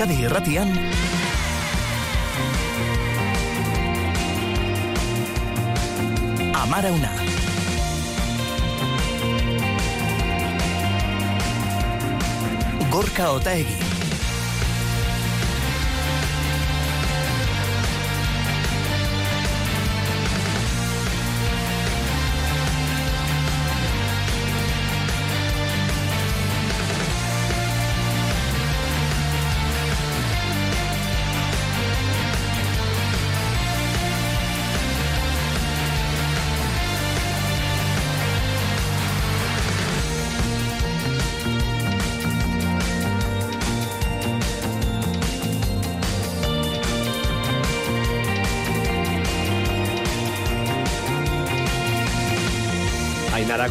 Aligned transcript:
Euskadi 0.00 0.22
Irratian. 0.24 0.70
Amara 6.54 6.90
una. 6.90 7.12
Gorka 12.90 13.32
Otaegi 13.32 13.89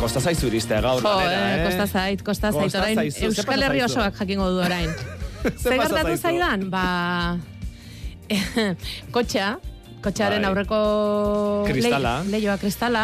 kosta 0.09 0.21
zaizu 0.25 0.47
iristea 0.49 0.81
gaur. 0.81 1.03
Jo, 1.05 1.09
lanera, 1.13 1.49
eh, 1.53 1.65
kosta 1.67 1.85
zait, 1.85 2.21
kosta 2.25 2.49
zait, 2.51 2.63
Kosta 2.65 2.79
orain 2.81 2.97
zaizu, 2.97 3.25
Euskal 3.27 3.61
Herri 3.61 3.83
osoak 3.85 4.15
jakingo 4.17 4.47
du 4.49 4.61
orain. 4.65 4.89
Ze 5.61 5.75
gertatu 5.77 6.15
zaidan? 6.17 6.63
Ba, 6.73 7.37
kotxea, 9.15 9.51
kotxearen 10.01 10.41
Bai. 10.41 10.49
aurreko 10.49 10.79
Kristala. 11.69 12.15
lei- 12.25 12.31
leioa 12.39 12.57
kristala, 12.57 13.03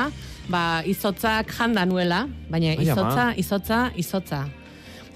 ba, 0.49 0.81
izotzak 0.85 1.53
janda 1.59 1.85
nuela, 1.85 2.23
baina 2.49 2.73
Ai, 2.73 2.81
izotza, 2.87 3.27
izotza, 3.37 3.79
izotza. 3.95 4.41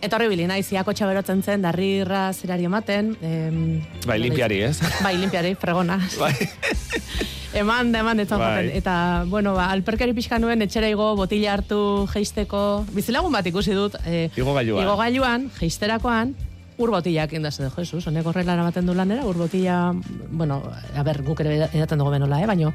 Eta 0.02 0.16
horribili, 0.16 0.46
naiz, 0.48 0.70
ia 0.72 0.86
kotxa 0.88 1.10
berotzen 1.10 1.42
zen, 1.44 1.62
darrirra 1.66 2.30
zerari 2.34 2.70
ematen. 2.70 3.16
Em, 3.22 3.82
Bai, 4.06 4.20
limpiari, 4.22 4.62
ez? 4.70 4.78
Bai, 5.04 5.18
limpiari, 5.18 5.56
fregona. 5.60 5.98
Bai. 6.22 6.36
Eman 7.54 7.92
da, 7.92 8.04
eman 8.04 8.18
da, 8.18 8.38
Bai. 8.38 8.70
Eta, 8.78 9.26
bueno, 9.28 9.56
ba, 9.58 9.72
alperkari 9.74 10.14
pixka 10.14 10.38
nuen, 10.40 10.62
etxera 10.62 10.90
igo, 10.90 11.16
botila 11.18 11.56
hartu, 11.56 12.08
geisteko. 12.14 12.86
Bizilagun 12.94 13.34
bat 13.34 13.48
ikusi 13.50 13.74
dut. 13.74 13.98
Eh, 14.06 14.30
Igogailuan. 14.38 14.86
Igogailuan, 14.86 15.48
geisterakoan, 15.58 16.36
ur 16.80 16.94
botilak 16.94 17.34
indaz 17.34 17.58
edo, 17.60 17.72
Jesus, 17.76 18.06
honek 18.08 18.28
horrela 18.30 18.54
eramaten 18.54 18.86
du 18.86 18.94
lanera, 18.96 19.26
ur 19.28 19.40
botila, 19.42 19.96
bueno, 20.30 20.62
a 20.96 21.04
ber, 21.04 21.24
guk 21.26 21.42
ere 21.42 21.66
edaten 21.74 22.00
dugu 22.00 22.14
benola, 22.16 22.42
eh, 22.42 22.48
baino. 22.48 22.72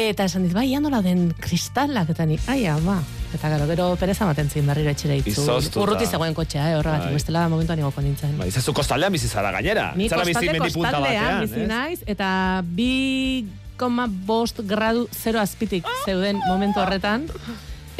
Eta 0.00 0.24
esan 0.28 0.44
dit, 0.46 0.52
bai, 0.54 0.68
ia 0.70 0.78
nola 0.80 1.00
den 1.02 1.32
kristalak, 1.42 2.12
eta 2.12 2.24
ni, 2.28 2.36
ai, 2.48 2.62
ama. 2.70 3.00
Eta 3.34 3.48
gero, 3.50 3.66
gero 3.66 3.88
pereza 3.98 4.28
maten 4.28 4.48
zin 4.48 4.68
berriro 4.68 4.92
etxera 4.92 5.16
itzu. 5.18 5.42
Urruti 5.80 6.06
zegoen 6.06 6.36
kotxea, 6.36 6.70
eh, 6.70 6.76
horregatik, 6.78 7.10
Bai. 7.10 7.16
bestela 7.18 7.48
momentuan 7.48 7.82
igoko 7.82 8.04
nintzen. 8.04 8.36
Bai, 8.38 8.48
izazu 8.52 8.72
kostaldean 8.76 9.12
bizi 9.12 9.28
zara 9.28 9.50
gainera. 9.56 9.90
Ni 9.96 10.08
kostalde 10.08 10.34
punta 10.36 10.68
kostaldean 10.68 11.02
batean, 11.02 11.40
bizi 11.48 11.60
ez? 11.64 11.68
naiz, 11.68 12.00
eta 12.06 12.30
bi 12.64 12.92
bost 14.26 14.60
gradu 14.66 15.08
zero 15.12 15.40
azpitik 15.40 15.84
zeuden 16.04 16.40
momentu 16.48 16.80
horretan. 16.80 17.28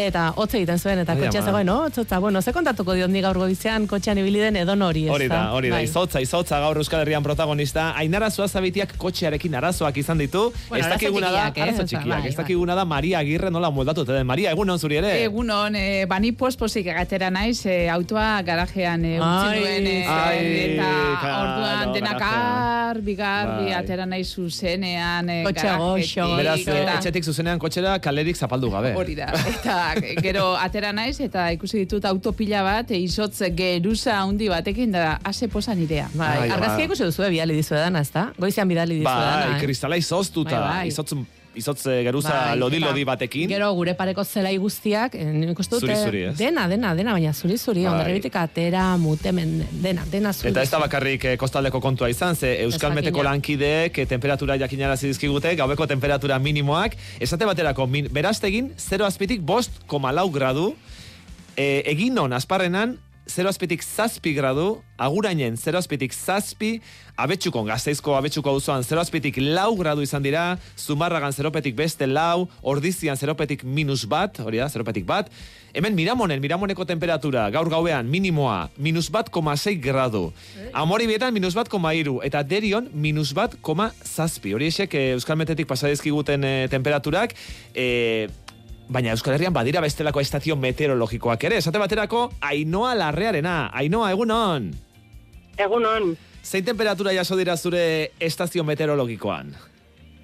Eta 0.00 0.31
hotz 0.41 0.55
egiten 0.55 0.78
zuen, 0.78 1.00
eta 1.03 1.14
kotxea 1.19 1.42
zegoen, 1.45 1.67
no? 1.69 1.87
Eta, 1.87 2.19
bueno, 2.22 2.41
ze 2.41 2.53
kontatuko 2.56 2.95
diot 2.97 3.11
ni 3.12 3.20
gaur 3.20 3.37
goizean 3.37 3.87
kotxean 3.91 4.19
ibili 4.22 4.41
den 4.41 4.56
edon 4.56 4.83
hori, 4.83 5.05
ez 5.06 5.12
Hori 5.12 5.28
da, 5.28 5.41
hori 5.53 5.69
da, 5.69 5.77
Bai. 5.77 5.84
izotza, 5.84 6.22
izotza 6.25 6.61
gaur 6.62 6.78
Euskal 6.81 7.03
Herrian 7.03 7.22
protagonista. 7.22 7.91
Ainara 8.00 8.31
Zuazabitiak 8.31 8.95
kotxearekin 8.97 9.54
arazoak 9.60 9.99
izan 10.00 10.22
ditu. 10.22 10.47
Bueno, 10.69 10.87
ez 10.87 10.93
dakiguna 10.94 11.31
da, 11.34 11.47
eh? 11.49 11.62
arazo 11.66 11.84
txikiak, 11.84 12.09
bai, 12.09 12.21
ez 12.28 12.34
bai. 12.34 12.44
dakiguna 12.44 12.77
da 12.78 12.84
Maria 12.84 13.19
Agirre 13.21 13.50
nola 13.50 13.71
moldatu 13.71 14.06
den. 14.09 14.27
Maria, 14.27 14.54
egun 14.56 14.72
zuri 14.78 15.00
ere? 15.03 15.12
Egunon, 15.25 15.77
e, 15.77 16.06
bani 16.09 16.33
pospozik 16.33 16.87
egatera 16.87 17.31
naiz, 17.31 17.66
e, 17.66 17.88
autoa 17.91 18.41
garajean 18.47 19.04
e, 19.04 19.19
utzi 19.21 19.60
duen, 19.60 19.91
e, 19.91 19.99
ai, 20.06 20.38
eta 20.71 20.91
claro, 21.21 21.43
orduan 21.44 21.93
denak 21.99 22.25
garbi, 22.91 23.15
garbi, 23.15 23.67
Bai. 23.71 23.75
atera 23.78 24.06
nahi 24.06 24.25
zuzenean, 24.25 25.28
e, 25.31 25.39
Kotxea 25.47 25.77
garajetik, 25.78 26.17
goxo. 26.17 26.37
Beraz, 26.37 26.61
eh, 26.67 26.97
etxetik 26.97 27.25
zuzenean 27.25 27.59
kotxera 27.62 27.97
kalerik 28.03 28.37
zapaldu 28.37 28.71
gabe. 28.73 28.93
Hori 28.99 29.15
da, 29.19 29.31
eta 29.53 29.77
gero 30.25 30.47
atera 30.59 30.93
naiz, 30.97 31.19
eta 31.21 31.49
ikusi 31.56 31.84
ditut 31.84 32.05
autopila 32.11 32.62
bat, 32.67 32.91
e, 32.91 32.99
izotz 33.06 33.43
geruza 33.56 34.19
handi 34.21 34.49
batekin, 34.53 34.93
da 34.93 35.19
ase 35.25 35.49
posa 35.49 35.75
nirea. 35.75 36.09
Bai, 36.15 36.47
Ai, 36.47 36.51
argazkia 36.51 36.84
ba. 36.87 36.89
ikusi 36.91 37.05
duzu 37.11 37.28
bidali 37.31 37.59
dizuedana, 37.61 38.01
ez 38.06 38.11
da? 38.15 38.31
Goizean 38.39 38.69
bidali 38.69 39.01
dizuedana. 39.01 39.47
Bai, 39.47 39.57
eh? 39.57 39.61
kristala 39.65 39.97
izoztuta, 40.01 40.59
Bai, 40.59 40.78
bai. 40.81 40.89
izotz, 40.89 41.15
izotz 41.55 41.87
eh, 41.87 42.03
geruza 42.06 42.33
Bai, 42.33 42.59
lodi-lodi 42.59 43.03
eta 43.03 43.11
batekin. 43.11 43.49
Gero 43.50 43.71
gure 43.75 43.94
pareko 43.99 44.25
zelai 44.25 44.56
guztiak, 44.62 45.15
eh, 45.19 45.25
nik 45.25 45.59
uste 45.59 45.77
dut, 45.77 45.87
Zuri-zuri, 45.87 46.22
ez? 46.31 46.37
dena, 46.38 46.66
dena, 46.71 46.94
dena, 46.94 47.15
baina 47.16 47.33
zuri-zuri, 47.33 47.84
Bai. 47.84 47.93
ondarribitik 47.93 48.37
atera, 48.37 48.84
mutemen, 49.00 49.56
dena, 49.83 50.05
dena 50.10 50.33
zuri. 50.33 50.53
Eta 50.53 50.62
ez 50.62 50.71
da 50.71 50.81
bakarrik 50.83 51.27
eh, 51.33 51.37
kostaldeko 51.41 51.81
kontua 51.81 52.10
izan, 52.12 52.37
ze 52.37 52.55
Euskal. 52.65 52.94
Meteko 52.94 53.22
lankideek 53.27 53.99
eh, 53.99 54.06
temperatura 54.06 54.56
jakinarazi 54.60 55.10
dizkigute, 55.10 55.55
gaueko 55.59 55.87
temperatura 55.87 56.39
minimoak, 56.39 56.97
esate 57.21 57.49
baterako, 57.49 57.87
min, 57.87 58.09
beraztegin, 58.12 58.72
0 58.78 59.06
azpitik 59.06 59.41
bost 59.41 59.83
koma 59.87 60.12
lau 60.12 60.28
gradu, 60.31 60.75
e, 61.56 61.83
egin 61.91 62.15
non, 62.15 62.33
azparrenan, 62.33 62.97
0 63.30 63.48
azpitik 63.48 63.84
zazpi 63.84 64.32
gradu, 64.34 64.80
agurainen 64.98 65.56
0 65.56 65.78
azpitik 65.78 66.12
zazpi, 66.12 66.80
abetxukon, 67.20 67.68
gazteizko 67.70 68.16
abetxuko 68.18 68.50
auzoan 68.50 68.82
0 68.84 69.00
azpitik 69.04 69.38
lau 69.41 69.70
gradu 69.78 70.02
izan 70.02 70.24
dira, 70.26 70.58
zumarragan 70.76 71.32
0 71.36 71.52
petik 71.54 71.76
beste 71.78 72.08
lau, 72.10 72.48
ordizian 72.62 73.16
0 73.16 73.36
petik 73.38 73.62
minus 73.64 74.02
bat, 74.10 74.42
hori 74.42 74.58
da, 74.58 74.68
0 74.72 74.84
petik 74.88 75.06
bat, 75.06 75.30
hemen 75.74 75.94
miramonen, 75.94 76.42
miramoneko 76.42 76.84
temperatura, 76.88 77.46
gaur 77.54 77.70
gauean, 77.70 78.10
minimoa, 78.10 78.68
minus 78.76 79.08
bat 79.12 79.30
koma 79.30 79.54
gradu, 79.80 80.32
amori 80.74 81.06
bietan 81.06 81.32
minus 81.32 81.54
bat 81.54 81.68
koma 81.68 81.94
iru, 81.94 82.20
eta 82.26 82.42
derion 82.42 82.91
minus 82.92 83.32
bat 83.32 83.54
koma 83.62 83.92
zazpi, 84.04 84.54
hori 84.54 84.66
esek 84.66 84.94
eh, 84.94 85.14
Euskal 85.14 85.36
Metetik 85.36 85.68
pasadizkiguten 85.70 86.44
eh, 86.44 86.68
temperaturak, 86.68 87.34
eh, 87.74 88.28
Baina 88.91 89.12
Euskal 89.15 89.37
Herrian 89.37 89.55
badira 89.55 89.81
bestelako 89.84 90.21
estazio 90.21 90.56
meteorologikoak 90.59 91.45
ere. 91.47 91.59
Esate 91.62 91.78
baterako, 91.78 92.25
Ainoa 92.43 92.95
larrearena. 92.99 93.71
Ainoa, 93.73 94.11
egunon. 94.11 94.73
Egunon, 95.61 96.17
Zein 96.43 96.65
temperatura 96.65 97.12
jaso 97.12 97.37
dira 97.37 97.56
zure 97.56 98.12
estazio 98.19 98.65
meteorologikoan? 98.65 99.55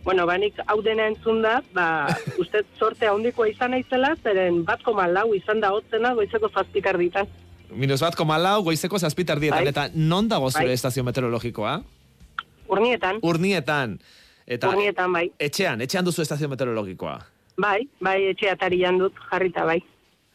bueno, 0.06 0.22
banik 0.24 0.54
hau 0.70 0.76
dena 0.86 1.08
entzun 1.10 1.40
da, 1.42 1.56
ba, 1.74 2.06
uste 2.42 2.60
sorte 2.78 3.08
handikoa 3.10 3.48
izan 3.50 3.72
naizela, 3.74 4.12
zeren 4.22 4.60
bat 4.64 4.78
koma 4.86 5.08
lau 5.10 5.32
izan 5.34 5.58
da 5.60 5.72
hotzena 5.74 6.12
goizeko 6.14 6.46
zazpikar 6.54 6.94
ditan. 6.98 7.26
Minus 7.74 7.98
bat 8.00 8.14
koma 8.14 8.36
lau, 8.38 8.60
goizeko 8.62 9.00
zazpitar 9.02 9.40
dietan. 9.42 9.64
Bai. 9.66 9.72
Eta 9.74 9.88
non 9.94 10.28
dago 10.30 10.50
zure 10.52 10.68
Bai. 10.70 10.74
estazio 10.78 11.02
meteorologikoa? 11.04 11.80
Urnietan, 12.68 13.18
Urnietan. 13.22 13.98
Eta 14.46 14.70
urnietan 14.70 15.12
bai. 15.12 15.24
etxean, 15.42 15.82
etxean 15.82 16.06
duzu 16.06 16.22
estazio 16.22 16.48
meteorologikoa. 16.48 17.18
Bai, 17.56 17.88
bai, 18.00 18.18
etxe 18.32 18.50
atarian 18.52 18.98
dut 19.00 19.14
jarrita 19.30 19.64
bai. 19.64 19.80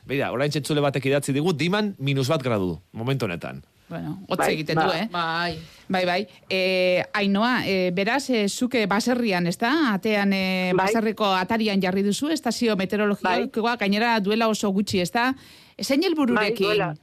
Beira, 0.07 0.31
orain 0.33 0.49
txentzule 0.49 0.81
batek 0.81 1.05
idatzi 1.11 1.33
digu, 1.35 1.53
diman 1.53 1.93
minus 1.99 2.27
bat 2.31 2.41
gradu, 2.41 2.79
momentu 2.91 3.27
honetan. 3.27 3.61
Bueno, 3.91 4.13
hotz 4.29 4.39
Bai, 4.39 4.53
egiten 4.53 4.77
ba. 4.79 4.83
du, 4.87 4.91
eh? 4.95 5.07
Bai. 5.11 5.57
Bai, 5.91 6.01
bai. 6.07 6.21
E, 6.49 7.03
Ainoa, 7.13 7.65
e, 7.67 7.91
beraz, 7.91 8.29
e, 8.31 8.45
zuke 8.47 8.85
baserrian, 8.87 9.49
ez 9.51 9.57
da? 9.59 9.71
Atean 9.97 10.31
e, 10.31 10.71
Bai. 10.71 10.85
baserriko 10.85 11.27
atarian 11.35 11.81
jarri 11.83 12.01
duzu, 12.05 12.29
estazio 12.31 12.77
meteorologikoa, 12.79 13.75
gainera 13.81 14.13
duela 14.23 14.47
oso 14.47 14.71
gutxi, 14.71 15.01
ez 15.03 15.11
da? 15.11 15.33
Zein 15.77 15.99
Bai, 15.99 16.07
helbururekin? 16.09 16.67
duela. 16.69 16.94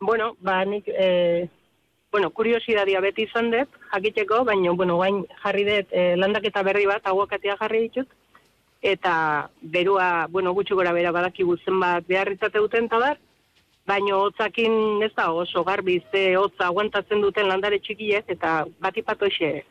Bueno, 0.00 0.34
ba, 0.44 0.64
nik, 0.68 0.84
e, 0.86 1.48
bueno, 2.12 2.28
kuriosidadia 2.30 3.00
beti 3.00 3.24
izan 3.24 3.48
dut, 3.50 3.72
jakiteko, 3.94 4.44
baina, 4.44 4.76
bueno, 4.76 4.98
gain 5.00 5.24
jarri 5.42 5.64
dut 5.64 5.96
e, 5.96 6.10
landaketa 6.20 6.62
berri 6.62 6.84
bat, 6.86 7.08
aguakatea 7.08 7.56
jarri 7.56 7.86
ditut, 7.88 8.12
eta 8.82 9.50
berua, 9.60 10.26
bueno, 10.30 10.52
gutxi 10.54 10.74
gora 10.74 10.92
bera 10.92 11.12
badakigu 11.12 11.56
zenbat 11.64 12.06
behar 12.06 12.30
izate 12.32 12.58
duten 12.58 12.88
tabar, 12.88 13.18
baino 13.88 14.20
hotzakin 14.26 15.02
ez 15.02 15.12
da 15.16 15.30
oso 15.32 15.64
garbi 15.64 15.98
ze 16.12 16.36
hotza 16.36 16.68
aguantatzen 16.68 17.20
duten 17.24 17.48
landare 17.48 17.80
txikiek, 17.80 18.28
eta 18.28 18.66
batipat 18.80 19.22
hoxe, 19.22 19.64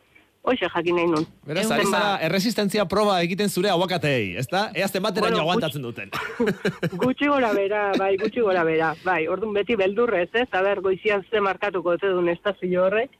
hoxe 0.44 0.68
jakin 0.74 0.98
nahi 0.98 1.08
nun. 1.12 1.28
Beraz, 1.46 1.70
ari 1.72 1.86
zara, 1.86 2.18
erresistentzia 2.28 2.88
proba 2.90 3.22
egiten 3.22 3.50
zure 3.50 3.70
aguakatei, 3.70 4.36
ezta? 4.42 4.72
Ea 4.76 4.88
zenbateraino 4.88 5.38
Bueno, 5.38 5.46
aguantatzen 5.46 5.86
duten. 5.86 6.12
Gutxi 7.04 7.30
gora 7.30 7.54
bera, 7.54 7.92
bai, 7.98 8.16
gutxi 8.18 8.42
gora 8.42 8.66
bera. 8.68 8.94
Bai, 9.06 9.22
orduan 9.28 9.54
beti 9.54 9.78
beldurrez, 9.80 10.30
ez? 10.34 10.50
Aber, 10.52 10.82
goizian 10.82 11.24
ze 11.30 11.40
markatuko 11.40 11.96
ote 11.96 12.12
duen 12.12 12.30
estazio 12.34 12.86
horrek. 12.88 13.16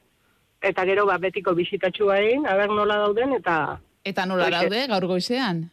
Eta 0.60 0.84
gero, 0.84 1.06
ba, 1.06 1.20
betiko 1.22 1.54
bisitatxu 1.54 2.10
egin, 2.10 2.46
aber 2.50 2.72
nola 2.74 2.96
dauden, 3.06 3.36
eta, 3.38 3.78
Eta 4.08 4.24
nola 4.26 4.48
daude, 4.50 4.86
gaur 4.90 5.06
goizean? 5.10 5.66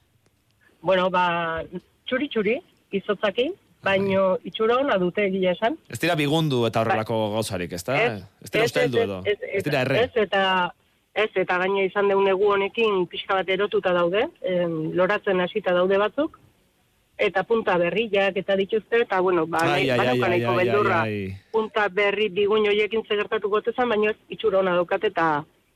Bueno, 0.85 1.09
ba, 1.09 1.63
txuri-txuri, 2.05 2.59
izotzakin, 2.95 3.53
baino 3.85 4.37
itxura 4.45 4.77
ona 4.81 4.97
dute 5.01 5.27
egia 5.27 5.53
esan. 5.57 5.77
Ez 5.89 5.99
dira 6.01 6.15
bigundu 6.17 6.63
eta 6.69 6.81
horrelako 6.81 7.19
gauzarik, 7.35 7.73
ez 7.77 7.83
da? 7.85 7.97
Ez 8.45 8.51
dira 8.53 8.69
usteldu 8.69 9.01
edo. 9.03 9.21
ez, 9.25 9.37
Ez 9.59 9.63
dira 9.65 9.81
erre. 9.85 10.05
Ez, 10.05 10.23
eta 10.25 10.45
ez, 11.13 11.29
eta 11.33 11.59
gaina 11.61 11.85
izan 11.85 12.09
deun 12.11 12.27
egu 12.29 12.49
honekin 12.53 13.05
pixka 13.11 13.37
bat 13.39 13.49
erotuta 13.49 13.93
daude, 13.95 14.27
em, 14.41 14.75
loratzen 14.97 15.41
hasita 15.41 15.73
daude 15.73 15.99
batzuk, 16.01 16.39
eta 17.17 17.45
punta 17.47 17.77
berriak 17.79 18.37
eta 18.41 18.57
dituzte, 18.59 19.01
eta 19.05 19.21
bueno, 19.23 19.45
ba, 19.47 19.61
Ai, 19.75 19.89
ai, 19.89 19.99
ai, 19.99 20.21
ai, 20.43 20.55
beldurra 20.57 21.03
punta 21.51 21.87
berri 21.89 22.27
bigun 22.29 22.65
joiekin 22.67 23.05
zegertatuko 23.07 23.61
tezan, 23.61 23.89
baina 23.89 24.11
ez 24.11 24.17
itxura 24.35 24.59
ona 24.59 24.75
daukat 24.75 25.07
eta 25.11 25.29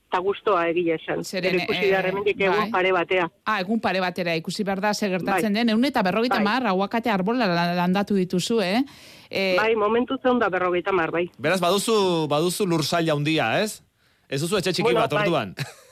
eta 0.09 0.19
gustoa 0.25 0.63
egia 0.71 0.95
esan. 0.97 1.21
Zeren, 1.23 1.59
ikusi 1.61 1.85
eh, 1.85 1.91
da 1.94 2.00
hemendik 2.09 2.39
egun 2.41 2.63
bai. 2.63 2.69
pare 2.73 2.91
batea. 2.95 3.27
Ah, 3.45 3.59
egun 3.61 3.79
pare 3.79 4.01
batera 4.01 4.33
ikusi 4.39 4.65
behar 4.65 4.81
da 4.81 4.94
zer 4.94 5.11
gertatzen 5.13 5.53
Bai. 5.53 5.59
den. 5.61 5.69
Egun 5.75 5.85
eta 5.85 6.01
berrogeita 6.03 6.39
Bai. 6.39 6.45
mar, 6.47 6.65
aguakate 6.71 7.11
arbola 7.13 7.45
la- 7.47 7.75
landatu 7.77 8.15
dituzu, 8.17 8.59
eh? 8.65 8.81
eh 9.29 9.56
Bai, 9.57 9.75
momentu 9.75 10.17
zeun 10.23 10.39
da 10.41 10.50
berrogeita 10.50 10.91
mar, 10.91 11.11
bai. 11.11 11.29
Beraz, 11.38 11.59
baduzu, 11.61 12.25
baduzu 12.27 12.65
lursaila 12.65 13.13
handia, 13.13 13.61
ez? 13.61 13.83
Ez 14.27 14.41
duzu 14.41 14.57
etxe 14.57 14.73
txiki 14.73 14.88
Bueno, 14.89 15.00
bat 15.06 15.13
bai. 15.13 15.27
orduan. 15.27 15.53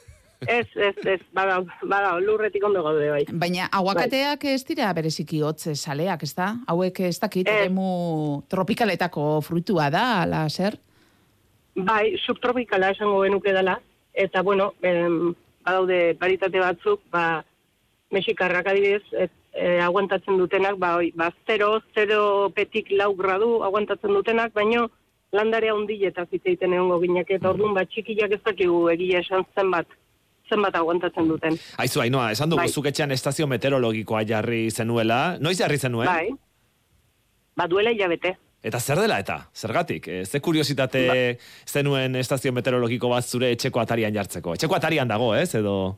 Ez, 0.45 0.67
ez, 0.75 0.93
ez, 1.09 1.21
bada, 1.33 1.63
bada, 1.81 2.11
lurretik 2.21 2.61
ondo 2.63 2.83
gaude, 2.85 3.07
bai. 3.09 3.23
Baina 3.33 3.71
aguakateak 3.73 4.43
ez 4.45 4.59
dira 4.67 4.91
bereziki 4.93 5.39
hotz 5.41 5.71
saleak, 5.73 6.21
ez 6.27 6.35
da? 6.37 6.51
Hauek 6.69 6.99
ez 7.07 7.17
dakit, 7.17 7.47
Ez. 7.49 7.55
eremu 7.63 8.43
tropikaletako 8.47 9.41
fruitua 9.41 9.89
da, 9.89 10.03
ala 10.21 10.43
zer? 10.49 10.77
Bai, 11.73 12.19
subtropikala 12.21 12.91
esango 12.93 13.23
genuke 13.23 13.49
dela, 13.51 13.79
eta 14.17 14.41
bueno, 14.41 14.73
em, 14.81 15.35
badaude 15.63 16.17
baritate 16.19 16.59
batzuk, 16.59 17.01
ba, 17.13 17.45
mexikarrak 18.11 18.67
adibidez, 18.71 19.03
et, 19.13 19.33
e, 19.53 19.77
aguantatzen 19.83 20.39
dutenak, 20.39 20.79
ba, 20.81 20.95
oi, 21.01 21.11
ba, 21.15 21.29
0, 21.47 21.81
0 21.95 22.49
petik 22.55 22.89
lau 22.97 23.13
gradu 23.15 23.61
aguantatzen 23.67 24.15
dutenak, 24.15 24.53
baino 24.57 24.87
landarea 25.35 25.75
hundiletaz 25.75 26.27
hitz 26.31 26.43
egiten 26.45 26.73
egongo 26.73 26.99
ginak, 27.03 27.29
eta 27.29 27.51
orduan 27.51 27.75
ba, 27.77 27.85
txikiak 27.85 28.37
ez 28.39 28.41
dakigu 28.45 28.87
egia 28.95 29.21
esan 29.25 29.45
zenbat, 29.53 29.91
zenbat 30.49 30.79
aguantatzen 30.79 31.29
duten. 31.29 31.59
Aizu, 31.77 32.01
Ainoa, 32.01 32.31
esan 32.31 32.49
dugu 32.49 32.63
Bai. 32.63 32.71
zuk 32.71 32.89
etxean 32.89 33.11
estazio 33.11 33.47
meteorologikoa 33.51 34.23
jarri 34.25 34.69
zenuela. 34.71 35.37
Noiz 35.43 35.57
jarri 35.59 35.77
zenuen? 35.77 36.07
Bai, 36.07 36.31
ba, 37.59 37.67
duela 37.67 37.91
hilabete. 37.91 38.37
Eta 38.63 38.80
zer 38.80 38.98
dela 39.00 39.19
eta? 39.21 39.38
Zergatik? 39.56 40.07
Eh, 40.07 40.25
Ze 40.25 40.39
kuriositate 40.42 41.04
Ba. 41.07 41.44
zenuen 41.69 42.15
estazio 42.15 42.51
meteorologiko 42.51 43.09
bat 43.09 43.24
zure 43.24 43.51
etxeko 43.54 43.80
atarian 43.80 44.13
jartzeko? 44.13 44.54
Etxeko 44.57 44.75
atarian 44.75 45.07
dago, 45.07 45.36
ez? 45.36 45.54
Edo... 45.56 45.98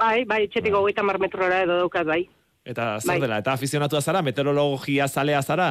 Bai, 0.00 0.24
bai, 0.24 0.44
etxetik 0.48 0.74
hogeita 0.74 1.02
mar 1.02 1.18
metrora 1.20 1.62
edo 1.62 1.76
daukat, 1.78 2.06
bai. 2.06 2.28
Eta 2.64 2.98
zer 3.00 3.14
Bai. 3.14 3.20
dela? 3.20 3.38
Eta 3.38 3.52
afizionatua 3.52 4.00
zara? 4.00 4.22
Meteorologia 4.22 5.06
zalea 5.08 5.42
zara? 5.42 5.70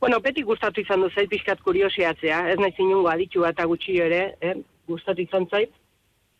Bueno, 0.00 0.18
beti 0.20 0.42
gustatu 0.42 0.80
izan 0.80 1.00
du 1.00 1.10
zait 1.14 1.28
pixkat 1.30 1.60
kuriosiatzea, 1.62 2.48
ez 2.50 2.58
nahi 2.58 2.72
zinungo 2.76 3.08
aditu 3.08 3.44
eta 3.46 3.64
gutxi 3.70 3.98
ere, 4.02 4.34
eh? 4.40 4.54
gustatu 4.88 5.22
izan 5.22 5.46
zait. 5.50 5.70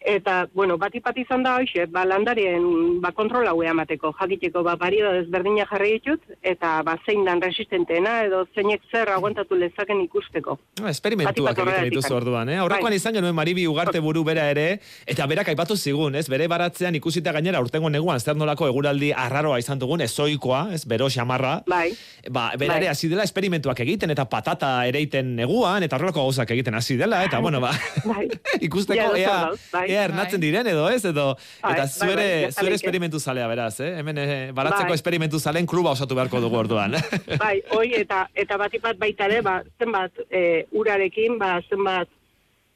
Eta, 0.04 0.49
bueno, 0.54 0.76
bat 0.78 0.94
ipat 0.94 1.19
izan 1.22 1.44
da 1.44 1.56
hoxe, 1.60 1.87
ba, 1.93 2.04
landarien 2.08 2.64
ba, 3.02 3.12
kontrola 3.14 3.52
hue 3.54 3.69
amateko, 3.70 4.12
jakiteko 4.19 4.62
ba, 4.66 4.75
barrio 4.81 5.12
desberdina 5.14 5.66
jarri 5.70 5.93
ditut, 5.99 6.25
eta 6.43 6.81
ba, 6.87 6.96
zein 7.06 7.25
dan 7.25 7.43
resistenteena, 7.43 8.22
edo 8.26 8.44
zeinek 8.54 8.82
zer 8.90 9.12
aguantatu 9.14 9.58
lezaken 9.58 10.00
ikusteko. 10.06 10.58
Ah, 10.82 10.90
Esperimentuak 10.90 11.52
Batik 11.52 11.64
bat 11.64 11.75
egiten 11.76 11.90
dituzu 11.90 12.16
orduan, 12.16 12.50
eh? 12.50 12.58
Aurrekoan 12.62 12.90
Bai. 12.90 12.99
izan 12.99 13.14
genuen 13.14 13.34
Maribi 13.34 13.66
ugarte 13.70 14.00
buru 14.02 14.25
bera 14.26 14.49
ere, 14.50 14.81
eta 15.06 15.26
berak 15.31 15.52
aipatu 15.54 15.76
zigun, 15.76 16.16
ez? 16.19 16.26
Bere 16.32 16.48
baratzean 16.50 16.98
ikusita 16.98 17.32
gainera 17.32 17.60
urtengo 17.62 17.90
neguan 17.90 18.20
zer 18.20 18.37
nolako 18.37 18.66
eguraldi 18.70 19.12
arraroa 19.12 19.60
izan 19.62 19.78
dugun, 19.78 20.02
ezoikoa, 20.02 20.69
ez? 20.75 20.84
Bero 20.88 21.08
xamarra. 21.10 21.60
Bai, 21.66 21.93
Ba, 22.31 22.52
bera 22.56 22.75
Bai. 22.75 22.82
ere 22.82 22.88
hasi 22.88 23.08
dela 23.10 23.25
esperimentuak 23.26 23.81
egiten 23.82 24.10
eta 24.14 24.28
patata 24.31 24.87
ereiten 24.87 25.34
neguan 25.37 25.82
eta 25.82 25.96
horrelako 25.96 26.22
gauzak 26.22 26.50
egiten 26.55 26.75
hasi 26.78 26.96
dela 26.96 27.25
eta 27.26 27.40
bueno, 27.43 27.60
ba, 27.60 27.72
bai. 28.05 28.28
ikusteko 28.69 29.16
ea, 29.19 29.50
bai. 29.72 29.87
Ea 29.92 30.04
ernatzen 30.08 30.40
Bai. 30.40 30.46
diren 30.48 30.70
edo 30.72 30.88
ez 30.90 31.04
edo 31.04 31.26
eta 31.36 31.68
bai, 31.68 31.88
zuere 31.88 32.14
bai, 32.14 32.24
zuere 32.24 32.52
zaleike. 32.52 32.78
esperimentu 32.80 33.20
zalea 33.20 33.46
beraz, 33.50 33.74
eh? 33.80 33.92
Hemen 34.00 34.18
eh, 34.18 34.50
baratzeko 34.56 34.94
esperimentu 34.96 35.38
zalen 35.38 35.66
kluba 35.66 35.92
osatu 35.96 36.16
beharko 36.18 36.40
dugu 36.40 36.58
orduan. 36.62 36.96
bai, 37.44 37.60
hoi, 37.76 37.92
eta, 38.00 38.26
eta 38.34 38.58
bat 38.60 38.74
ipat 38.74 38.98
baita 38.98 39.28
ere, 39.30 39.42
ba, 39.44 39.60
zenbat 39.78 40.24
e, 40.30 40.64
urarekin, 40.72 41.38
ba, 41.40 41.54
zenbat 41.68 42.10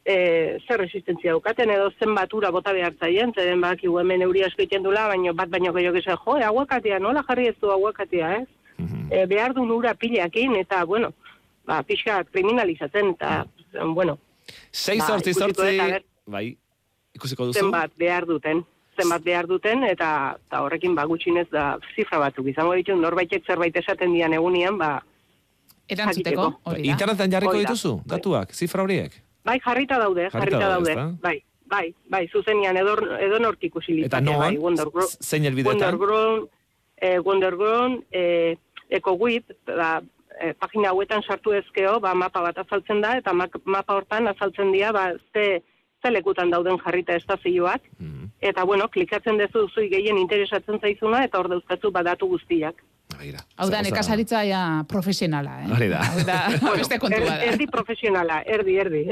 e, 0.06 0.58
zer 0.66 0.80
resistentzia 0.84 1.34
daukaten, 1.34 1.72
edo 1.74 1.90
zenbat 1.98 2.32
ura 2.36 2.52
bota 2.54 2.74
behar 2.76 2.94
zaien, 3.00 3.32
zeren 3.34 3.60
bak, 3.64 3.82
hemen 3.82 4.22
euri 4.26 4.44
asko 4.46 4.62
egiten 4.62 4.86
dula, 4.86 5.08
baino 5.10 5.34
bat 5.34 5.50
baino 5.50 5.72
gehiago 5.76 6.02
esan, 6.02 6.20
jo, 6.22 6.36
aguakatea, 6.50 7.00
nola 7.02 7.24
jarri 7.28 7.48
ez 7.50 7.56
du 7.60 7.72
aguakatea, 7.74 8.36
ez? 8.42 8.46
Mhm. 8.76 9.08
e, 9.10 9.24
behar 9.26 9.54
duen 9.56 9.72
ura 9.72 9.94
pileakin, 9.94 10.54
eta, 10.60 10.84
bueno, 10.84 11.12
ba, 11.66 11.82
pixka 11.82 12.22
kriminalizatzen, 12.30 13.14
eta, 13.16 13.46
bueno, 13.94 14.18
6 14.70 14.98
Ba, 15.00 15.06
sortzi 15.06 15.34
sortzi, 15.34 15.78
bai, 16.26 16.56
ikusiko 17.16 17.46
duzu. 17.50 17.58
zenbat 17.64 17.90
behar 17.98 18.26
duten, 18.28 18.62
zenbat 18.96 19.24
behar 19.24 19.46
duten, 19.50 19.82
eta, 19.84 20.36
eta 20.46 20.62
horrekin 20.64 20.94
ba, 20.96 21.04
gutxinez 21.08 21.48
da 21.52 21.78
zifra 21.94 22.18
batzuk 22.22 22.46
izango 22.52 22.72
ditu, 22.78 22.94
norbaitek 22.96 23.44
zerbait 23.46 23.76
esaten 23.76 24.12
dian 24.14 24.32
egunian, 24.36 24.78
ba, 24.78 24.94
Erantzuteko, 25.88 26.46
hori 26.66 26.82
da. 26.82 26.88
Internetan 26.94 27.30
jarriko 27.30 27.52
Hori 27.54 27.62
da. 27.62 27.68
dituzu, 27.70 27.92
Bai. 28.02 28.08
datuak, 28.16 28.54
zifra 28.58 28.82
horiek. 28.82 29.12
Bai, 29.46 29.60
jarrita 29.62 29.98
daude, 30.02 30.24
Jarrita 30.30 30.58
jarrita, 30.58 30.68
daude, 30.72 30.94
daude. 30.98 31.18
Bai, 31.22 31.36
bai, 31.70 31.94
bai, 32.10 32.24
zuzenian 32.32 32.76
edo, 32.80 32.96
edo 33.22 33.38
nork 33.38 33.62
ikusi 33.62 34.00
Eta 34.08 34.20
non, 34.20 34.38
bai, 34.40 34.56
Z- 34.58 35.18
zein 35.22 35.44
helbidetan? 35.46 35.78
Wondergrown, 35.94 36.48
eh, 36.96 37.18
Wondergrown, 37.22 38.04
eh, 38.10 38.56
EcoWip, 38.90 39.52
ba, 39.66 40.00
eh, 40.40 40.54
pagina 40.58 40.90
hauetan 40.90 41.22
sartu 41.22 41.52
ezkeo, 41.54 42.00
ba, 42.00 42.14
mapa 42.14 42.40
bat 42.42 42.58
azaltzen 42.58 43.00
da, 43.00 43.16
eta 43.18 43.32
mapa 43.32 43.94
hortan 43.94 44.26
azaltzen 44.26 44.72
dira, 44.72 44.90
ba, 44.92 45.12
ze, 45.32 45.62
ze 46.06 46.12
lekutan 46.12 46.50
dauden 46.50 46.78
jarrita 46.84 47.14
estazioak, 47.18 47.82
Mhm. 47.98 48.30
eta, 48.40 48.64
bueno, 48.64 48.88
klikatzen 48.88 49.38
dezu 49.38 49.68
zui 49.68 49.88
gehien 49.88 50.18
interesatzen 50.18 50.78
zaizuna, 50.80 51.24
eta 51.24 51.38
hor 51.38 51.48
dauzkatzu 51.48 51.90
badatu 51.90 52.28
guztiak. 52.28 52.82
Begira, 53.16 53.40
Hau 53.56 53.68
da, 53.72 53.80
nekazaritza 53.82 54.42
ja 54.46 54.60
profesionala, 54.88 55.62
eh? 55.64 55.70
Hori 55.72 55.88
da. 55.88 56.02
Hau 56.04 56.24
da, 56.28 56.38
beste 56.80 56.98
kontua 57.02 57.20
Er- 57.20 57.26
da. 57.28 57.36
erdi 57.52 57.66
profesionala, 57.72 58.40
erdi, 58.44 58.76
erdi. 58.82 59.02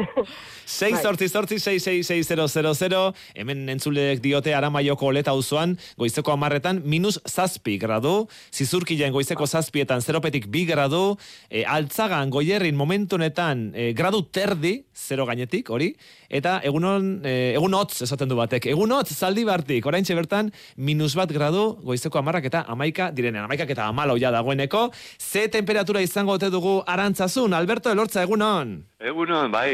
6 0.65 0.93
Bai. 0.97 1.03
sortzi 1.03 1.29
sortzi 1.29 1.59
6660000 1.59 3.15
hemen 3.41 3.69
entzulek 3.75 4.21
diote 4.25 4.55
aramaioko 4.55 5.09
oleta 5.13 5.33
auzoan 5.35 5.77
goizeko 6.01 6.33
amarretan 6.35 6.83
minus 6.85 7.19
zazpi 7.29 7.77
gradu, 7.79 8.27
zizurkilen 8.53 9.13
goizeko 9.15 9.47
zazpietan 9.47 10.03
zeropetik 10.05 10.47
bi 10.53 10.65
gradu, 10.69 11.17
e, 11.51 11.65
altzagan 11.65 12.31
goierrin 12.31 12.77
momentu 12.77 13.17
honetan 13.19 13.71
e, 13.75 13.93
gradu 13.97 14.23
terdi, 14.33 14.85
zero 14.95 15.27
gainetik, 15.27 15.71
hori, 15.71 15.93
eta 16.29 16.59
egunon, 16.67 17.21
e, 17.27 17.55
egun 17.55 17.75
hotz 17.75 18.03
esaten 18.07 18.29
du 18.31 18.37
batek, 18.39 18.67
egun 18.73 18.93
hotz 18.97 19.13
zaldi 19.15 19.45
bartik, 19.49 19.87
orain 19.87 20.05
bertan 20.15 20.51
minus 20.77 21.15
bat 21.17 21.31
gradu 21.33 21.75
goizeko 21.83 22.19
amarrak 22.19 22.45
eta 22.51 22.65
amaika 22.69 23.11
direnean, 23.11 23.45
amaikak 23.49 23.71
eta 23.75 23.87
amalau 23.95 24.19
ja 24.19 24.31
dagoeneko, 24.35 24.89
ze 25.19 25.47
temperatura 25.49 26.03
izango 26.03 26.35
ote 26.35 26.51
dugu 26.51 26.81
arantzazun, 26.87 27.55
Alberto 27.55 27.93
Elortza, 27.95 28.23
egunon? 28.27 28.81
Egunon, 29.01 29.53
bai, 29.55 29.71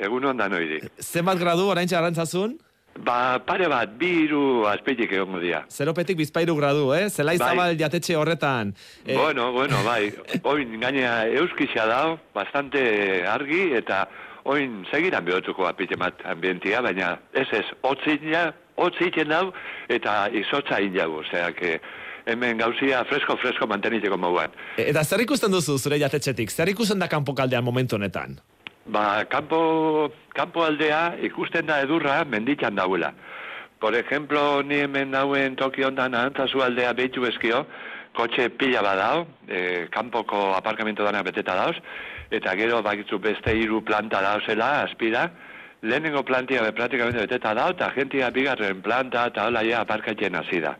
egunon 0.00 0.36
da 0.40 0.48
noiri. 0.48 0.80
Zenbat 1.02 1.38
gradu 1.38 1.68
orain 1.68 1.88
arantzazun? 1.94 2.56
Ba, 2.98 3.38
pare 3.46 3.68
bat, 3.70 3.92
bi 3.94 4.08
hiru 4.24 4.64
azpeitik 4.66 5.12
egongo 5.14 5.38
dira. 5.38 5.60
Zeropetik 5.70 6.16
bizpairu 6.18 6.56
gradu, 6.58 6.88
eh? 6.96 7.04
Zelai 7.14 7.36
Bai. 7.38 7.48
zabal 7.52 7.76
jatetxe 7.78 8.16
horretan. 8.18 8.72
Eh, 9.06 9.14
Bueno, 9.14 9.52
bueno, 9.52 9.76
bai. 9.84 10.10
Oin 10.42 10.80
gainea 10.80 11.28
euskisa 11.28 11.86
da, 11.86 12.00
bastante 12.34 13.22
argi, 13.26 13.68
eta 13.78 14.08
oin 14.44 14.80
segiran 14.90 15.24
behotuko 15.24 15.68
apite 15.68 15.94
bat 15.96 16.24
ambientia, 16.26 16.80
baina 16.82 17.12
ez 17.34 17.46
ez, 17.52 17.64
otzina, 17.82 18.48
otzitzen 18.76 19.28
dau, 19.30 19.52
eta 19.88 20.28
izotza 20.32 20.80
indago, 20.82 21.22
osea, 21.22 21.52
que 21.52 21.78
hemen 22.28 22.60
gauzia 22.60 23.02
fresko-fresko 23.08 23.66
manteniteko 23.66 24.16
moguan. 24.20 24.54
eta 24.76 25.04
zer 25.04 25.24
ikusten 25.24 25.52
duzu 25.52 25.78
zure 25.78 25.98
jatetxetik? 25.98 26.50
Zer 26.50 26.68
ikusten 26.68 26.98
da 26.98 27.08
kanpokaldean 27.08 27.64
momentu 27.64 27.96
honetan? 27.96 28.38
Ba, 28.88 29.24
kanpo, 29.28 30.10
kanpo 30.34 30.64
aldea 30.64 31.18
ikusten 31.22 31.66
da 31.66 31.80
edurra 31.84 32.22
menditan 32.24 32.74
dauela. 32.74 33.12
Por 33.80 33.94
ejemplo, 33.94 34.62
ni 34.62 34.80
hemen 34.82 35.12
dauen 35.12 35.56
toki 35.56 35.84
ondan 35.84 36.14
ahantzazu 36.14 36.62
aldea 36.64 36.94
behitu 36.98 37.26
ezkio, 37.28 37.66
kotxe 38.16 38.48
pila 38.58 38.82
badao, 38.82 39.26
e, 39.46 39.86
kanpoko 39.94 40.54
aparkamento 40.56 41.04
dana 41.04 41.22
beteta 41.22 41.54
dauz, 41.54 41.76
eta 42.30 42.56
gero 42.58 42.80
bakitzu 42.82 43.20
beste 43.22 43.54
hiru 43.54 43.84
planta 43.84 44.22
dauzela, 44.24 44.82
aspira, 44.82 45.28
lehenengo 45.82 46.24
plantia 46.24 46.64
be 46.64 46.72
praktikamente 46.72 47.22
beteta 47.22 47.54
dao, 47.54 47.70
eta 47.76 47.92
gentia 47.94 48.32
bigarren 48.34 48.82
planta 48.82 49.28
eta 49.30 49.46
hola 49.46 49.62
ja 49.62 49.84
aparkatzen 49.84 50.34
hasi 50.34 50.60
da. 50.64 50.74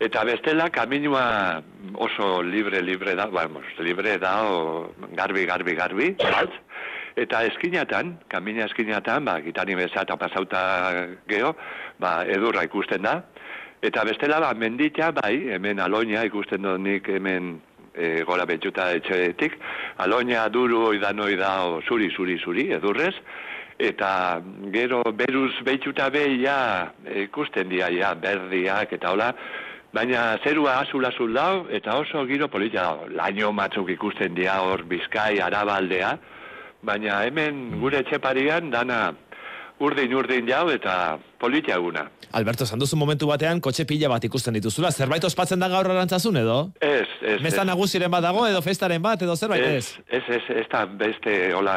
Eta 0.00 0.24
bestela 0.26 0.70
kaminua 0.70 1.62
oso 1.94 2.42
libre 2.42 2.82
libre 2.82 3.14
da, 3.14 3.26
vamos, 3.26 3.64
libre 3.78 4.18
da 4.18 4.42
o 4.44 4.92
garbi 5.14 5.46
garbi 5.46 5.74
garbi, 5.74 6.10
bat. 6.18 6.50
Eta 7.16 7.44
eskinatan, 7.48 8.18
kamina 8.28 8.66
eskinatan, 8.66 9.24
ba 9.24 9.38
gitani 9.40 9.74
beza 9.78 10.02
eta 10.02 10.16
pasauta 10.20 11.06
geho, 11.28 11.54
ba 11.98 12.24
edurra 12.26 12.64
ikusten 12.66 13.06
da. 13.06 13.22
Eta 13.82 14.04
bestela 14.04 14.40
ba 14.40 14.52
mendita 14.54 15.12
bai, 15.12 15.48
hemen 15.54 15.80
aloina 15.80 16.26
ikusten 16.26 16.62
dut 16.66 16.80
nik 16.80 17.08
hemen 17.08 17.56
e, 17.94 18.22
gora 18.28 18.44
betxuta 18.44 18.90
etxetik, 18.98 19.56
aloina 20.04 20.48
duru 20.52 20.82
oidan 20.90 21.20
oida 21.20 21.52
zuri, 21.88 22.10
zuri, 22.10 22.36
zuri, 22.38 22.70
edurrez, 22.76 23.14
eta 23.78 24.40
gero 24.72 25.02
beruz 25.12 25.52
betxuta 25.64 26.08
beia 26.10 26.92
ikusten 27.26 27.68
dia, 27.68 27.90
ja, 27.92 28.14
berdiak 28.14 28.92
eta 28.96 29.12
hola, 29.12 29.32
baina 29.92 30.38
zerua 30.44 30.80
azul 30.80 31.04
azul 31.04 31.32
dau, 31.34 31.66
eta 31.70 31.98
oso 32.00 32.24
giro 32.26 32.48
politia 32.48 32.82
dau. 32.82 33.08
Laino 33.08 33.52
matzuk 33.52 33.90
ikusten 33.90 34.34
dia 34.34 34.60
hor 34.62 34.84
bizkai, 34.88 35.38
arabaldea, 35.40 36.16
baina 36.82 37.22
hemen 37.26 37.80
gure 37.80 38.00
etxeparian 38.04 38.70
dana 38.70 39.12
urdin 39.80 40.14
urdin 40.16 40.48
jau 40.48 40.66
eta 40.72 41.18
politia 41.40 41.76
eguna. 41.76 42.06
Alberto, 42.36 42.64
esan 42.64 42.80
duzu 42.80 42.96
momentu 42.96 43.28
batean, 43.28 43.60
kotxe 43.60 43.84
pila 43.88 44.08
bat 44.08 44.24
ikusten 44.24 44.56
dituzula. 44.56 44.90
Zerbait 44.90 45.24
ospatzen 45.24 45.60
da 45.60 45.68
gaur 45.72 45.88
arantzazun 45.92 46.40
edo? 46.40 46.56
Ez, 46.80 47.06
ez. 47.20 47.38
Meza 47.44 47.62
ez. 47.62 47.68
nagusiren 47.68 48.10
bat 48.12 48.24
dago 48.24 48.46
edo 48.48 48.62
festaren 48.64 49.02
bat 49.02 49.22
edo 49.22 49.36
zerbait 49.36 49.64
ez? 49.64 49.96
Ez, 50.08 50.22
ez, 50.22 50.40
ez, 50.40 50.42
ez 50.62 50.66
da 50.72 50.84
beste, 50.86 51.36
hola, 51.54 51.76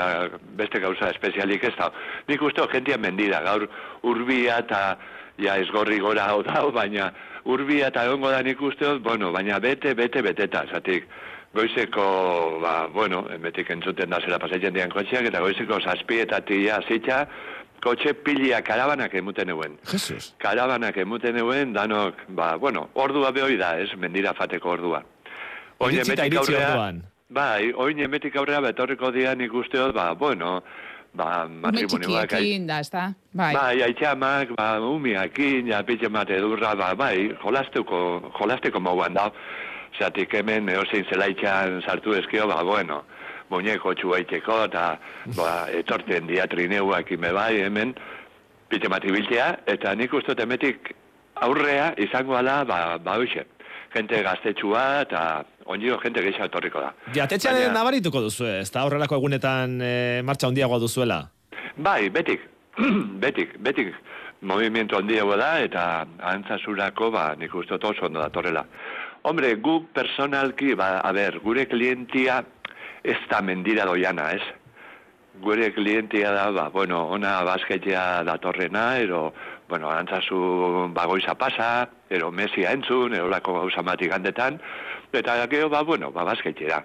beste 0.59 0.79
gauza 0.83 1.11
espezialik 1.13 1.63
ez 1.69 1.75
da. 1.77 1.91
Nik 2.27 2.43
uste 2.43 2.67
jentia 2.73 2.97
mendira, 2.97 3.41
gaur 3.45 3.67
urbia 4.03 4.59
eta 4.63 4.83
ja 5.39 5.57
esgorri 5.59 5.99
gora 6.03 6.29
hau 6.31 6.43
da, 6.43 6.63
baina 6.75 7.11
urbia 7.45 7.89
eta 7.91 8.05
egongo 8.07 8.31
da 8.31 8.41
nik 8.43 8.61
uste 8.61 8.85
dut, 8.85 9.03
bueno, 9.03 9.31
baina 9.35 9.59
bete, 9.59 9.93
bete, 9.95 10.23
beteta, 10.23 10.65
zatik. 10.71 11.07
Goizeko, 11.49 12.03
ba, 12.61 12.73
bueno, 12.93 13.23
betik 13.41 13.71
entzuten 13.73 14.11
da 14.13 14.19
zera 14.21 14.37
pasatzen 14.37 14.75
dian 14.75 14.91
kotxeak, 14.93 15.31
eta 15.31 15.39
goizeko 15.41 15.79
zazpietatik 15.81 16.67
ja 16.67 16.77
zitza, 16.85 17.23
kotxe 17.83 18.13
pilia 18.13 18.61
karabanak 18.61 19.13
emuten 19.15 19.49
euen. 19.49 19.77
Jesus. 19.91 20.33
Karabanak 20.41 20.97
emuten 20.97 21.37
euen, 21.37 21.73
danok, 21.73 22.15
ba, 22.29 22.55
bueno, 22.57 22.89
ordua 22.95 23.31
behoi 23.31 23.57
da, 23.57 23.77
ez, 23.79 23.89
mendira 23.97 24.33
fateko 24.33 24.69
ordua. 24.77 25.03
Oin 25.79 25.99
aurrera- 25.99 26.41
orduan. 26.41 27.03
Bai, 27.29 27.71
oin 27.77 27.99
emetik 27.99 28.35
aurrera 28.35 28.61
betorriko 28.61 29.11
dian 29.11 29.41
ikusteot, 29.41 29.93
ba, 29.93 30.13
bueno, 30.15 30.63
ba, 31.13 31.45
Ume 31.45 31.61
matrimonioak... 31.61 32.29
txikiekin 32.33 32.65
da, 32.67 32.79
ez 32.79 32.89
da? 32.89 33.03
Bai. 33.33 33.53
Bai, 33.55 33.81
aitxamak, 33.85 34.55
ba, 34.57 34.79
umiakin, 34.81 35.67
ja, 35.69 35.83
pitxe 35.85 36.09
mate 36.09 36.39
durra, 36.41 36.73
ba, 36.75 36.95
bai, 36.95 37.29
jolasteko, 37.43 38.31
jolasteko 38.39 38.79
moguan 38.81 39.13
da. 39.13 39.29
Zatik 39.99 40.33
hemen, 40.37 40.69
eosein 40.69 41.05
zelaitxan 41.09 41.81
sartu 41.85 42.13
ezkio, 42.17 42.47
ba, 42.47 42.63
bueno, 42.63 43.03
muñeko 43.49 43.93
txuaiteko, 43.97 44.63
eta, 44.69 44.85
ba, 45.37 45.51
etorten 45.73 46.27
dia 46.29 46.45
trineuak 46.47 47.11
ime 47.11 47.31
bai, 47.33 47.61
hemen, 47.65 47.95
pitxe 48.69 48.89
mati 48.91 49.11
biltea, 49.11 49.47
eta 49.65 49.95
nik 49.97 50.13
uste 50.13 50.35
dut 50.35 50.43
emetik 50.45 50.91
aurrea 51.41 51.93
izango 51.97 52.35
ala, 52.37 52.63
ba, 52.65 52.97
ba, 53.01 53.17
hoxe. 53.17 53.45
Gente 53.93 54.19
gaztetxua, 54.21 54.83
eta 55.07 55.21
ondio 55.65 55.97
jente 56.03 56.21
gehiago 56.21 56.45
etorriko 56.45 56.81
da. 56.83 56.91
Jatetxean 57.15 57.55
Baina- 57.57 57.73
nabarituko 57.73 58.21
duzu 58.21 58.45
ez, 58.45 58.67
eta 58.69 58.83
horrelako 58.85 59.17
egunetan 59.17 59.79
e, 59.81 60.21
martxa 60.21 60.47
handiagoa 60.51 60.77
duzuela. 60.83 61.23
Bai, 61.77 62.09
betik, 62.13 62.43
betik, 63.25 63.57
betik 63.65 63.95
movimiento 64.41 64.97
handiago 64.97 65.35
da, 65.41 65.55
eta 65.65 66.05
antzazurako, 66.35 67.09
ba, 67.11 67.31
nik 67.39 67.55
uste 67.55 67.79
oso 67.81 68.05
ondo 68.05 68.21
datorrela. 68.21 68.65
Hombre, 69.27 69.55
guk 69.59 69.89
personalki, 69.93 70.75
ba, 70.79 70.99
a 71.03 71.11
ber, 71.11 71.39
gure 71.43 71.65
klientia 71.67 72.43
ez 73.03 73.17
da 73.29 73.41
mendira 73.41 73.85
doiana, 73.85 74.31
ez? 74.35 74.41
Gure 75.39 75.71
klientia 75.71 76.33
da, 76.35 76.49
ba, 76.51 76.69
bueno, 76.69 77.05
ona 77.15 77.43
basketea 77.47 78.23
datorrena, 78.27 78.97
ero, 78.99 79.33
bueno, 79.69 79.89
antzazu 79.89 80.89
bagoiza 80.93 81.35
pasa, 81.35 81.87
ero 82.09 82.31
mesia 82.31 82.73
entzun, 82.73 83.13
ero 83.15 83.29
lako 83.29 83.53
gauza 83.53 83.83
matik 83.85 84.11
handetan, 84.11 84.57
eta 85.13 85.37
gero, 85.47 85.69
ba, 85.69 85.81
bueno, 85.83 86.11
ba, 86.11 86.25
basketea. 86.27 86.81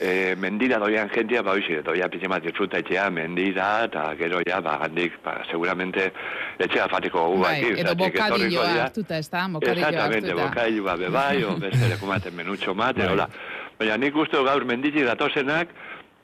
E, 0.00 0.34
mendira 0.36 0.80
doian 0.82 1.08
jentia, 1.14 1.42
ba, 1.46 1.52
oizi, 1.52 1.78
doia 1.84 2.08
pitxe 2.08 2.28
bat 2.28 2.44
etxea, 2.44 3.06
mendira, 3.10 3.84
eta 3.84 4.08
gero 4.18 4.40
ja, 4.48 4.60
ba, 4.60 4.80
handik, 4.82 5.20
ba, 5.22 5.44
seguramente 5.50 6.10
etxea 6.58 6.88
fatiko 6.88 7.28
gu 7.36 7.38
Bai, 7.44 7.60
edo 7.76 7.94
bokadilloa 7.94 8.72
hartuta, 8.88 9.18
ez 9.18 9.30
da? 9.30 9.46
Bokadilloa 9.46 9.88
Exactamente, 9.88 10.32
hartuta. 10.32 10.48
bokadilloa 10.48 10.96
bebai, 10.96 11.44
o 11.44 11.54
beste 11.68 11.92
lekumaten 11.94 12.34
menutxo 12.34 12.74
mate, 12.74 13.04
Bai. 13.04 13.12
hola. 13.12 13.28
Baina 13.78 13.96
nik 14.00 14.16
uste 14.16 14.40
gaur 14.46 14.64
menditzi 14.64 15.02
datozenak, 15.04 15.68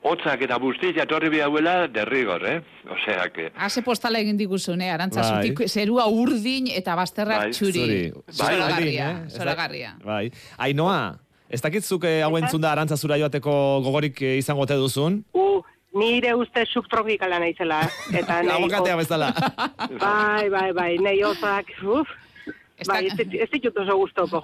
hotzak 0.03 0.41
eta 0.43 0.57
guztiz 0.59 0.91
jatorri 0.97 1.29
biauela 1.31 1.87
derrigor, 1.87 2.43
eh? 2.49 2.57
Osea, 2.91 3.27
que... 3.31 3.51
Ase 3.55 3.83
postala 3.85 4.19
egin 4.19 4.37
diguzune, 4.37 4.89
arantza 4.91 5.21
Bai. 5.21 5.47
zutik, 5.51 5.67
zerua 5.69 6.07
urdin 6.11 6.67
eta 6.73 6.95
bazterrak 6.99 7.45
Bai, 7.45 7.51
txuri. 7.55 7.83
Zuri. 7.85 7.99
Zoragarria, 8.35 9.05
Bai, 9.13 9.27
ez 9.27 9.33
da- 9.33 9.37
zoragarria. 9.39 9.93
Bai. 10.03 10.23
Ainoa, 10.57 10.97
ez 11.47 11.61
dakit 11.63 11.85
zuk 11.87 12.03
eh, 12.09 12.19
hau 12.25 12.33
entzunda 12.41 12.71
arantza 12.73 12.97
zura 12.97 13.17
joateko 13.21 13.53
gogorik 13.85 14.19
eh, 14.25 14.35
izango 14.41 14.65
te 14.67 14.75
duzun? 14.81 15.21
U, 15.37 15.61
nire 15.95 16.33
uste 16.35 16.65
subtropikala 16.73 17.39
naizela. 17.39 17.83
Eta 18.11 18.41
nei, 18.43 18.57
Abokatea 18.57 18.97
bezala. 18.99 19.31
bai, 20.01 20.49
bai, 20.49 20.71
bai, 20.73 20.91
nei 21.05 21.19
osak, 21.23 21.69
uf, 21.85 22.09
Ez 22.75 22.87
da- 22.87 22.93
bai, 22.95 23.05
ez, 23.05 23.13
dit- 23.15 23.35
ez 23.41 23.49
ditut 23.53 23.77
oso 23.77 23.95
gustoko. 23.97 24.41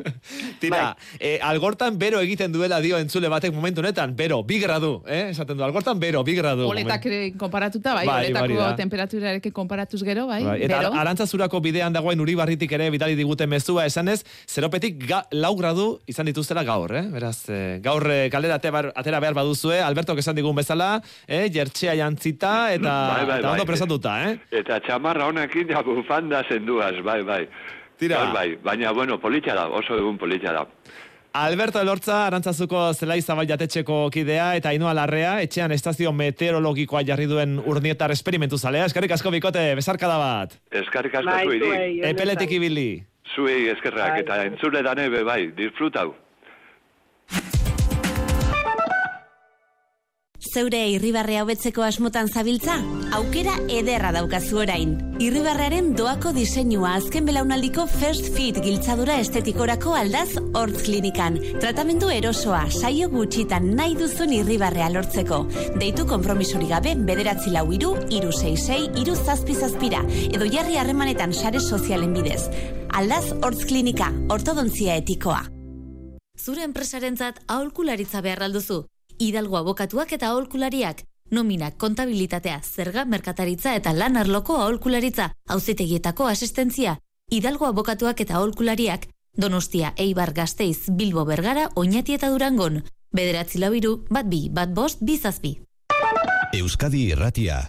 Tira, 0.60 0.96
eh, 1.20 1.38
algortan 1.42 1.98
bero 2.00 2.20
egiten 2.24 2.52
duela 2.52 2.78
dio 2.80 2.96
entzule 2.98 3.28
batek 3.28 3.52
momentu 3.54 3.82
honetan, 3.82 4.14
bero, 4.16 4.42
bi 4.48 4.58
gradu, 4.62 5.02
eh? 5.06 5.28
Esaten 5.30 5.56
du, 5.58 5.64
algortan 5.64 5.98
bero, 6.00 6.22
bi 6.24 6.34
gradu. 6.38 6.66
Oletak 6.70 7.04
konparatuta, 7.38 7.94
bai, 7.94 8.06
Bai, 8.08 8.16
oletako 8.30 8.56
da. 8.62 8.70
temperaturarekin 8.76 9.52
konparatuz 9.52 10.02
gero, 10.06 10.26
bai, 10.26 10.42
Bai, 10.44 10.56
eta 10.64 10.78
bero. 10.80 10.94
arantzazurako 10.98 11.60
bidean 11.60 11.92
dagoen 11.92 12.20
uribarritik 12.20 12.72
ere 12.72 12.88
bidali 12.90 13.14
digute 13.18 13.46
mezua 13.46 13.84
esanez, 13.86 14.22
zeropetik 14.48 15.04
ga, 15.06 15.22
lau 15.32 15.54
gradu 15.56 15.86
izan 16.06 16.26
dituztela 16.26 16.64
gaur, 16.64 16.94
eh? 16.96 17.04
Beraz, 17.12 17.44
eh, 17.50 17.78
gaur 17.84 18.08
eh, 18.10 18.28
kalera 18.32 18.56
atera 18.56 19.20
behar 19.20 19.34
baduzue, 19.34 19.80
Alberto 19.80 20.16
esan 20.16 20.34
digun 20.34 20.56
bezala, 20.56 21.02
eh? 21.28 21.44
jertxea 21.52 21.94
jantzita 22.00 22.72
eta, 22.72 22.96
Bai, 23.12 23.26
bai, 23.26 23.38
eta 23.40 23.50
ondo 23.52 23.62
bai. 23.64 23.70
presatuta, 23.74 24.16
eh? 24.30 24.38
Eta 24.50 24.80
txamarra 24.80 25.26
honekin 25.28 25.68
ja 25.68 25.82
bufanda 25.82 26.42
zenduaz, 26.48 26.94
bai, 27.04 27.20
bai. 27.22 27.42
Tira. 27.98 28.24
Bai, 28.24 28.32
bai, 28.32 28.58
baina, 28.62 28.92
bueno, 28.92 29.18
politia 29.20 29.54
da, 29.54 29.68
oso 29.68 29.96
egun 29.96 30.18
politia 30.18 30.52
da. 30.52 30.66
Alberto 31.36 31.80
Elortza, 31.80 32.22
arantzazuko 32.26 32.94
zelai 32.94 33.18
zabal 33.20 33.48
jatetxeko 33.48 34.06
kidea, 34.12 34.54
eta 34.56 34.70
Ainoa 34.70 34.94
Larrea, 34.96 35.34
etxean 35.44 35.72
estazio 35.74 36.12
meteorologikoa 36.16 37.02
jarri 37.04 37.26
duen 37.28 37.58
urnietar 37.60 38.14
esperimentu 38.14 38.56
zalea. 38.56 38.86
Eskarrik 38.88 39.12
asko 39.18 39.32
bikote, 39.34 39.66
besarkada 39.76 40.16
bat. 40.16 40.56
Eskarrik 40.72 41.18
asko 41.20 41.34
Bai, 41.34 41.58
zuei. 41.60 42.00
Epeletik 42.08 42.56
ibili. 42.56 42.88
Zuei 43.34 43.66
eskerrak, 43.68 44.14
Bai. 44.14 44.22
eta 44.24 44.44
entzule 44.48 44.82
dane 44.86 45.10
be, 45.12 45.24
bai, 45.28 45.42
disfrutau. 45.56 46.14
Zeure 50.56 50.78
irribarrea 50.88 51.42
hobetzeko 51.44 51.82
asmotan 51.84 52.30
zabiltza? 52.32 52.78
Aukera 53.18 53.58
ederra 53.68 54.08
daukazu 54.14 54.62
orain. 54.62 54.94
Irribarrearen 55.20 55.90
doako 55.98 56.32
diseinua 56.32 56.94
azken 56.96 57.26
belaunaldiko 57.28 57.84
First 57.92 58.30
Fit 58.32 58.62
giltzadura 58.64 59.18
estetikorako 59.20 59.92
aldaz 59.98 60.38
Hortz 60.54 60.86
Klinikan. 60.86 61.36
Tratamendu 61.60 62.08
erosoa, 62.14 62.62
saio 62.70 63.10
gutxitan 63.12 63.68
nahi 63.76 63.98
duzun 64.00 64.32
irribarrea 64.38 64.88
lortzeko. 64.96 65.42
Deitu 65.76 66.08
konpromisori 66.08 66.72
gabe 66.72 66.96
bederatzi 66.96 67.52
lau 67.52 67.66
iru, 67.76 67.92
iru 68.08 68.32
sei 68.32 68.56
sei, 68.56 68.80
iru 68.96 69.12
zazpi 69.12 69.60
zazpira, 69.60 70.00
edo 70.32 70.48
jarri 70.48 70.80
harremanetan 70.80 71.36
sare 71.36 71.60
sozialen 71.60 72.16
bidez. 72.16 72.46
Aldaz 72.96 73.26
Hortz 73.42 73.68
Klinika, 73.68 74.08
ortodontzia 74.32 74.96
etikoa. 75.04 75.42
Zure 76.40 76.64
enpresarentzat 76.64 77.44
aholkularitza 77.44 78.24
behar 78.24 78.48
alduzu. 78.48 78.86
Hidalgo 79.18 79.56
abokatuak 79.56 80.12
eta 80.12 80.28
aholkulariak. 80.28 81.02
Nominak, 81.30 81.76
kontabilitatea, 81.76 82.60
zerga, 82.62 83.04
merkataritza 83.04 83.74
eta 83.74 83.92
lan 83.92 84.16
arloko 84.16 84.60
aholkularitza, 84.60 85.30
auzitegietako 85.48 86.28
asistentzia. 86.30 86.98
Hidalgo 87.32 87.66
abokatuak 87.66 88.20
eta 88.20 88.36
aholkulariak. 88.36 89.08
Donostia, 89.36 89.92
Eibar, 89.96 90.32
Gasteiz, 90.32 90.88
Bilbo, 90.90 91.24
Bergara, 91.24 91.68
Oñati 91.74 92.14
eta 92.14 92.30
Durangon. 92.30 92.82
Bederatzi 93.12 93.58
lau 93.58 93.72
iru, 93.74 93.98
bat 94.10 94.28
bi, 94.28 94.48
bat 94.50 94.72
bost, 94.72 95.02
bizazbi. 95.02 95.56
Euskadi 96.54 97.08
Irratia. 97.10 97.62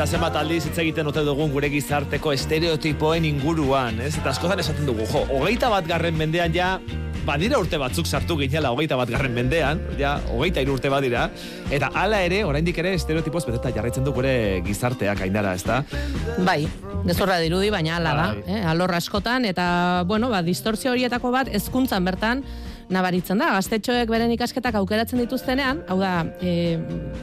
Eta 0.00 0.14
zenbat 0.16 0.36
aldiz 0.40 0.62
hitz 0.64 0.78
egiten 0.80 1.10
ote 1.10 1.20
dugun 1.26 1.50
gure 1.52 1.68
gizarteko 1.68 2.30
estereotipoen 2.32 3.26
inguruan, 3.28 3.98
ez? 4.00 4.14
Eta 4.16 4.30
askotan 4.30 4.62
esaten 4.62 4.86
dugu, 4.88 5.04
jo, 5.10 5.20
hogeita 5.36 5.68
bat 5.68 5.84
garren 5.84 6.16
mendean 6.16 6.54
ja, 6.54 6.70
badira 7.26 7.58
urte 7.60 7.76
batzuk 7.76 8.08
sartu 8.08 8.38
ginela 8.40 8.70
hogeita 8.72 8.96
bat 8.96 9.12
garren 9.12 9.34
mendean, 9.36 9.82
ja, 10.00 10.14
hogeita 10.32 10.64
hiru 10.64 10.78
urte 10.78 10.88
badira, 10.88 11.26
eta 11.68 11.90
hala 11.92 12.22
ere, 12.24 12.38
oraindik 12.48 12.80
ere 12.80 12.94
estereotipoz 12.96 13.44
beteta 13.50 13.74
jarraitzen 13.76 14.08
du 14.08 14.16
gure 14.16 14.32
gizarteak 14.64 15.20
aindara, 15.26 15.52
ezta? 15.60 15.82
Bai, 16.48 16.62
gezurra 17.04 17.36
dirudi, 17.44 17.68
baina 17.68 17.98
ala 18.00 18.16
da, 18.22 18.26
Bai. 18.38 18.56
eh, 18.56 18.64
alor 18.72 18.96
askotan, 18.96 19.44
eta, 19.52 19.68
bueno, 20.08 20.32
ba, 20.32 20.40
distortzio 20.40 20.96
horietako 20.96 21.36
bat, 21.36 21.52
hezkuntzan 21.52 22.08
bertan, 22.08 22.40
nabaritzen 22.90 23.40
da, 23.40 23.52
gaztetxoek 23.56 24.10
beren 24.10 24.32
ikasketak 24.34 24.76
aukeratzen 24.80 25.22
dituztenean, 25.22 25.84
hau 25.88 25.96
da, 26.00 26.24
e, 26.42 26.76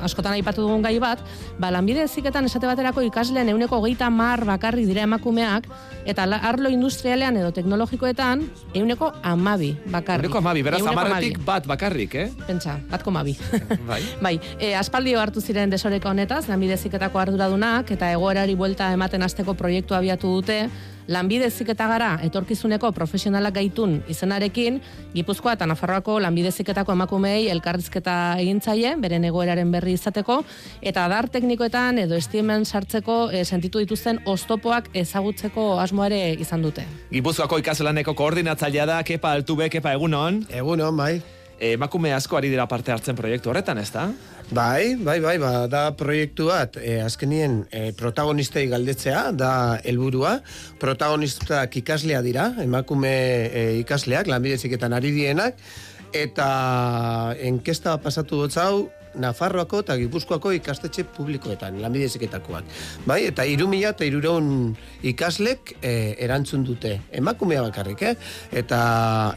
askotan 0.04 0.38
aipatu 0.38 0.64
dugun 0.64 0.84
gai 0.86 0.96
bat, 1.04 1.22
ba, 1.60 1.72
lanbide 1.74 2.06
heziketan 2.06 2.48
esate 2.48 2.70
baterako 2.70 3.04
ikasleen 3.08 3.52
euneko 3.54 3.82
hogeita 3.82 4.10
mar 4.14 4.46
bakarrik 4.48 4.88
dira 4.88 5.04
emakumeak, 5.08 5.68
eta 6.08 6.26
arlo 6.50 6.72
industrialean 6.72 7.38
edo 7.42 7.52
teknologikoetan 7.56 8.46
euneko 8.80 9.12
amabi 9.24 9.74
bakarrik. 9.92 10.30
Eureko 10.30 10.42
amabi, 10.44 10.64
beraz, 10.64 10.82
Ehuneko 10.82 11.00
amarretik 11.00 11.40
bat 11.46 11.68
bakarrik, 11.68 12.16
eh? 12.16 12.28
Pentsa, 12.48 12.78
bat 12.92 13.04
koma 13.04 13.24
bi. 13.28 13.36
Bai. 13.90 14.02
Bai, 14.26 14.36
e, 14.60 14.74
aspaldi 14.80 15.16
hartu 15.20 15.44
ziren 15.44 15.74
desoreka 15.74 16.12
honetaz, 16.14 16.46
lanbide 16.48 16.78
heziketako 16.78 17.20
arduradunak 17.20 17.92
eta 17.98 18.12
egoerari 18.16 18.56
buelta 18.56 18.94
ematen 18.96 19.26
hasteko 19.26 19.58
proiektu 19.60 19.98
abiatu 19.98 20.32
dute, 20.40 20.62
lanbide 21.08 21.48
heziketa 21.48 21.88
gara 21.88 22.10
etorkizuneko 22.24 22.92
profesionalak 22.92 23.56
gaitun 23.58 24.02
izenarekin, 24.10 24.82
Gipuzkoa 25.16 25.56
eta 25.58 25.68
Nafarroako 25.70 26.20
lanbide 26.24 26.52
heziketako 26.52 26.94
emakumeei 26.98 27.48
elkarrizketa 27.54 28.18
egin 28.42 28.62
zaie, 28.62 28.96
beren 29.00 29.26
egoeraren 29.28 29.72
berri 29.72 29.96
izateko, 29.98 30.42
eta 30.82 31.06
adar 31.06 31.30
teknikoetan 31.34 32.04
edo 32.04 32.18
estimen 32.20 32.66
sartzeko 32.66 33.18
e, 33.32 33.46
sentitu 33.46 33.80
dituzten 33.84 34.22
oztopoak 34.26 34.92
ezagutzeko 34.94 35.70
asmoare 35.80 36.22
izan 36.40 36.66
dute. 36.66 36.86
Gipuzkoako 37.14 37.64
ikaslaneko 37.64 38.14
koordinatzailea 38.18 38.86
da, 38.86 39.02
Kepa 39.08 39.34
Altube, 39.40 39.70
Kepa 39.74 39.96
Egunon. 39.98 40.44
Egunon, 40.52 40.96
bai. 40.98 41.37
Emakume 41.58 42.12
asko 42.14 42.38
ari 42.38 42.52
dira 42.54 42.68
parte 42.70 42.92
hartzen 42.94 43.16
proiektu 43.18 43.50
horretan, 43.50 43.80
ezta? 43.82 44.12
Bai, 44.54 44.96
bai, 44.96 45.18
bai, 45.20 45.38
ba, 45.42 45.66
da 45.68 45.90
proiektu 45.98 46.52
bat, 46.52 46.78
e, 46.78 47.00
azkenien 47.02 47.64
e, 47.74 47.92
protagonistei 47.98 48.68
galdetzea, 48.70 49.32
da 49.34 49.52
helburua. 49.84 50.38
Protagonistak 50.80 51.80
ikaslea 51.82 52.22
dira, 52.22 52.52
emakume 52.62 53.12
e, 53.50 53.64
ikasleak, 53.82 54.30
lanbideziketan 54.30 54.94
ari 54.94 55.12
dienak, 55.16 55.58
eta 56.14 56.48
enkesta 57.50 57.98
pasatu 58.06 58.46
dut 58.46 58.62
hau, 58.62 58.88
Nafarroako 59.18 59.80
eta 59.84 59.96
Gipuzkoako 59.98 60.52
ikastetxe 60.58 61.04
publikoetan, 61.18 61.80
lanbideziketakoak. 61.82 62.64
Bai, 63.10 63.24
eta 63.32 63.46
irumila 63.50 63.92
eta 63.96 64.06
irureun 64.08 64.76
ikaslek 65.08 65.76
e, 65.82 66.16
erantzun 66.24 66.64
dute. 66.68 66.94
Emakumea 67.12 67.62
bakarrik, 67.66 68.02
eh? 68.02 68.14
Eta, 68.52 68.80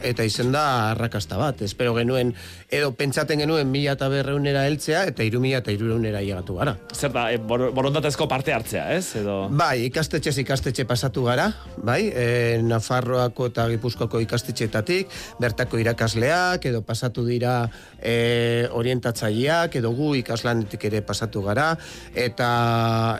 eta 0.05 0.25
izen 0.27 0.51
da 0.53 0.91
arrakasta 0.91 1.37
bat. 1.41 1.61
Espero 1.65 1.95
genuen, 1.97 2.33
edo 2.69 2.91
pentsaten 2.97 3.41
genuen 3.43 3.69
mila 3.71 3.95
eta 3.97 4.09
berreunera 4.11 4.65
heltzea, 4.69 5.03
eta 5.11 5.25
irumila 5.27 5.61
eta 5.63 5.73
irureunera 5.73 6.21
llegatu 6.21 6.55
gara. 6.59 6.75
Zer 6.93 7.11
da, 7.15 7.27
e, 7.33 7.37
bor- 7.37 7.71
borondatezko 7.73 8.27
parte 8.31 8.53
hartzea, 8.53 8.87
ez? 8.97 9.15
Edo... 9.21 9.47
Bai, 9.49 9.87
ikastetxez 9.89 10.37
ikastetxe 10.43 10.85
pasatu 10.89 11.25
gara, 11.27 11.49
bai, 11.77 12.01
e, 12.13 12.27
Nafarroako 12.63 13.49
eta 13.51 13.67
Gipuzkoako 13.73 14.21
ikastetxeetatik, 14.27 15.09
bertako 15.41 15.79
irakasleak, 15.81 16.65
edo 16.69 16.81
pasatu 16.85 17.25
dira 17.25 17.63
e, 18.01 18.67
orientatzaileak, 18.71 19.77
edo 19.81 19.93
gu 19.95 20.15
ikaslanetik 20.21 20.85
ere 20.89 21.01
pasatu 21.05 21.43
gara, 21.45 21.75
eta, 22.13 22.51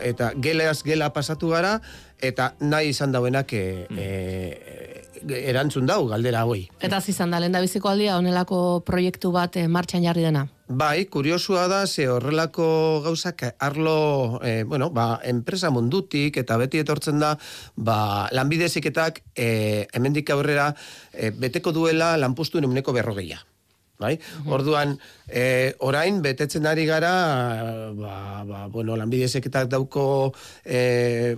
eta 0.02 0.34
geleaz 0.36 0.82
gela 0.84 1.12
pasatu 1.14 1.54
gara, 1.54 1.80
eta 2.22 2.54
nahi 2.60 2.92
izan 2.94 3.14
dauenak 3.14 3.54
e, 3.54 3.64
e, 3.90 4.10
erantzun 5.30 5.86
dau, 5.86 6.06
galdera 6.10 6.46
hoi. 6.46 6.66
Eta 6.82 7.02
zizan 7.02 7.32
da, 7.32 7.40
lehen 7.42 7.54
da 7.54 7.62
biziko 7.62 7.90
aldia 7.92 8.18
honelako 8.18 8.82
proiektu 8.86 9.32
bat 9.34 9.58
eh, 9.58 9.68
martxan 9.68 10.04
jarri 10.06 10.26
dena. 10.26 10.48
Bai, 10.72 11.06
kuriosua 11.12 11.66
da, 11.68 11.82
ze 11.88 12.08
horrelako 12.08 13.02
gauzak 13.04 13.44
arlo, 13.60 14.40
e, 14.44 14.64
bueno, 14.64 14.90
ba, 14.90 15.20
enpresa 15.28 15.70
mundutik 15.70 16.38
eta 16.40 16.58
beti 16.58 16.80
etortzen 16.80 17.20
da, 17.20 17.36
ba, 17.76 18.30
lanbideziketak 18.32 19.22
e, 19.36 19.88
hemendik 19.94 20.32
aurrera 20.32 20.72
e, 21.12 21.32
beteko 21.32 21.76
duela 21.76 22.16
lanpostuen 22.18 22.70
emuneko 22.70 22.96
berrogeia. 22.96 23.44
Bai? 24.02 24.16
Orduan, 24.50 24.98
e, 25.30 25.74
orain, 25.86 26.22
betetzen 26.26 26.66
ari 26.66 26.88
gara, 26.90 27.14
ba, 27.94 28.42
ba, 28.48 28.68
bueno, 28.74 28.98
lanbidezeketak 28.98 29.70
dauko 29.70 30.06
e, 30.66 31.36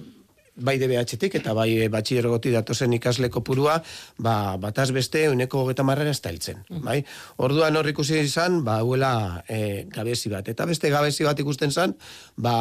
bai 0.54 0.76
DBH-tik 0.78 1.40
eta 1.40 1.54
bai 1.58 1.88
batxilergoti 1.90 2.52
datozen 2.54 2.94
ikasle 2.94 3.30
kopurua, 3.34 3.80
ba, 4.22 4.36
bataz 4.62 4.92
beste 4.94 5.26
uneko 5.32 5.64
hogeta 5.64 5.86
marrera 5.86 6.14
ez 6.14 6.22
da 6.22 6.30
heltzen. 6.30 6.62
Bai? 6.86 7.00
Orduan 7.42 7.76
hor 7.80 7.90
ikusi 7.90 8.20
izan, 8.22 8.62
ba, 8.66 8.80
huela 8.86 9.44
e, 9.50 9.86
gabezi 9.90 10.32
bat. 10.34 10.48
Eta 10.54 10.70
beste 10.70 10.94
gabezi 10.94 11.26
bat 11.26 11.40
ikusten 11.42 11.74
zan, 11.74 11.98
ba, 12.38 12.56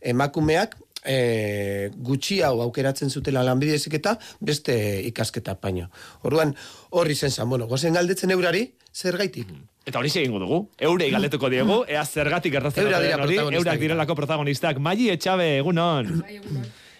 emakumeak 0.00 0.78
e, 1.06 1.90
gutxi 1.96 2.40
hau 2.42 2.60
aukeratzen 2.66 3.10
zutela 3.10 3.42
lanbide 3.46 3.74
heziketa 3.78 4.16
beste 4.40 4.74
ikasketa 5.08 5.54
paino. 5.60 5.88
Orduan, 6.22 6.54
horri 6.90 7.14
zen 7.14 7.30
zan, 7.30 7.48
bueno, 7.48 7.66
gozen 7.66 7.94
galdetzen 7.94 8.30
eurari, 8.34 8.66
zer 8.92 9.16
gaitik? 9.16 9.48
Eta 9.86 10.00
hori 10.00 10.10
egingo 10.10 10.40
dugu. 10.42 10.56
Eurei 10.82 11.10
galdetuko 11.12 11.48
diegu, 11.52 11.84
ea 11.86 12.02
zergatik 12.04 12.56
ote 12.58 12.82
dira 12.82 12.98
den 12.98 13.20
hori, 13.22 13.36
eurak 13.38 13.62
dira. 13.62 13.76
direlako 13.76 14.16
protagonistak. 14.18 14.80
Maili 14.82 15.10
etxabe, 15.12 15.58
egunon. 15.60 16.10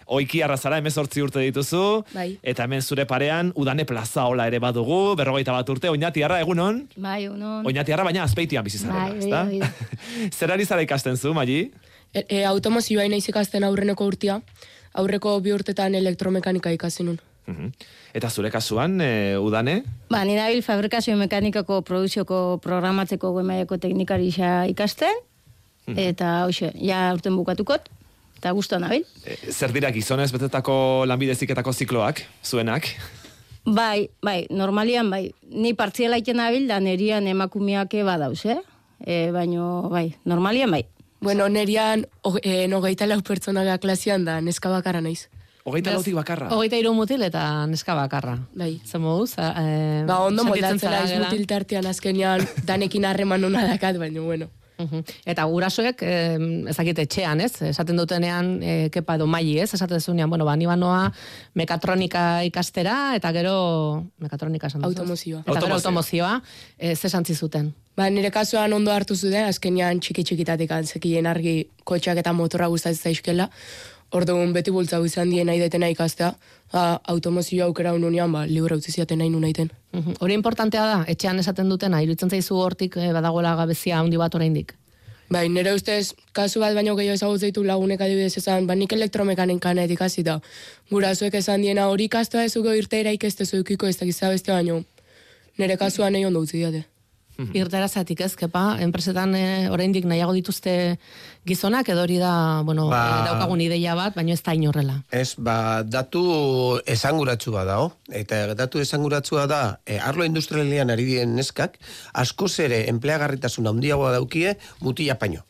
Oiki 0.07 0.39
arrazara, 0.41 0.77
emezortzi 0.79 1.19
urte 1.19 1.41
dituzu, 1.43 2.05
Bai. 2.13 2.37
eta 2.41 2.63
hemen 2.63 2.81
zure 2.81 3.03
parean, 3.05 3.51
udane 3.59 3.83
plaza 3.83 4.23
hola 4.23 4.45
ere 4.47 4.61
badugu, 4.63 5.17
berrogeita 5.19 5.51
bat 5.51 5.67
urte, 5.67 5.89
oinatiarra, 5.91 6.39
egunon? 6.39 6.85
Bai, 6.95 7.27
unon. 7.27 7.67
Oinatiarra, 7.67 8.05
baina 8.07 8.23
azpeitian 8.23 8.63
bizi 8.63 8.79
zarela, 8.79 9.09
Bai, 9.09 9.17
ezta? 9.19 9.43
hori 9.43 10.31
Zer 10.39 10.55
ari 10.55 10.63
zara 10.63 10.81
ikasten 10.87 11.19
zu, 11.19 11.33
Maili? 11.35 11.73
E, 12.17 12.25
e, 12.29 12.45
automozioa 12.49 13.05
naiz 13.11 13.27
ikasten 13.29 13.65
aurreneko 13.67 14.07
urtia, 14.09 14.39
aurreko 14.97 15.35
bi 15.45 15.53
urtetan 15.53 15.95
elektromekanika 15.99 16.71
ikasi 16.73 17.05
nun. 17.05 17.19
Mhm. 17.47 17.69
Eta 18.17 18.29
zure 18.29 18.49
kasuan, 18.51 18.97
e, 19.01 19.37
udane? 19.37 19.83
Ba, 20.09 20.23
ni 20.25 20.35
nabil 20.35 20.63
fabrikazio 20.65 21.15
mekanikako 21.19 21.83
produzioko 21.85 22.57
programatzeko 22.63 23.31
goemaiako 23.35 23.77
teknikarisa 23.77 24.65
ikasten, 24.71 25.21
eta 25.87 26.41
hoxe, 26.47 26.73
ja 26.83 27.05
urten 27.13 27.37
bukatukot, 27.37 27.85
eta 28.39 28.51
guztuan 28.57 28.83
nabil. 28.87 29.05
E, 29.23 29.37
zer 29.53 29.71
dira 29.71 29.93
gizonez 29.93 30.31
betetako 30.33 31.05
lanbideziketako 31.07 31.71
zikloak, 31.71 32.25
zuenak? 32.43 32.89
Bai, 33.63 34.09
bai, 34.23 34.41
normalian 34.49 35.11
bai, 35.11 35.27
ni 35.53 35.75
partziela 35.77 36.17
iten 36.17 36.41
nabil, 36.41 36.67
da 36.67 36.81
nerian 36.81 37.27
emakumeak 37.27 37.93
badauz, 38.09 38.41
eh? 38.49 38.59
E, 39.05 39.29
baino, 39.31 39.87
bai, 39.93 40.09
normalian 40.25 40.73
bai. 40.73 40.85
Bueno, 41.19 41.49
nerian 41.49 42.05
o, 42.21 42.37
e, 42.43 42.67
nogeita 42.67 43.07
lau 43.07 43.21
pertsona 43.25 43.63
da 43.65 43.77
klasian 43.81 44.25
da, 44.25 44.39
neska 44.41 44.69
bakarra 44.69 45.01
naiz. 45.01 45.27
Hogeita 45.67 45.91
lautik 45.91 46.13
bakarra. 46.15 46.47
Hogeita 46.53 46.77
hiru 46.79 46.93
mutil 46.95 47.23
eta 47.25 47.65
neska 47.67 47.95
bakarra. 47.97 48.37
Bai. 48.55 48.77
Zer 48.85 49.01
moduz? 49.03 49.33
Eh, 49.37 50.03
Ba, 50.07 50.21
ondo 50.23 50.45
moldatzen 50.47 50.79
zara 50.79 51.01
laiz 51.01 51.11
gela? 51.11 51.25
mutil 51.27 51.47
tartean 51.49 51.85
azkenean 51.89 52.45
danekin 52.65 53.03
harreman 53.05 53.43
hona 53.43 53.65
dakat, 53.67 53.97
baina 53.99 54.21
bueno. 54.21 54.47
Mhm. 54.77 55.01
Eta 55.25 55.43
gurasoek, 55.49 56.01
eh, 56.01 56.37
ezakite 56.69 57.01
etxean, 57.07 57.41
ez? 57.41 57.61
Esaten 57.61 57.97
dutenean, 57.97 58.61
eh, 58.61 58.89
kepa 58.93 59.15
edo 59.15 59.25
maili, 59.25 59.59
ez? 59.59 59.73
Esaten 59.73 59.99
zunean, 60.01 60.29
bueno, 60.29 60.45
ba, 60.45 60.55
ni 60.55 60.65
banoa 60.65 61.11
mekatronika 61.55 62.43
ikastera, 62.45 63.15
eta 63.15 63.31
gero 63.33 64.05
mekatronika 64.19 64.67
esan? 64.67 64.85
Automozioa. 64.85 65.39
Eta 65.41 65.59
gero 65.59 65.73
Automozioa. 65.75 66.35
automozioa, 66.35 66.41
eh, 66.77 66.95
ze 66.95 67.09
santzi 67.09 67.35
zuten. 67.35 67.73
Ba, 67.95 68.09
nire 68.09 68.29
kasuan 68.31 68.73
ondo 68.73 68.91
hartu 68.91 69.15
zuten, 69.15 69.45
azkenean 69.45 69.99
txiki 69.99 70.23
txikitatik 70.23 70.71
antzekien 70.71 71.25
argi 71.25 71.69
kotxak 71.83 72.17
eta 72.17 72.33
motorra 72.33 72.67
gustatzen 72.67 73.01
zaizkela. 73.01 73.49
Orduan 74.15 74.53
beti 74.55 74.71
bultzau 74.71 75.01
izan 75.05 75.29
dien 75.29 75.49
nahi 75.49 75.59
detena 75.59 75.89
ikastea, 75.91 76.31
ba, 76.71 76.83
automozioa 77.11 77.65
aukera 77.67 77.91
ununean, 77.93 78.31
ba, 78.31 78.45
libra 78.47 78.77
utzi 78.79 78.91
ziaten 78.91 79.19
nahi 79.19 79.29
nunaiten. 79.29 79.69
Mhm. 79.93 80.19
Hori 80.23 80.33
importantea 80.33 80.85
da, 80.85 80.97
etxean 81.07 81.39
esaten 81.39 81.69
dutena, 81.69 82.01
iruditzen 82.01 82.29
zaizu 82.29 82.55
hortik 82.55 82.95
eh, 82.97 83.11
badagoela 83.11 83.55
gabezia 83.55 83.99
handi 83.99 84.17
bat 84.17 84.35
oraindik. 84.35 84.73
Bai, 85.29 85.49
nire 85.51 85.73
ustez, 85.75 86.13
kasu 86.31 86.61
bat 86.63 86.73
baino 86.73 86.95
gehiago 86.95 87.19
ezagut 87.19 87.41
zeitu 87.43 87.63
lagunek 87.67 87.99
adibidez 87.99 88.37
esan, 88.39 88.67
ba, 88.67 88.75
nik 88.75 88.93
elektromekanen 88.95 89.59
kanet 89.59 89.91
ikasi 89.91 90.23
da. 90.23 90.39
Gurasoek 90.89 91.33
esan 91.35 91.61
diena 91.61 91.89
hori 91.91 92.07
ikastea 92.07 92.45
ez 92.47 92.53
zuko 92.53 92.71
irteera 92.71 93.11
ikestu 93.11 93.43
ukiko 93.59 93.87
ez 93.87 93.97
dakiza 93.97 94.29
beste 94.29 94.53
baino. 94.53 94.83
Nire 95.57 95.75
kasuan 95.75 96.13
nahi 96.13 96.23
ondo 96.25 96.39
utzi 96.39 96.61
diate. 96.61 96.85
Irtera 97.37 97.85
zatik 97.87 98.21
ez, 98.25 98.31
kepa, 98.35 98.79
enpresetan 98.81 99.35
eh, 99.37 99.69
oraindik 99.69 100.07
nahiago 100.09 100.33
dituzte 100.33 100.97
gizonak, 101.47 101.87
edo 101.89 102.03
hori 102.03 102.19
da, 102.21 102.61
bueno, 102.67 102.89
Ba- 102.91 102.99
eh, 103.23 103.25
daukagun 103.31 103.61
ideia 103.63 103.95
bat, 103.95 104.13
baino 104.15 104.35
ez 104.35 104.41
da 104.43 104.53
inorrela. 104.53 104.99
Ez, 105.09 105.35
ba, 105.39 105.81
datu 105.87 106.21
esanguratsu 106.85 107.55
bat 107.55 107.67
dao, 107.71 107.87
eta 108.11 108.53
datu 108.59 108.83
esanguratsua 108.83 109.47
da, 109.47 109.61
e, 109.87 109.97
arlo 109.97 110.27
industrialian 110.27 110.91
ari 110.93 111.07
diren 111.07 111.35
neskak, 111.39 111.79
askoz 112.13 112.59
ere 112.67 112.83
enpleagarritasun 112.91 113.67
handiagoa 113.71 114.11
daukie 114.19 114.57
mutila 114.83 115.15
paino. 115.17 115.46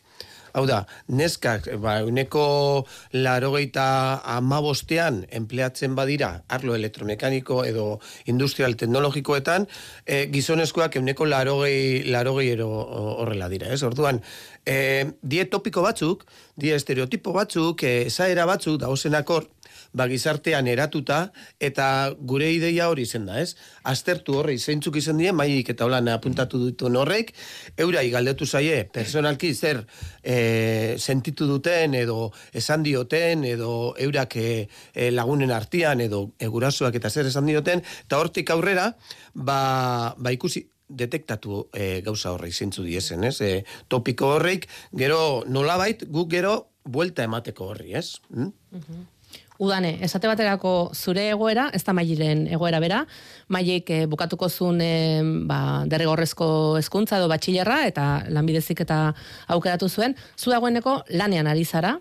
Hau 0.52 0.64
da, 0.68 0.82
neskak, 1.08 1.68
ba, 1.82 1.98
uneko 2.06 2.86
larogeita 3.12 3.86
amabostean 4.36 5.24
empleatzen 5.40 5.96
badira 5.98 6.30
arlo 6.48 6.76
elektromekaniko 6.78 7.62
edo 7.68 7.86
industrial 8.26 8.76
teknologikoetan, 8.80 9.68
e, 10.06 10.26
gizonezkoak 10.32 10.96
euneko 11.00 11.28
larogei, 11.28 12.04
larogei 12.08 12.50
ero 12.54 12.68
horrela 12.70 13.48
dira, 13.52 13.72
ez? 13.74 13.82
Orduan, 13.86 14.22
e, 14.64 14.78
die 15.22 15.44
topiko 15.52 15.84
batzuk, 15.84 16.24
die 16.56 16.74
estereotipo 16.76 17.34
batzuk, 17.36 17.84
e, 17.84 18.08
esaera 18.08 18.46
batzuk, 18.48 18.80
dauzenakor, 18.82 19.48
ba, 19.92 20.06
gizartean 20.10 20.68
eratuta, 20.70 21.18
eta 21.60 22.14
gure 22.18 22.50
ideia 22.52 22.88
hori 22.90 23.06
zen 23.06 23.26
da, 23.28 23.40
ez? 23.40 23.56
Aztertu 23.88 24.38
horri 24.40 24.58
zeintzuk 24.58 24.96
izan 25.00 25.20
dien, 25.20 25.36
maik 25.36 25.70
eta 25.74 25.86
holan 25.88 26.08
apuntatu 26.12 26.60
dituen 26.66 26.96
horrek, 27.00 27.34
eurai 27.76 28.06
galdetu 28.12 28.46
zaie, 28.46 28.84
personalki 28.92 29.52
zer 29.54 29.84
e, 30.22 30.96
sentitu 30.98 31.48
duten, 31.50 31.94
edo 31.98 32.30
esan 32.52 32.86
dioten, 32.86 33.44
edo 33.48 33.94
eurak 33.98 34.38
e, 34.38 34.48
lagunen 35.12 35.52
artean, 35.54 36.02
edo 36.04 36.28
egurasoak 36.38 36.98
eta 37.00 37.10
zer 37.10 37.30
esan 37.30 37.46
dioten, 37.48 37.84
eta 38.06 38.18
hortik 38.18 38.50
aurrera, 38.54 38.90
ba, 39.34 39.60
ba 40.18 40.34
ikusi, 40.34 40.66
detektatu 40.88 41.68
e, 41.76 42.00
gauza 42.00 42.32
horrei 42.32 42.50
zeintzu 42.52 42.82
diezen, 42.86 43.24
ez? 43.28 43.36
E, 43.44 43.64
topiko 43.92 44.32
horreik, 44.38 44.66
gero 44.96 45.44
nolabait, 45.46 46.04
guk 46.08 46.30
gero 46.32 46.54
buelta 46.88 47.26
emateko 47.28 47.72
horri, 47.72 47.92
ez? 48.00 48.18
Mm? 48.32 48.52
Udane, 49.58 49.96
esate 50.06 50.28
baterako 50.30 50.92
zure 50.94 51.24
egoera, 51.32 51.64
ez 51.74 51.82
da 51.82 51.92
mailen 51.92 52.44
egoera 52.46 52.78
bera, 52.78 53.00
mailik 53.50 53.88
eh, 53.90 54.04
bukatuko 54.06 54.46
zuen 54.48 54.78
eh, 54.84 55.18
ba, 55.50 55.82
derrigorrezko 55.90 56.46
hezkuntza 56.78 57.18
edo 57.18 57.26
batxilerra 57.32 57.80
eta 57.88 58.04
lanbidezik 58.30 58.84
eta 58.86 59.00
aukeratu 59.50 59.88
zuen, 59.88 60.14
zu 60.38 60.54
dagoeneko 60.54 61.00
lanean 61.10 61.50
ari 61.50 61.64
zara, 61.66 61.96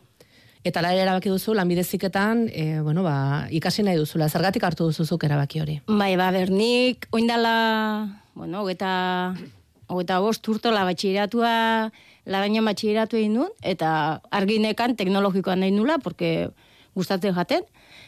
eta 0.68 0.84
la 0.86 0.92
erabaki 0.94 1.34
duzu 1.34 1.56
lanbideziketan, 1.58 2.46
eh, 2.54 2.78
bueno, 2.86 3.02
ba, 3.02 3.48
ikasi 3.50 3.88
nahi 3.88 3.98
duzula, 3.98 4.30
zergatik 4.30 4.64
hartu 4.64 4.92
duzuzuk 4.92 5.26
erabaki 5.26 5.64
hori? 5.64 5.80
Bai, 5.88 6.14
ba, 6.16 6.30
bernik, 6.36 7.10
oindala, 7.10 7.56
bueno, 8.36 8.62
hogeta, 8.62 9.34
hogeta 9.88 10.22
bost 10.22 10.46
urto 10.54 10.70
la 10.70 10.86
batxiratua, 10.86 11.90
la 12.28 12.46
baina 12.46 12.62
batxiratu 12.70 13.18
egin 13.18 13.38
nun, 13.40 13.52
eta 13.66 14.22
arginekan 14.30 14.94
teknologikoan 15.00 15.66
nahi 15.66 15.74
nula, 15.74 15.98
porque 15.98 16.52
gustatzen 16.98 17.36
jaten, 17.38 17.66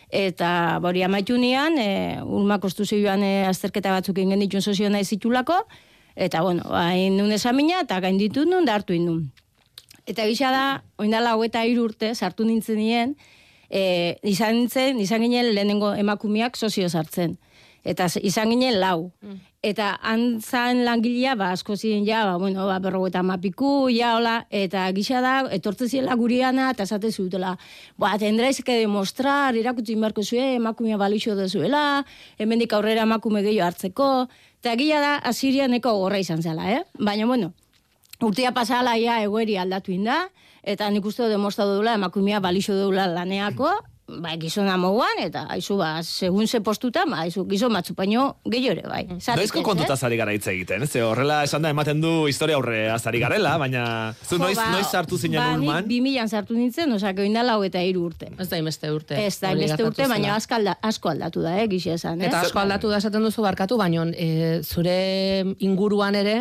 eta 0.10 0.80
bori 0.82 1.04
amaitu 1.06 1.38
nian, 1.38 1.78
e, 1.78 2.20
ulma 2.26 2.60
konstuzioan 2.60 3.24
e, 3.24 3.34
azterketa 3.50 3.94
batzuk 3.94 4.18
ingen 4.22 4.42
ditun 4.42 4.66
sozio 4.66 4.90
nahi 4.90 5.06
zitulako, 5.06 5.62
eta 6.16 6.42
bueno, 6.44 6.66
hain 6.76 7.18
nun 7.18 7.32
esamina, 7.32 7.84
eta 7.86 8.02
gainditu 8.04 8.46
nun, 8.50 8.66
da 8.66 8.80
hartu 8.80 8.98
nun. 9.00 9.30
Eta 10.10 10.26
gisa 10.26 10.50
da, 10.52 10.64
oindala 10.98 11.36
hogeta 11.38 11.62
urte, 11.78 12.16
sartu 12.16 12.46
nintzen 12.46 12.82
nien, 12.82 13.16
e, 13.70 14.18
izan 14.24 14.56
nintzen, 14.58 15.00
izan 15.00 15.22
ginen 15.22 15.54
lehenengo 15.54 15.94
emakumeak 15.94 16.58
sozio 16.58 16.90
sartzen. 16.90 17.38
Eta 17.86 18.10
izan 18.22 18.50
ginen 18.50 18.80
lau. 18.82 19.12
Eta 19.60 19.90
antzan 20.08 20.86
langilea, 20.88 21.34
ba, 21.36 21.50
asko 21.52 21.76
ziren 21.76 22.06
ja, 22.08 22.22
ba, 22.24 22.38
bueno, 22.40 22.66
ba, 22.66 22.78
berro 22.80 23.04
mapiku, 23.24 23.90
ja, 23.92 24.16
hola, 24.16 24.48
eta 24.50 24.90
gisa 24.94 25.20
da, 25.20 25.52
etortze 25.52 25.90
ziela 25.90 26.16
guriana, 26.16 26.70
eta 26.72 26.84
esate 26.84 27.12
zutela, 27.12 27.58
ba, 27.98 28.18
tendraiz 28.18 28.64
que 28.64 28.80
demostrar, 28.80 29.54
irakutsi 29.58 29.92
inbarko 29.92 30.24
zuen, 30.24 30.56
emakumea 30.62 30.96
balixo 30.96 31.36
dezuela, 31.36 32.06
hemendik 32.38 32.72
aurrera 32.72 33.02
emakume 33.02 33.42
gehiago 33.42 33.68
hartzeko, 33.68 34.30
eta 34.62 34.76
gila 34.76 35.02
da, 35.02 35.16
asirianeko 35.28 35.92
gorra 35.92 36.20
izan 36.20 36.42
zela, 36.42 36.72
eh? 36.72 36.86
Baina, 36.98 37.26
bueno, 37.26 37.52
urtia 38.22 38.54
pasala 38.54 38.96
ja 38.96 39.22
egoeri 39.22 39.58
aldatu 39.58 39.92
inda, 39.92 40.30
eta 40.64 40.90
nik 40.90 41.04
uste 41.04 41.24
dut 41.24 41.36
demostratu 41.36 41.76
dula 41.82 42.00
emakumea 42.00 42.40
balixo 42.40 42.80
dula 42.80 43.08
laneako, 43.12 43.76
ba, 44.24 44.34
gizona 44.42 44.76
moguan, 44.82 45.22
eta 45.24 45.46
haizu, 45.54 45.78
ba, 45.80 45.90
segun 46.04 46.48
ze 46.48 46.62
postuta, 46.66 47.06
ba, 47.10 47.24
haizu, 47.24 47.46
gizon 47.50 47.74
batzu 47.74 47.96
paino 47.98 48.26
gehiago 48.46 48.76
ere, 48.78 48.86
bai. 48.90 49.04
Zatik 49.20 49.44
Noizko 49.44 49.64
kontuta 49.66 49.96
eh? 49.96 49.98
zari 49.98 50.18
gara 50.20 50.34
hitz 50.36 50.48
egiten, 50.52 50.84
ez? 50.84 50.92
horrela 51.04 51.42
esan 51.46 51.66
da 51.66 51.72
ematen 51.74 52.02
du 52.02 52.14
historia 52.28 52.58
aurre 52.58 52.90
azari 52.92 53.22
garela, 53.22 53.56
baina 53.62 53.86
zu 54.24 54.38
Jo, 54.38 54.44
noiz, 54.44 54.58
ba, 54.58 54.70
noiz 54.74 54.88
sartu 54.90 55.18
zinen 55.18 55.42
ba, 55.42 55.54
ulman? 55.58 55.86
Nik 55.88 56.04
2000an 56.10 56.34
sartu 56.34 56.58
nintzen, 56.58 56.94
osea, 56.98 57.14
oindala 57.24 57.58
hogeta 57.60 57.82
hiru 57.86 58.06
urte. 58.10 58.32
Ez 58.38 58.50
da 58.50 58.60
imeste 58.62 58.92
urte. 58.92 59.18
Ez 59.26 59.40
da, 59.40 59.54
gertatu 59.56 59.90
urte, 59.92 60.04
zela. 60.04 60.16
baina 60.16 60.36
asko, 60.36 60.60
alda, 60.60 60.78
asko 60.92 61.14
aldatu 61.14 61.44
da, 61.46 61.58
eh, 61.62 61.68
gixe 61.72 61.94
esan, 61.98 62.22
eh? 62.22 62.30
Eta 62.30 62.46
asko 62.48 62.64
aldatu 62.64 62.92
da 62.92 63.02
esaten 63.02 63.26
duzu 63.26 63.46
barkatu, 63.46 63.78
baino 63.78 64.08
e, 64.14 64.62
zure 64.64 64.96
inguruan 65.60 66.16
ere 66.20 66.40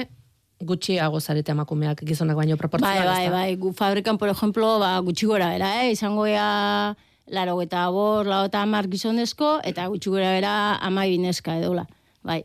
gutxiago 0.58 1.20
zarete 1.20 1.52
emakumeak 1.54 2.02
gizonak 2.06 2.36
baino 2.36 2.56
Bai, 2.56 2.58
proportzional. 2.58 3.06
bai, 3.06 3.28
bai, 3.30 3.56
gu 3.56 3.72
fabrikan, 3.72 4.18
por 4.18 4.28
ejemplo, 4.28 4.78
ba, 4.78 4.98
gutxi 5.06 5.26
gora 5.26 5.52
bera, 5.54 5.84
eh? 5.84 5.92
izango 5.92 6.26
ea 6.26 6.96
laro 7.30 7.60
eta 7.62 7.88
bor, 7.94 8.26
lau 8.26 8.44
eta 8.48 8.62
amar 8.62 8.88
gizonezko, 8.90 9.58
eta 9.64 9.86
gutxi 9.88 10.10
gora 10.10 10.32
bera 10.36 10.52
ama 10.84 11.06
bineska 11.08 11.58
edola, 11.58 11.86
bai. 12.22 12.44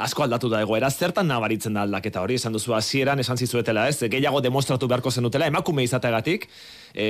Asko 0.00 0.22
aldatu 0.24 0.48
da 0.48 0.60
egoera, 0.62 0.88
zertan 0.90 1.26
nabaritzen 1.28 1.74
da 1.74 1.82
aldaketa 1.82 2.22
hori, 2.22 2.36
esan 2.38 2.54
duzu 2.54 2.74
hasieran 2.76 3.20
esan 3.20 3.36
zizuetela, 3.36 3.88
ez? 3.90 3.98
Gehiago 4.12 4.40
demostratu 4.44 4.88
beharko 4.88 5.10
zenutela, 5.10 5.48
emakume 5.50 5.82
izateagatik, 5.84 6.46
e, 6.94 7.06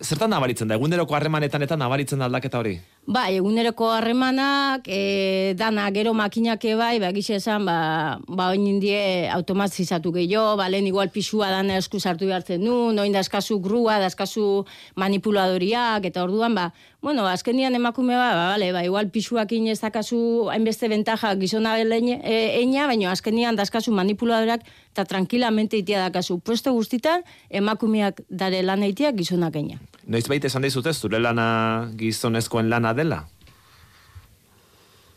zertan 0.00 0.32
nabaritzen 0.32 0.72
da, 0.72 0.78
eguneroko 0.80 1.14
harremanetan 1.18 1.62
eta 1.68 1.76
nabaritzen 1.76 2.22
da 2.22 2.30
aldaketa 2.30 2.62
hori? 2.62 2.78
Bai, 3.04 3.34
eguneroko 3.34 3.88
harremanak, 3.90 4.86
e, 4.86 5.54
dana 5.58 5.88
gero 5.90 6.12
makinak 6.14 6.62
bai, 6.78 7.00
ba, 7.00 7.10
gixe 7.10 7.34
esan, 7.34 7.66
ba, 7.66 8.20
ba 8.28 8.50
oin 8.54 8.64
indie 8.64 9.28
automatizatu 9.28 10.12
gehiago, 10.14 10.56
ba, 10.56 10.68
lehen 10.70 10.86
igual 10.86 11.10
pisua 11.10 11.50
dana 11.50 11.76
esku 11.82 11.98
sartu 11.98 12.26
behartzen 12.26 12.62
du, 12.62 12.92
noin 12.94 13.10
daskazu 13.12 13.58
grua, 13.58 13.98
daskazu 13.98 14.64
manipuladoriak, 14.94 16.06
eta 16.06 16.22
orduan, 16.22 16.54
ba, 16.54 16.72
bueno, 17.02 17.26
azkenian 17.26 17.74
emakume 17.74 18.14
ba, 18.14 18.30
ba, 18.38 18.46
bale, 18.54 18.70
ba, 18.72 18.84
igual 18.86 19.10
pisuakin 19.10 19.66
ez 19.66 19.80
dakazu 19.80 20.48
hainbeste 20.54 20.86
ventaja 20.86 21.34
gizona 21.34 21.74
leine- 21.82 22.20
e, 22.22 22.60
eina, 22.60 22.86
baina 22.86 23.10
azkenian 23.10 23.56
daskazu 23.58 23.90
manipuladoriak, 23.90 24.62
eta 24.92 25.04
tranquilamente 25.08 25.76
itia 25.80 26.00
dakazu. 26.04 26.38
Puesto 26.44 26.72
guztitan, 26.72 27.24
emakumeak 27.50 28.20
dare 28.28 28.62
lan 28.62 28.84
eitia 28.84 29.12
gizonak 29.16 29.56
eina. 29.56 29.80
Noiz 30.06 30.26
baita 30.28 30.50
esan 30.50 30.62
dizute, 30.66 30.92
zure 30.92 31.20
lana 31.20 31.90
gizonezkoen 31.96 32.68
lana 32.70 32.92
dela? 32.94 33.22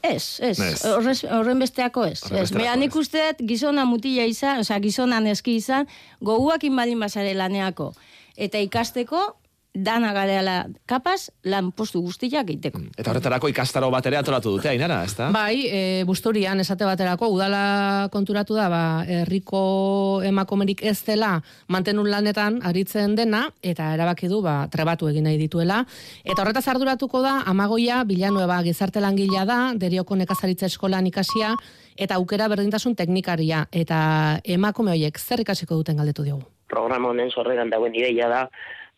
Ez, 0.06 0.40
ez. 0.40 0.60
Horrez, 0.86 1.24
horren 1.26 1.60
besteako 1.60 2.06
ez. 2.06 2.20
Ez, 2.32 2.52
Bea 2.54 2.76
nik 2.78 2.94
gizona 3.42 3.86
mutila 3.90 4.26
izan, 4.30 4.62
osea, 4.62 4.78
gizona 4.80 5.20
neski 5.20 5.56
izan, 5.58 5.88
goguakin 6.22 6.76
baldin 6.76 7.00
bazare 7.00 7.34
laneako. 7.34 7.94
Eta 8.38 8.62
ikasteko, 8.62 9.36
dana 9.76 10.14
gareala 10.16 10.56
kapaz, 10.88 11.30
lan 11.44 11.72
postu 11.76 12.02
guztiak 12.02 12.48
egiteko. 12.48 12.80
Eta 12.98 13.12
horretarako 13.12 13.50
ikastaro 13.52 13.92
bat 13.92 14.06
ere 14.08 14.18
atolatu 14.18 14.56
dute, 14.56 14.70
ainara, 14.72 15.04
ezta? 15.04 15.30
Bai, 15.36 15.68
e, 15.68 15.82
busturian 16.08 16.60
esate 16.64 16.88
baterako 16.88 17.30
udala 17.36 18.08
konturatu 18.14 18.56
da, 18.56 18.70
ba, 18.72 18.84
herriko 19.06 20.22
emakumerik 20.26 20.84
ez 20.86 20.98
dela 21.06 21.36
mantenun 21.68 22.10
lanetan 22.10 22.62
aritzen 22.64 23.16
dena 23.18 23.46
eta 23.62 23.92
erabaki 23.96 24.30
du 24.32 24.42
ba 24.46 24.56
trebatu 24.72 25.10
egin 25.12 25.28
nahi 25.28 25.38
dituela 25.42 25.82
eta 26.24 26.42
horretaz 26.42 26.68
arduratuko 26.72 27.22
da 27.22 27.42
Amagoia 27.46 28.04
Villanueva 28.08 28.62
gizarte 28.64 29.04
langilea 29.04 29.46
da, 29.46 29.60
Derioko 29.76 30.16
nekazaritza 30.16 30.70
eskolan 30.72 31.08
ikasia 31.08 31.54
eta 31.98 32.16
aukera 32.16 32.48
berdintasun 32.52 32.96
teknikaria 32.96 33.66
eta 33.72 34.40
emakume 34.44 34.96
hoiek 34.96 35.20
zer 35.20 35.42
ikasiko 35.42 35.76
duten 35.76 35.98
galdetu 35.98 36.24
diogu. 36.24 36.44
programa 36.68 37.10
honen 37.10 37.30
sorreran 37.30 37.70
dagoen 37.70 37.94
ideia 37.96 38.28
da, 38.28 38.40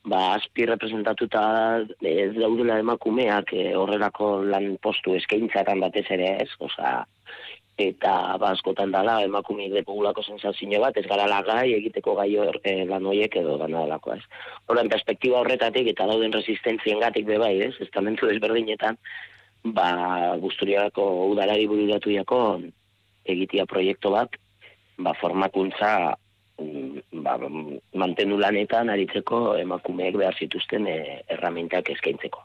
ba, 0.08 0.22
azpi 0.38 0.66
representatuta 0.66 1.44
ez 2.00 2.32
daudela 2.38 2.80
emakumeak 2.84 3.54
e, 3.54 3.68
horrelako 3.76 4.32
lan 4.48 4.76
postu 4.84 5.16
eskaintzatan 5.18 5.84
batez 5.84 6.06
ere 6.16 6.30
ez, 6.44 6.50
osea, 6.64 7.02
eta 7.78 8.14
ba, 8.42 8.54
askotan 8.56 8.94
dala 8.96 9.20
emakumeek 9.26 9.76
depogulako 9.76 10.24
sensazio 10.24 10.82
bat, 10.82 10.98
ez 10.98 11.06
gara 11.10 11.28
lagai 11.30 11.74
egiteko 11.76 12.16
gai 12.22 12.30
hor, 12.40 12.60
e, 12.64 12.86
lan 12.90 13.06
hoiek 13.06 13.36
edo 13.44 13.58
dana 13.62 13.84
dalako 13.84 14.16
ez. 14.16 14.24
Horren 14.68 14.92
perspektiba 14.94 15.44
horretatik 15.44 15.92
eta 15.94 16.08
dauden 16.10 16.34
resistentzien 16.34 17.04
gatik 17.04 17.28
bebai 17.28 17.54
ez, 17.68 17.74
estamentu 17.84 18.32
desberdinetan, 18.32 18.98
ba, 19.76 19.90
guzturiako 20.42 21.08
udalari 21.34 21.68
bururatu 21.68 22.16
jako 22.16 22.42
egitea 23.28 23.68
proiektu 23.68 24.16
bat, 24.16 24.40
ba, 24.98 25.14
formakuntza 25.20 26.16
ba, 27.28 27.50
mantendu 28.00 28.40
lanetan 28.40 28.92
aritzeko 28.94 29.58
emakumeek 29.60 30.18
behar 30.22 30.38
zituzten 30.40 30.88
e, 30.88 30.98
erramintak 31.36 31.92
eskaintzeko. 31.94 32.44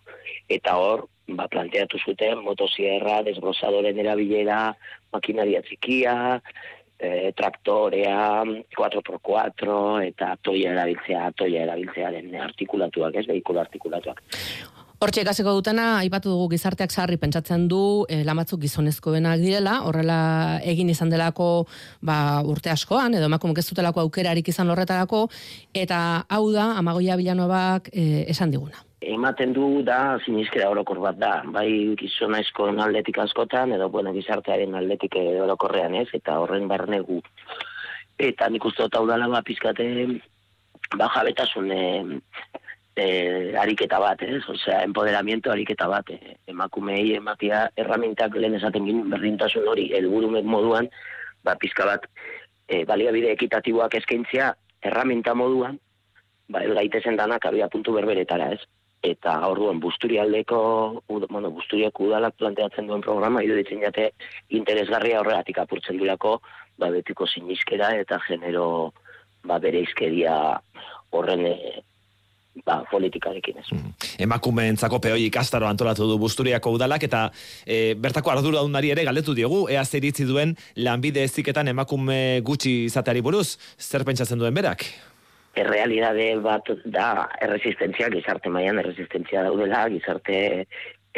Eta 0.51 0.77
hor, 0.81 1.07
ba, 1.39 1.49
planteatu 1.53 2.01
zuten 2.03 2.43
motosierra, 2.47 3.21
desbrozadoren 3.27 3.99
erabilera, 4.03 4.61
makinaria 5.15 5.63
txikia, 5.67 6.17
e, 6.99 7.33
traktorea, 7.39 8.45
4x4, 8.79 9.81
eta 10.11 10.35
toia 10.43 10.75
erabiltzea, 10.77 11.29
toia 11.39 11.67
erabiltzearen 11.67 12.35
artikulatuak, 12.49 13.21
ez, 13.23 13.27
behikulo 13.31 13.63
artikulatuak. 13.65 14.23
Hortxe 15.03 15.25
ikasiko 15.25 15.51
dutena, 15.57 15.85
aipatu 15.99 16.31
dugu 16.31 16.53
gizarteak 16.53 16.93
sarri 16.95 17.17
pentsatzen 17.19 17.65
du 17.67 18.05
e, 18.07 18.21
lan 18.23 18.39
batzuk 18.39 18.61
gizonezkoenak 18.63 19.41
direla, 19.43 19.81
horrela 19.89 20.19
egin 20.73 20.93
izan 20.93 21.11
delako 21.11 21.65
ba, 22.07 22.19
urte 22.47 22.71
askoan, 22.71 23.17
edo 23.19 23.27
emakumek 23.27 23.59
ez 23.59 23.65
dutelako 23.67 24.05
aukerarik 24.05 24.53
izan 24.53 24.71
horretarako, 24.71 25.25
eta 25.75 25.99
hau 26.31 26.45
da, 26.55 26.69
amagoia 26.79 27.19
bilanobak 27.19 27.91
e, 27.91 28.31
esan 28.31 28.55
diguna. 28.55 28.87
ematen 29.03 29.51
du 29.59 29.83
da 29.83 30.21
sinizkera 30.23 30.71
orokor 30.71 31.03
bat 31.03 31.19
da, 31.19 31.35
bai 31.51 31.97
gizonezkoen 31.99 32.79
aldetik 32.79 33.19
askotan, 33.19 33.75
edo 33.75 33.91
bueno, 33.91 34.15
gizartearen 34.15 34.79
aldetik 34.79 35.19
eh, 35.19 35.41
orokorrean 35.43 35.99
ez, 35.99 36.07
eta 36.15 36.39
horren 36.39 36.71
barnegu. 36.71 37.19
Eta 38.31 38.47
nik 38.49 38.71
uste 38.71 38.87
dut 38.87 38.95
hau 38.95 39.09
dala 39.11 39.27
ba, 39.27 39.43
pizkate, 39.43 39.89
ba, 40.95 41.11
jabetasun 41.11 41.75
e, 42.97 43.55
ariketa 43.57 43.99
bat, 43.99 44.23
ez? 44.23 44.43
Osea, 44.49 44.83
empoderamiento 44.85 45.53
ariketa 45.53 45.89
bat, 45.89 46.11
e, 46.11 46.37
emakumei 46.47 47.15
ematia 47.17 47.65
erramintak 47.77 48.37
lehen 48.37 48.59
esaten 48.59 48.87
ginen 48.89 49.11
berdintasun 49.13 49.69
hori, 49.69 49.89
helburu 49.97 50.31
moduan, 50.43 50.91
ba, 51.45 51.57
pizka 51.61 51.87
bat, 51.89 52.07
e, 52.69 52.85
baliabide 52.89 53.33
ekitatiboak 53.33 53.97
eskaintzea 54.01 54.53
erraminta 54.83 55.35
moduan, 55.35 55.79
ba, 56.49 56.63
el 56.65 56.75
gaitezen 56.77 57.17
danak 57.17 57.47
abia 57.47 57.69
puntu 57.73 57.97
berberetara, 57.97 58.53
ez? 58.53 58.63
Eta 59.03 59.35
orduan 59.49 59.81
busturialdeko, 59.83 60.59
bueno, 61.09 61.51
busturiako 61.51 62.05
udalak 62.07 62.37
planteatzen 62.39 62.87
duen 62.87 63.01
programa, 63.03 63.43
iruditzen 63.43 63.81
jate 63.83 64.13
interesgarria 64.55 65.19
horregatik 65.21 65.59
apurtzen 65.59 65.99
duelako, 65.99 66.37
ba, 66.79 66.91
betiko 66.91 67.27
sinizkera 67.27 67.91
eta 67.99 68.21
genero 68.29 68.93
ba, 69.43 69.59
bere 69.59 69.83
izkeria 69.83 70.37
horren 71.11 71.43
ba, 72.67 72.83
politikarekin 72.91 73.63
ez. 73.63 73.69
Emakumeentzako 74.23 75.01
peoi 75.03 75.27
ikastaro 75.27 75.69
antolatu 75.69 76.09
du 76.09 76.19
Busturiako 76.21 76.75
udalak 76.77 77.07
eta 77.09 77.29
e, 77.67 77.95
bertako 77.95 78.35
arduradunari 78.35 78.93
ere 78.95 79.07
galdetu 79.09 79.35
diogu 79.35 79.65
ea 79.73 79.85
zer 79.85 80.03
iritzi 80.03 80.29
duen 80.29 80.57
lanbide 80.77 81.25
eziketan 81.25 81.69
emakume 81.73 82.41
gutxi 82.45 82.85
izateari 82.91 83.25
buruz. 83.25 83.57
Zer 83.79 84.05
pentsatzen 84.05 84.39
duen 84.39 84.55
berak? 84.55 84.87
errealidade 85.59 86.27
bat 86.41 86.69
da 86.89 87.29
erresistentzia, 87.45 88.09
gizarte 88.13 88.49
mailan 88.49 88.81
erresistentzia 88.81 89.45
daudela, 89.45 89.85
gizarte 89.93 90.39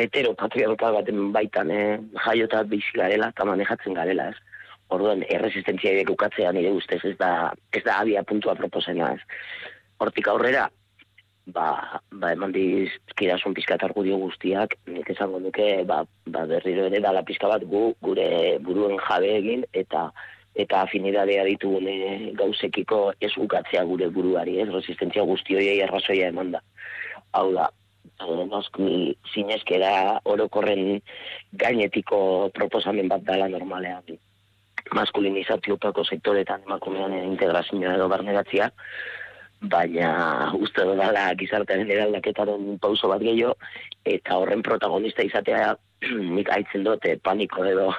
heteropatriarkal 0.00 0.96
baten 0.98 1.28
baitan 1.34 1.70
eh, 1.70 2.00
jaiota 2.24 2.64
bizi 2.66 2.98
garela 2.98 3.30
eta 3.30 3.46
manejatzen 3.46 3.94
garela, 3.94 4.30
ez? 4.32 4.70
Orduan, 4.94 5.22
erresistentzia 5.30 6.02
ukatzea 6.10 6.50
nire 6.52 6.72
ustez 6.74 7.00
ez 7.06 7.14
da, 7.18 7.52
ez 7.72 7.82
da 7.86 8.00
abia 8.02 8.24
puntua 8.26 8.56
proposena, 8.58 9.12
ez? 9.14 9.70
Hortik 10.02 10.28
aurrera, 10.28 10.66
ba, 11.46 12.00
ba 12.10 12.32
eman 12.32 12.52
dizkidasun 12.52 13.54
pizka 13.54 13.76
eta 13.76 13.88
argudio 13.90 14.16
guztiak, 14.22 14.76
nik 14.86 15.10
esango 15.10 15.40
nuke, 15.40 15.84
ba, 15.88 16.04
ba 16.26 16.46
berriro 16.48 16.86
ere 16.88 17.00
dala 17.04 17.22
pizka 17.22 17.48
bat 17.48 17.64
gu, 17.68 17.84
gure 18.02 18.58
buruen 18.64 18.98
jabe 19.08 19.36
egin, 19.38 19.64
eta 19.72 20.10
eta 20.54 20.84
afinidadea 20.86 21.44
ditugun 21.48 21.88
eh, 21.90 22.30
gauzekiko 22.38 23.12
ez 23.20 23.32
ukatzea 23.36 23.82
gure 23.84 24.06
buruari, 24.08 24.60
ez 24.62 24.68
resistentzia 24.70 25.24
guzti 25.26 25.56
horiei 25.56 25.80
arrazoia 25.82 26.28
eman 26.30 26.52
da. 26.54 26.60
Hau 27.34 27.48
da, 27.56 27.68
noski 28.22 29.16
zinezkera 29.34 30.20
orokorren 30.24 31.00
gainetiko 31.52 32.50
proposamen 32.54 33.08
bat 33.08 33.24
dala 33.26 33.48
normalean 33.48 34.16
maskulinizatiopako 34.94 36.04
sektoretan 36.04 36.62
emakumean 36.66 37.14
integrazioa 37.16 37.94
edo 37.96 38.08
barneratzia, 38.08 38.70
baina 39.70 40.52
uste 40.58 40.84
dut 40.84 41.00
gizartearen 41.40 41.90
eraldaketaren 41.90 42.78
pauso 42.80 43.08
bat 43.08 43.22
gehiago, 43.22 43.54
eta 44.04 44.38
horren 44.38 44.62
protagonista 44.62 45.22
izatea 45.22 45.74
nik 46.36 46.50
aitzen 46.50 46.84
dut 46.84 47.04
eh, 47.06 47.16
paniko 47.22 47.64
edo 47.64 47.92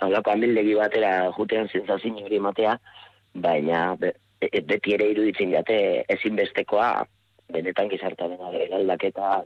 haulako 0.00 0.34
amildegi 0.34 0.74
batera 0.74 1.30
jutean 1.36 1.68
zentzazin 1.68 2.18
hori 2.24 2.36
ematea, 2.36 2.76
baina 3.34 3.94
be, 4.00 4.12
e- 4.40 4.64
beti 4.72 4.94
ere 4.96 5.10
iruditzen 5.12 5.54
jate 5.54 6.04
ezinbestekoa 6.16 6.90
benetan 7.50 7.88
gizartearen 7.90 8.60
eraldaketa 8.66 9.40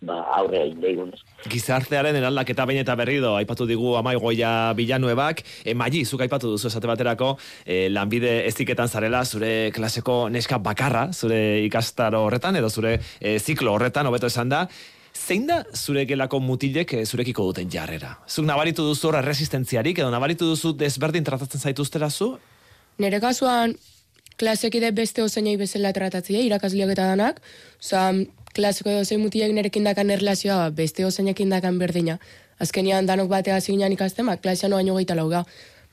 ba, 0.00 0.20
aurre 0.36 0.62
egin. 0.68 1.12
Gizartearen 1.50 2.16
eraldaketa 2.16 2.66
behin 2.68 2.82
eta 2.82 2.96
berrido, 2.98 3.34
aipatu 3.38 3.66
digu 3.68 3.94
amaigoia 3.98 4.72
bilanuebak, 4.76 5.42
e, 5.64 5.74
maili, 5.74 6.04
zuk 6.04 6.24
aipatu 6.24 6.52
duzu 6.54 6.70
esate 6.70 6.88
baterako, 6.90 7.34
e, 7.64 7.88
lanbide 7.92 8.40
eziketan 8.48 8.88
zarela, 8.88 9.24
zure 9.24 9.70
klaseko 9.76 10.22
neska 10.32 10.60
bakarra, 10.62 11.10
zure 11.12 11.60
ikastaro 11.66 12.24
horretan, 12.28 12.56
edo 12.56 12.70
zure 12.70 12.96
e, 13.20 13.38
ziklo 13.38 13.76
horretan, 13.76 14.08
hobeto 14.08 14.30
esan 14.32 14.52
da, 14.52 14.66
zein 15.14 15.46
da 15.48 15.62
zure 15.74 16.06
gelako 16.08 16.40
mutilek 16.40 16.94
zurekiko 17.04 17.44
duten 17.50 17.70
jarrera? 17.70 18.16
Zuk 18.28 18.46
nabaritu 18.48 18.86
duzu 18.86 19.10
horra 19.10 19.24
resistentziarik, 19.26 20.00
edo 20.00 20.10
nabaritu 20.12 20.48
duzu 20.54 20.72
desberdin 20.78 21.26
tratatzen 21.26 21.60
zaituztera 21.60 22.10
zu? 22.10 22.34
Nere 23.00 23.20
kasuan, 23.20 23.74
klasekide 24.40 24.90
beste 24.96 25.22
ozenei 25.22 25.56
bezala 25.60 25.92
tratatzea, 25.96 26.40
irakasleak 26.46 26.92
eta 26.94 27.08
danak, 27.12 27.40
oza, 27.80 28.10
klaseko 28.54 28.90
dozein 28.90 29.20
mutiek 29.20 29.52
nerekin 29.54 29.84
dakan 29.84 30.10
erlazioa 30.10 30.70
beste 30.70 31.06
ozeinekin 31.06 31.50
dakan 31.50 31.78
berdina. 31.78 32.18
Azkenian 32.60 33.06
danok 33.06 33.28
batea 33.28 33.60
ziginan 33.60 33.92
ikasten, 33.92 34.26
ba, 34.26 34.36
klasean 34.36 34.72
baino 34.76 34.94
gehieta 34.96 35.14
lauga. 35.16 35.44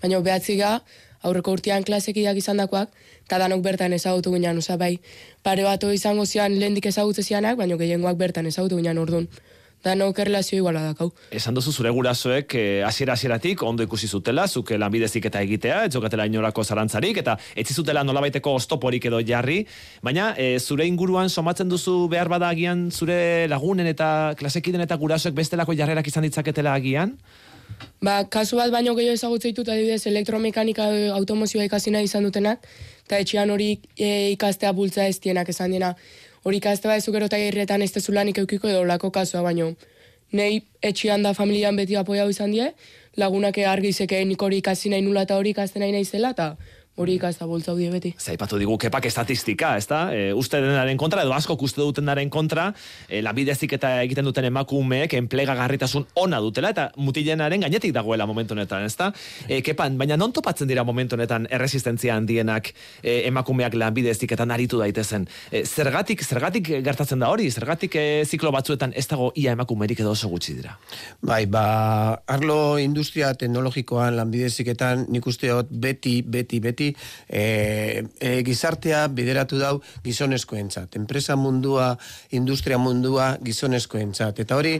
Baina 0.01 0.19
behatziga, 0.21 0.79
aurreko 1.23 1.53
urtean 1.57 1.83
klasekideak 1.83 2.37
izan 2.41 2.57
dakoak, 2.61 2.89
eta 3.25 3.39
danok 3.39 3.61
bertan 3.65 3.93
ezagutu 3.93 4.33
ginen, 4.33 4.57
oza, 4.57 4.77
bai, 4.77 4.97
pare 5.43 5.63
bato 5.63 5.91
izango 5.93 6.25
zian 6.25 6.57
lehendik 6.59 6.89
ezagutze 6.91 7.23
zianak, 7.23 7.57
baina 7.57 7.77
gehiengoak 7.77 8.17
bertan 8.17 8.45
ezagutu 8.51 8.81
ginen 8.81 8.97
ordun. 8.97 9.29
Danok 9.87 10.19
erlazio 10.19 10.59
iguala 10.59 10.81
dakau. 10.89 11.07
Esan 11.31 11.55
duzu 11.55 11.71
zure 11.71 11.91
gurasoek 11.95 12.55
eh, 12.59 12.83
hasiera 12.83 13.15
hasieratik 13.15 13.63
ondo 13.63 13.85
ikusi 13.87 14.09
zutela, 14.11 14.47
zuk 14.47 14.73
eh, 14.73 14.79
lanbidezik 14.81 15.29
eta 15.29 15.41
egitea, 15.45 15.83
ez 15.87 15.93
zokatela 15.95 16.25
inorako 16.27 16.65
zarantzarik, 16.67 17.21
eta 17.23 17.37
etzi 17.55 17.77
zutela 17.77 18.03
nolabaiteko 18.03 18.57
oztoporik 18.59 19.07
edo 19.07 19.21
jarri, 19.23 19.61
baina 20.03 20.33
eh, 20.35 20.57
zure 20.59 20.87
inguruan 20.89 21.31
somatzen 21.31 21.71
duzu 21.71 21.95
behar 22.11 22.27
bada 22.33 22.51
agian 22.51 22.89
zure 22.91 23.47
lagunen 23.47 23.87
eta 23.87 24.09
klasekiden 24.39 24.83
eta 24.83 24.99
gurasoek 24.99 25.37
bestelako 25.37 25.77
jarrerak 25.77 26.11
izan 26.11 26.27
ditzaketela 26.27 26.75
agian? 26.75 27.15
Ba, 28.01 28.21
kasu 28.29 28.59
bat 28.59 28.71
baino 28.73 28.93
gehiago 28.97 29.17
ezagutze 29.17 29.49
ditut 29.49 29.69
adibidez 29.73 30.05
elektromekanika 30.09 30.85
automozioa 31.17 31.65
ikasi 31.65 31.93
nahi 31.93 32.05
izan 32.09 32.27
dutenak, 32.27 32.65
eta 33.07 33.19
etxean 33.23 33.49
hori 33.53 33.71
e, 33.95 34.33
ikastea 34.35 34.73
bultza 34.77 35.07
ez 35.07 35.17
dienak 35.23 35.49
esan 35.53 35.73
dena. 35.73 35.95
Hori 36.43 36.57
ikastea 36.57 36.95
ez 36.95 37.05
gero 37.05 37.25
eta 37.25 37.37
irretan 37.37 37.81
ez 37.81 37.91
tezulanik 37.91 38.37
eukiko 38.37 38.67
edo 38.67 38.83
lako 38.85 39.11
kasua 39.11 39.41
baino. 39.41 39.73
Nei 40.31 40.63
etxean 40.83 41.23
da 41.23 41.33
familian 41.33 41.75
beti 41.75 41.95
apoiau 41.95 42.29
izan 42.29 42.51
die, 42.51 42.71
lagunak 43.17 43.57
argi 43.57 43.93
zekeen 43.93 44.27
nik 44.27 44.41
hori 44.41 44.57
ikasi 44.57 44.89
nahi 44.89 45.01
nula 45.01 45.23
eta 45.23 45.37
hori 45.37 45.55
ikasten 45.55 45.81
nahi 45.81 45.91
naizela, 45.95 46.31
eta 46.35 46.55
hori 46.97 47.17
ikasta 47.17 47.45
bultza 47.45 47.75
die 47.77 47.89
beti. 47.93 48.11
Zaipatu 48.17 48.57
digu 48.57 48.75
kepak 48.81 49.05
estatistika, 49.05 49.75
ezta? 49.77 49.99
E, 50.13 50.31
uste 50.33 50.57
denaren 50.63 50.97
kontra, 50.97 51.21
edo 51.21 51.33
asko 51.35 51.53
uste 51.61 51.81
dutenaren 51.81 52.29
kontra, 52.33 52.71
e, 53.07 53.21
lanbidezik 53.21 53.75
eta 53.77 53.91
egiten 54.01 54.25
duten 54.25 54.47
emakumeek 54.49 55.13
enplegagarritasun 55.19 56.07
ona 56.17 56.39
dutela, 56.41 56.71
eta 56.73 56.87
mutilenaren 56.97 57.61
gainetik 57.61 57.93
dagoela 57.93 58.25
momentu 58.25 58.55
honetan, 58.57 58.87
ezta? 58.89 59.11
E, 59.47 59.61
kepan, 59.61 59.97
baina 59.97 60.17
non 60.17 60.33
topatzen 60.33 60.69
dira 60.69 60.83
momentu 60.87 61.15
honetan 61.17 61.45
erresistentzia 61.53 62.15
handienak 62.17 62.71
e, 63.03 63.21
emakumeak 63.29 63.77
lanbideziketan 63.77 64.51
aritu 64.57 64.81
daitezen? 64.81 65.29
E, 65.51 65.63
zergatik, 65.65 66.25
zergatik 66.25 66.73
gertatzen 66.81 67.21
da 67.21 67.29
hori? 67.29 67.51
Zergatik 67.53 67.95
e, 67.95 68.07
ziklo 68.25 68.51
batzuetan 68.55 68.95
ez 68.97 69.05
dago 69.07 69.29
ia 69.35 69.53
emakumerik 69.53 70.01
edo 70.01 70.15
oso 70.17 70.31
gutxi 70.33 70.57
dira? 70.57 70.73
Bai, 71.21 71.43
ba, 71.45 71.67
arlo 72.25 72.79
industria 72.81 73.35
teknologikoan 73.37 74.17
lanbideziketan 74.17 75.05
nik 75.13 75.29
usteot 75.29 75.69
beti, 75.69 76.17
beti, 76.25 76.59
beti 76.63 76.86
e, 76.93 78.03
e, 78.19 78.31
gizartea 78.47 79.05
bideratu 79.13 79.59
dau 79.59 79.75
gizonezkoentzat. 80.05 80.95
Enpresa 80.99 81.35
mundua, 81.39 81.95
industria 82.31 82.77
mundua 82.81 83.35
gizonezkoentzat. 83.43 84.43
Eta 84.45 84.57
hori 84.59 84.77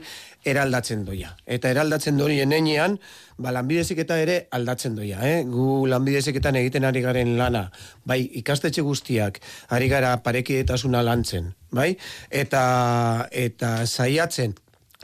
eraldatzen 0.47 1.03
doia. 1.07 1.33
Eta 1.45 1.71
eraldatzen 1.73 2.17
dori 2.19 2.39
enean, 2.43 2.97
ba, 3.37 3.51
lanbideziketa 3.55 4.19
ere 4.21 4.37
aldatzen 4.51 4.95
doia. 4.95 5.19
Eh? 5.27 5.41
Gu 5.47 5.87
lanbideziketan 5.91 6.59
egiten 6.61 6.87
ari 6.87 7.01
garen 7.05 7.35
lana, 7.39 7.67
bai, 8.07 8.21
ikastetxe 8.41 8.85
guztiak, 8.85 9.41
ari 9.75 9.89
gara 9.91 10.15
parekietasuna 10.23 11.03
lantzen, 11.03 11.51
bai? 11.71 11.91
Eta, 12.31 13.27
eta 13.31 13.81
saiatzen, 13.85 14.55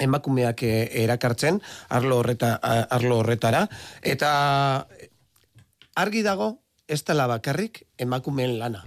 emakumeak 0.01 0.63
eh, 0.65 0.89
erakartzen 1.03 1.59
arlo 1.93 2.17
horreta 2.21 2.55
arlo 2.63 3.19
horretara 3.21 3.67
eta 4.01 4.31
argi 5.95 6.23
dago 6.25 6.62
ez 6.87 7.03
dela 7.03 7.27
bakarrik 7.27 7.85
emakumeen 7.97 8.59
lana. 8.59 8.83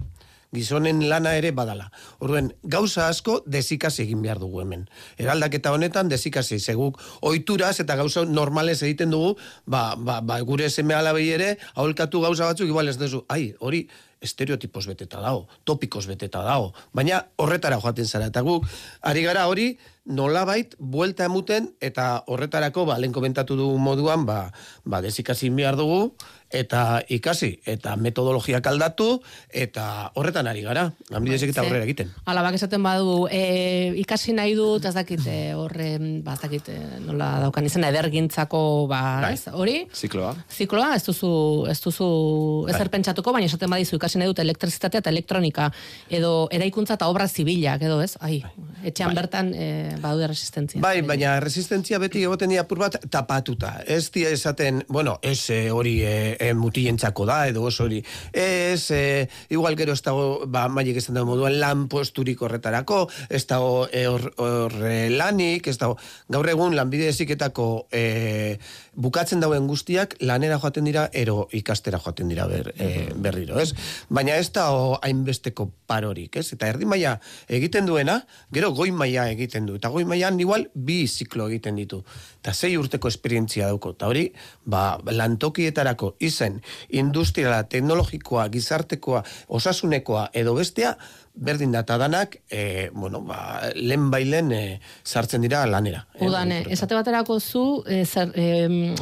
Gizonen 0.53 1.01
lana 1.09 1.33
ere 1.35 1.51
badala. 1.51 1.89
Orduan, 2.23 2.53
gauza 2.63 3.09
asko 3.11 3.41
desikasi 3.45 4.05
egin 4.05 4.21
behar 4.23 4.39
dugu 4.39 4.61
hemen. 4.63 4.85
Eraldaketa 5.19 5.73
honetan 5.75 6.07
desikasi, 6.07 6.61
seguk 6.63 7.01
oituraz 7.21 7.75
eta 7.83 7.97
gauza 7.99 8.23
normales 8.25 8.79
egiten 8.81 9.11
dugu, 9.11 9.35
ba, 9.65 9.95
ba, 9.97 10.21
ba 10.21 10.39
gure 10.47 10.69
seme 10.69 10.95
alabei 10.95 11.27
ere, 11.35 11.57
aholkatu 11.75 12.23
gauza 12.23 12.47
batzuk, 12.47 12.71
igual 12.71 12.87
ez 12.87 12.95
duzu, 12.97 13.25
ai, 13.27 13.51
hori 13.59 13.89
estereotipos 14.21 14.87
beteta 14.87 15.19
dago, 15.21 15.45
topikos 15.63 16.07
beteta 16.09 16.41
dago, 16.45 16.71
baina 16.95 17.19
horretara 17.37 17.77
joaten 17.83 18.07
zara, 18.07 18.31
eta 18.31 18.41
guk, 18.41 18.65
ari 19.05 19.21
gara 19.27 19.45
hori, 19.51 19.67
nolabait, 20.07 20.73
buelta 20.79 21.27
emuten, 21.27 21.73
eta 21.83 22.23
horretarako, 22.25 22.87
ba, 22.87 22.97
lehen 22.97 23.13
komentatu 23.13 23.59
du 23.59 23.67
moduan, 23.77 24.25
ba, 24.25 24.39
ba 24.85 25.03
desikasi 25.05 25.51
behar 25.53 25.77
dugu, 25.77 26.15
eta 26.51 27.01
ikasi, 27.09 27.59
eta 27.65 27.95
metodologiak 27.99 28.65
aldatu, 28.67 29.21
eta 29.51 30.11
horretan 30.15 30.47
ari 30.47 30.61
gara, 30.63 30.91
lanbidezek 31.09 31.49
eta 31.51 31.61
Ze- 31.63 31.67
horrera 31.67 31.83
egiten. 31.83 32.11
Ala, 32.25 32.41
bak 32.45 32.55
esaten 32.55 32.83
badu, 32.83 33.27
e, 33.31 33.93
ikasi 33.99 34.33
nahi 34.33 34.53
dut, 34.55 34.85
ez 34.85 34.93
dakit, 34.95 35.25
e, 35.27 35.53
horre, 35.55 35.97
ba, 36.23 36.33
ez 36.37 36.41
dakit, 36.41 36.69
e, 36.69 36.77
nola 37.05 37.39
daukan 37.41 37.65
izena, 37.65 37.89
edergintzako, 37.89 38.87
ba, 38.87 39.01
Bai. 39.21 39.33
ez, 39.33 39.47
hori, 39.51 39.87
Zikloa. 39.93 40.35
zikloa, 40.49 40.95
ez 40.95 41.03
duzu, 41.03 41.65
ez 41.69 41.79
duzu 41.81 42.67
ezer 42.69 42.89
pentsatuko, 42.89 43.33
baina 43.33 43.47
esaten 43.47 43.69
badizu 43.69 43.95
ikasi 43.99 44.17
nahi 44.17 44.27
dut 44.31 44.39
elektrizitatea 44.39 44.99
eta 45.03 45.09
elektronika, 45.09 45.71
edo 46.09 46.47
eraikuntza 46.51 46.93
eta 46.95 47.07
obra 47.07 47.27
zibilak, 47.27 47.81
edo 47.81 48.01
ez, 48.01 48.15
ai, 48.21 48.43
etxean 48.83 49.13
bertan 49.15 49.51
e, 49.53 49.95
badaude 50.01 50.27
resistentzia. 50.31 50.81
Bai, 50.81 51.01
baina 51.01 51.39
resistentzia 51.43 51.99
beti 51.99 52.23
egoten 52.23 52.49
dira 52.49 52.61
apur 52.63 52.79
bat 52.79 52.95
tapatuta. 53.11 53.81
Ez 53.85 54.09
dia 54.11 54.29
esaten, 54.29 54.83
bueno, 54.87 55.17
ez 55.21 55.49
eh, 55.49 55.69
hori 55.71 56.01
e, 56.03 56.36
e, 56.39 56.53
mutilentzako 56.53 57.25
da, 57.27 57.41
edo 57.49 57.63
oso 57.67 57.85
hori. 57.87 58.03
Ez, 58.31 58.91
e, 58.91 59.27
igual 59.49 59.75
gero 59.79 59.93
ez 59.93 60.01
dago, 60.05 60.45
ba, 60.47 60.67
maiek 60.69 60.99
esan 61.01 61.17
dago 61.17 61.31
moduan 61.33 61.59
lan 61.59 61.87
posturik 61.91 62.41
horretarako, 62.41 63.07
ez 63.29 63.43
dago 63.49 63.87
e, 63.91 64.05
hor, 64.07 64.29
hor 64.37 64.77
e, 64.85 65.09
lanik, 65.09 65.67
ez 65.67 65.77
dago, 65.81 65.97
gaur 66.29 66.49
egun 66.49 66.75
lanbide 66.77 67.09
eziketako 67.11 67.87
e, 67.91 68.57
bukatzen 68.97 69.41
dauen 69.43 69.67
guztiak 69.69 70.17
lanera 70.21 70.59
joaten 70.61 70.87
dira, 70.87 71.07
ero 71.13 71.47
ikastera 71.55 71.99
joaten 72.01 72.29
dira 72.31 72.47
ber, 72.49 72.71
e, 72.77 73.09
berriro, 73.15 73.59
ez? 73.61 73.73
Baina 74.09 74.37
ez 74.37 74.49
da 74.55 74.67
hainbesteko 75.01 75.69
parorik, 75.89 76.37
ez? 76.39 76.47
Eta 76.53 76.69
erdi 76.71 76.87
maila 76.89 77.17
egiten 77.49 77.87
duena, 77.89 78.19
gero 78.53 78.71
goi 78.77 78.89
maila 78.91 79.27
egiten 79.33 79.67
du. 79.69 79.77
Eta 79.77 79.91
goi 79.93 80.05
mailan 80.07 80.39
igual 80.41 80.67
bi 80.73 81.03
ziklo 81.07 81.47
egiten 81.51 81.77
ditu. 81.79 82.03
Eta 82.47 82.53
sei 82.55 82.77
urteko 82.79 83.09
esperientzia 83.11 83.65
dauko. 83.67 83.89
Eta 83.97 84.07
hori, 84.07 84.21
ba, 84.63 85.01
lantokietarako 85.03 86.13
izen 86.23 86.61
industriala, 86.95 87.65
teknologikoa, 87.67 88.45
gizartekoa, 88.53 89.19
osasunekoa 89.51 90.29
edo 90.31 90.53
bestea, 90.55 90.93
berdin 91.35 91.75
data 91.75 91.97
danak, 91.99 92.39
e, 92.47 92.87
bueno, 92.95 93.19
ba, 93.27 93.67
lehen 93.75 94.07
bailen 94.15 94.53
e, 94.55 94.61
sartzen 95.03 95.43
dira 95.43 95.65
lanera. 95.67 96.05
eh, 96.15 96.23
Udan, 96.29 96.55
eh, 96.55 96.63
esate 96.71 96.95
baterako 96.95 97.41
zu, 97.41 97.83
eh, 97.83 98.05
zer, 98.05 98.31
em, 98.39 98.95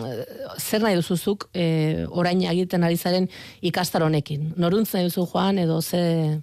zer 0.58 0.82
nahi 0.82 0.98
duzuzuk 0.98 1.52
eh, 1.54 2.08
orain 2.10 2.42
egiten 2.42 2.84
ari 2.84 2.98
zaren 2.98 3.30
ikastar 3.62 4.02
honekin? 4.02 4.56
Noruntz 4.58 4.90
nahi 4.96 5.06
duzu 5.06 5.30
joan 5.30 5.60
edo 5.60 5.84
ze... 5.84 6.42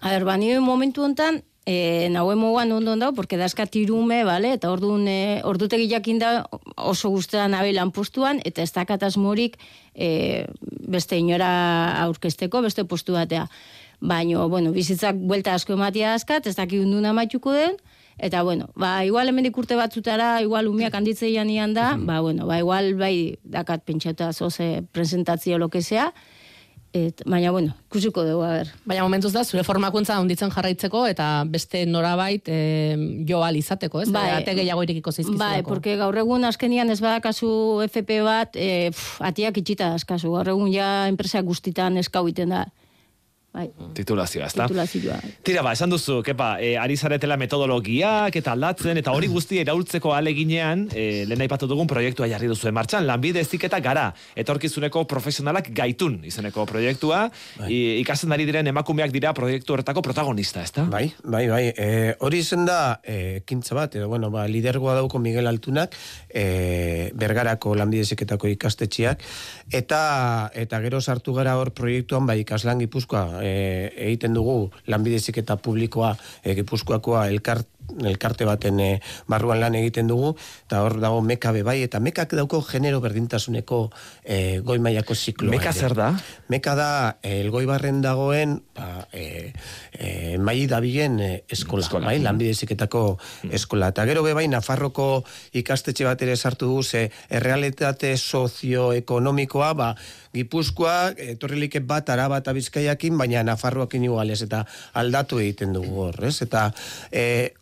A 0.00 0.08
ber, 0.08 0.24
ba, 0.24 0.38
momentu 0.60 1.04
hontan, 1.04 1.44
e, 1.66 2.08
nauen 2.10 2.38
moguan 2.38 2.72
ondo 2.72 2.96
dago, 2.96 3.14
porque 3.14 3.36
dazka 3.36 3.66
tirume, 3.66 4.24
vale? 4.24 4.52
eta 4.52 4.70
orduan, 4.70 5.08
e, 5.08 5.40
ordutegi 5.44 5.88
jakin 5.88 6.18
da 6.18 6.46
oso 6.76 7.08
guztetan 7.08 7.50
nabe 7.52 7.72
postuan, 7.92 8.40
eta 8.44 8.62
ez 8.62 8.72
dakat 8.72 9.02
asmorik 9.02 9.58
e, 9.94 10.46
beste 10.88 11.16
inora 11.16 12.02
aurkesteko, 12.04 12.62
beste 12.62 12.84
postu 12.84 13.12
batea. 13.12 13.48
Baina, 14.00 14.44
bueno, 14.46 14.72
bizitzak 14.72 15.16
buelta 15.16 15.54
asko 15.54 15.72
ematia 15.72 16.14
askat, 16.14 16.46
ez 16.46 16.56
dakik 16.56 16.80
unduna 16.80 17.12
maituko 17.12 17.52
den, 17.52 17.76
Eta, 18.16 18.42
bueno, 18.42 18.68
ba, 18.78 19.04
igual 19.04 19.28
hemendik 19.28 19.56
urte 19.58 19.74
batzutara, 19.74 20.40
igual 20.42 20.68
umiak 20.70 20.94
handitzeian 20.94 21.50
ian 21.50 21.74
da, 21.74 21.96
ba, 21.98 22.20
bueno, 22.20 22.46
ba, 22.46 22.60
igual, 22.62 22.94
bai, 22.94 23.40
dakat 23.42 23.82
pentsauta 23.82 24.32
zoze 24.32 24.84
presentatzio 24.92 25.58
lo 25.58 25.68
que 25.68 25.82
sea, 25.82 26.12
Et, 26.94 27.24
baina, 27.26 27.50
bueno, 27.50 27.72
ikusiko 27.88 28.22
dugu, 28.22 28.44
ber. 28.46 28.68
Baina 28.86 29.02
momentuz 29.02 29.32
da, 29.34 29.42
zure 29.42 29.64
formakuntza 29.66 30.14
handitzen 30.14 30.52
jarraitzeko 30.54 31.00
eta 31.10 31.26
beste 31.50 31.80
norabait 31.90 32.46
e, 32.46 32.58
jo 33.26 33.40
izateko, 33.58 34.04
ez? 34.04 34.12
Bai. 34.14 34.28
Ate 34.36 34.54
gehiago 34.54 34.84
irekiko 34.86 35.10
zaizkizulako. 35.10 35.42
Bai, 35.42 35.64
porque 35.66 35.96
gaur 35.98 36.14
egun 36.16 36.44
askenian 36.44 36.90
ez 36.94 37.00
badakazu 37.02 37.82
FP 37.88 38.20
bat, 38.22 38.54
e, 38.54 38.92
pff, 38.94 39.18
atiak 39.26 39.58
itxita 39.58 39.90
askazu. 39.98 40.30
Gaur 40.36 40.52
egun 40.54 40.70
ja 40.70 41.08
enpresak 41.10 41.42
guztitan 41.44 41.98
eskau 41.98 42.28
iten 42.30 42.54
da. 42.54 42.68
Bai, 43.54 43.68
Titulazioa, 43.94 44.48
ezta? 44.50 44.64
titulazioa. 44.66 45.16
Tira 45.46 45.62
ba, 45.62 45.72
esan 45.76 45.92
duzu, 45.92 46.16
kepa, 46.26 46.56
e, 46.58 46.72
ari 46.74 46.96
zaretela 46.98 47.36
metodologiak 47.38 48.34
eta 48.34 48.50
aldatzen, 48.56 48.98
eta 48.98 49.12
hori 49.14 49.28
guzti 49.30 49.60
eraultzeko 49.62 50.10
aleginean, 50.10 50.88
e, 50.90 51.22
lehen 51.30 51.44
aipatu 51.46 51.68
dugun 51.70 51.86
proiektua 51.86 52.26
jarri 52.26 52.50
duzu 52.50 52.72
martxan, 52.74 53.06
lanbide 53.06 53.44
eziketa 53.46 53.78
gara, 53.78 54.08
etorkizuneko 54.34 55.04
profesionalak 55.06 55.70
gaitun 55.70 56.16
izeneko 56.26 56.64
proiektua, 56.66 57.28
I, 57.68 58.00
ikasten 58.00 58.34
ari 58.34 58.48
diren 58.48 58.66
emakumeak 58.72 59.14
dira 59.14 59.30
proiektu 59.36 59.76
horretako 59.76 60.02
protagonista, 60.02 60.64
ezta? 60.66 60.88
Bai, 60.90 61.04
bai, 61.22 61.44
bai. 61.46 61.62
E, 61.78 62.16
hori 62.26 62.42
izen 62.42 62.66
da, 62.66 62.98
e, 63.06 63.44
kintza 63.46 63.78
bat, 63.78 63.94
edo, 63.94 64.10
bueno, 64.10 64.32
ba, 64.34 64.48
lidergoa 64.50 64.96
dauko 64.98 65.22
Miguel 65.22 65.46
Altunak, 65.46 65.94
e, 66.26 67.12
bergarako 67.14 67.76
lanbideziketako 67.78 68.50
ikastetxeak, 68.56 69.22
eta 69.70 70.02
eta 70.58 70.82
gero 70.82 70.98
sartu 71.00 71.38
gara 71.38 71.54
hor 71.60 71.70
proiektuan, 71.70 72.26
bai, 72.26 72.40
ikaslan 72.42 72.82
gipuzkoa 72.82 73.43
e, 73.44 73.92
egiten 74.08 74.34
dugu 74.36 74.70
lanbideziketa 74.86 75.56
publikoa 75.56 76.14
e, 76.44 76.54
gipuzkoakoa 76.54 77.26
elkart 77.28 77.68
elkarte 78.04 78.46
baten 78.48 78.80
e, 78.80 78.88
barruan 79.30 79.60
lan 79.60 79.74
egiten 79.78 80.08
dugu, 80.10 80.34
eta 80.66 80.82
hor 80.84 80.96
dago 81.02 81.20
meka 81.24 81.52
be 81.54 81.62
bai, 81.66 81.80
eta 81.84 82.00
mekak 82.00 82.34
dauko 82.36 82.62
genero 82.66 83.00
berdintasuneko 83.04 83.80
e, 84.24 84.60
goi 84.64 84.78
mailako 84.82 85.14
zikloa. 85.14 85.52
Meka 85.52 85.72
zer 85.72 85.94
da? 85.94 86.10
Meka 86.52 86.74
da, 86.78 86.88
eh, 87.22 87.40
elgoi 87.44 87.64
barren 87.68 88.00
dagoen, 88.04 88.56
ba, 88.74 89.06
e, 89.12 89.52
e, 89.92 90.38
mai 90.38 90.66
dabilen 90.70 91.18
e, 91.20 91.30
eskola, 91.48 91.84
Eskola. 91.84 92.10
bai, 92.10 92.18
lanbideziketako 92.24 93.04
eskola. 93.52 93.92
Eta 93.94 94.06
gero 94.08 94.24
be 94.26 94.34
bai, 94.34 94.46
Nafarroko 94.48 95.24
ikastetxe 95.52 96.06
bat 96.08 96.22
ere 96.22 96.36
sartu 96.36 96.70
dugu, 96.70 96.82
ze 96.82 97.10
errealitate 97.28 98.16
sozioekonomikoa, 98.16 99.72
ba, 99.74 99.94
Gipuzkoa, 100.34 101.14
etorrilik 101.34 101.76
bat 101.86 102.08
araba 102.10 102.40
eta 102.42 102.52
bizkaiakin, 102.56 103.18
baina 103.18 103.44
Nafarroakin 103.46 104.08
igualez, 104.08 104.40
eta 104.42 104.64
aldatu 104.98 105.38
egiten 105.38 105.76
dugu 105.76 106.08
hor, 106.08 106.18
ez? 106.26 106.40
Eta 106.42 106.70
e, 107.12 107.52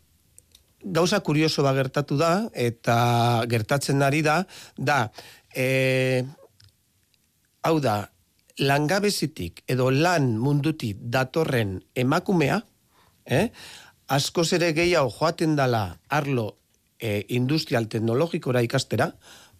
gauza 0.83 1.19
kurioso 1.23 1.63
ba 1.63 1.73
gertatu 1.73 2.17
da, 2.17 2.49
eta 2.53 3.43
gertatzen 3.49 4.01
ari 4.03 4.21
da, 4.21 4.43
da, 4.77 5.11
e, 5.55 6.23
hau 7.63 7.79
da, 7.79 8.09
langabezitik 8.59 9.63
edo 9.67 9.89
lan 9.89 10.35
mundutik 10.37 10.99
datorren 10.99 11.79
emakumea, 11.95 12.59
eh, 13.25 13.49
askoz 14.07 14.51
ere 14.53 14.73
gehiago 14.77 15.09
joaten 15.09 15.55
dala 15.55 15.97
arlo 16.09 16.57
e, 16.99 17.25
industrial 17.29 17.87
teknologikora 17.89 18.61
ikastera, 18.61 19.13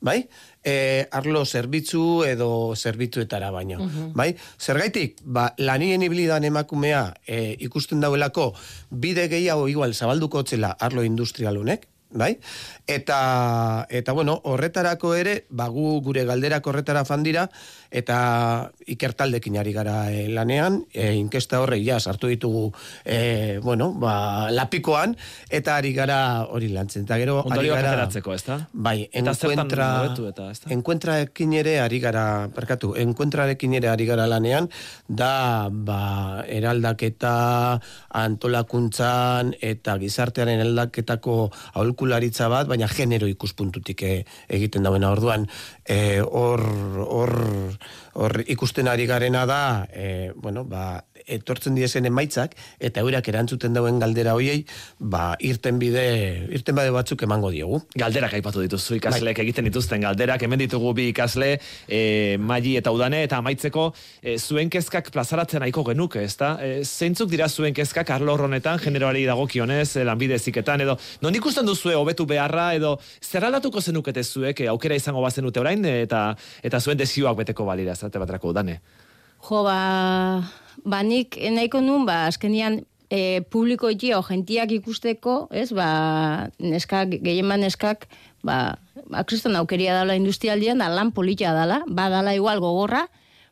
bai? 0.04 0.28
E, 0.63 1.08
arlo 1.12 1.46
zerbitzu 1.46 2.24
edo 2.28 2.50
zerbitzuetara 2.76 3.50
baino, 3.56 3.80
bai? 4.16 4.34
Zergaitik, 4.60 5.24
ba, 5.24 5.50
lanien 5.58 6.04
ibilidan 6.04 6.44
emakumea 6.48 7.06
e, 7.26 7.56
ikusten 7.63 8.04
dauelako 8.04 8.52
bide 8.92 9.30
gehiago 9.32 9.70
igual 9.72 9.96
zabalduko 9.96 10.44
otzela 10.44 10.76
arlo 10.80 11.08
industrial 11.08 11.58
honek, 11.58 11.88
bai? 12.13 12.38
Eta, 12.88 13.88
eta 13.89 14.13
bueno, 14.13 14.39
horretarako 14.43 15.13
ere, 15.15 15.45
ba, 15.49 15.67
gu 15.73 15.99
gure 16.06 16.26
galderak 16.28 16.65
horretara 16.67 17.04
fandira, 17.06 17.47
eta 17.93 18.71
ikertaldekin 18.89 19.58
ari 19.62 19.73
gara 19.73 19.97
e, 20.12 20.28
lanean, 20.34 20.82
e, 20.93 21.13
inkesta 21.17 21.62
horre 21.62 21.80
ja 21.84 21.99
sartu 21.99 22.30
ditugu, 22.32 22.71
e, 23.06 23.60
bueno, 23.63 23.91
ba, 23.93 24.49
lapikoan, 24.52 25.15
eta 25.49 25.78
ari 25.78 25.93
gara 25.93 26.45
hori 26.49 26.70
lantzen. 26.74 27.05
Eta 27.07 27.20
gero, 27.22 27.39
ari 27.41 27.51
Ondorioak 27.51 27.82
gara... 27.82 27.93
ateratzeko, 27.93 28.34
ezta? 28.34 28.59
Bai, 28.74 29.09
Eta 29.11 29.34
hobetu 29.34 30.28
eta, 30.30 30.49
ezta? 30.51 30.72
Encuentraekin 30.74 31.53
ere 31.59 31.78
ari 31.84 31.99
gara, 32.03 32.47
barkatu, 32.53 32.93
encuentrarekin 32.99 33.78
ere 33.80 33.89
ari 33.91 34.07
gara 34.09 34.28
lanean, 34.30 34.70
da, 35.07 35.70
ba, 35.70 36.43
eraldaketa 36.47 37.36
antolakuntzan 38.24 39.53
eta 39.61 39.97
gizartearen 40.01 40.61
aldaketako 40.66 41.38
aholkularitza 42.04 42.49
bat, 42.51 42.68
baina 42.68 42.88
genero 42.91 43.28
ikuspuntutik 43.28 44.04
e, 44.04 44.26
egiten 44.49 44.84
dauena 44.84 45.12
orduan, 45.12 45.47
e, 45.88 46.22
hor, 46.22 46.64
hor 48.14 48.43
ikusten 48.47 48.88
ari 48.88 49.08
garena 49.08 49.45
da, 49.45 49.88
e, 49.89 50.32
bueno, 50.36 50.66
ba, 50.66 51.04
etortzen 51.28 51.76
diezen 51.76 52.05
emaitzak, 52.09 52.55
eta 52.84 53.03
eurak 53.03 53.28
erantzuten 53.30 53.74
dauen 53.76 53.99
galdera 54.01 54.36
hoiei, 54.38 54.63
ba, 54.99 55.34
irten 55.39 55.80
bide, 55.82 56.03
irten 56.53 56.78
bide 56.78 56.93
batzuk 56.95 57.24
emango 57.28 57.51
diogu. 57.53 57.82
Galderak 57.99 58.36
aipatu 58.39 58.63
dituzu 58.63 58.97
ikasleek 58.99 59.39
egiten 59.43 59.67
dituzten 59.69 60.03
galderak, 60.03 60.43
hemen 60.43 60.61
ditugu 60.63 60.93
bi 60.97 61.09
ikasle, 61.11 61.57
e, 61.88 62.01
maili 62.39 62.76
eta 62.80 62.93
udane, 62.95 63.24
eta 63.28 63.39
amaitzeko 63.41 63.89
e, 64.21 64.38
zuen 64.38 64.71
kezkak 64.74 65.11
plazaratzen 65.13 65.63
nahiko 65.63 65.86
genuke, 65.88 66.24
ezta? 66.24 66.55
E, 66.63 66.84
zeintzuk 66.84 67.32
dira 67.32 67.49
zuen 67.49 67.76
kezkak 67.76 68.09
arlo 68.15 68.36
honetan, 68.36 68.80
generoari 68.84 69.26
dagokionez, 69.30 69.95
lanbide 70.07 70.39
eziketan, 70.39 70.82
edo 70.86 70.97
non 71.21 71.36
ikusten 71.36 71.65
duzue 71.65 71.95
hobetu 71.95 72.26
beharra, 72.30 72.71
edo 72.78 72.97
zer 73.21 73.45
aldatuko 73.47 73.82
zenukete 73.82 74.24
zuek, 74.24 74.63
e, 74.65 74.69
aukera 74.71 74.97
izango 74.99 75.21
bazenute 75.24 75.61
orain, 75.61 75.86
eta 75.86 76.24
eta 76.63 76.80
zuen 76.80 76.99
desioak 76.99 77.38
beteko 77.43 77.65
balira, 77.67 77.95
zate 77.95 78.21
baterako 78.21 78.53
udane. 78.53 78.80
Jo, 79.43 79.63
ba, 79.65 79.78
ba 80.86 81.04
nik 81.04 81.38
nahiko 81.38 81.82
nun, 81.82 82.06
ba, 82.06 82.26
azkenian 82.28 82.82
e, 83.10 83.42
publiko 83.54 83.90
itxio 83.94 84.22
jentiak 84.28 84.72
ikusteko, 84.76 85.48
ez, 85.52 85.72
ba, 85.76 86.50
neskak, 86.60 87.20
gehienban 87.24 87.64
neskak, 87.64 88.08
ba, 88.44 88.76
ba, 89.08 89.24
kriston 89.30 89.56
aukeria 89.60 89.96
dala 90.00 90.18
industrialdian, 90.20 90.82
da 90.82 90.90
lan 90.92 91.14
politia 91.16 91.54
dala, 91.56 91.84
ba, 91.88 92.10
dala 92.14 92.36
igual 92.36 92.62
gogorra, 92.64 93.08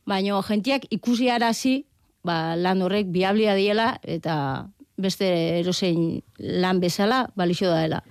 baino 0.07 0.41
jentiak 0.47 0.87
ikusi 0.91 1.29
arazi, 1.31 1.81
ba, 2.27 2.55
lan 2.57 2.81
horrek 2.81 3.11
biablia 3.13 3.55
diela, 3.57 3.95
eta 4.03 4.67
beste 5.01 5.27
erosein 5.61 6.21
lan 6.37 6.81
bezala, 6.81 7.25
balixo 7.35 7.69
daela. 7.71 8.01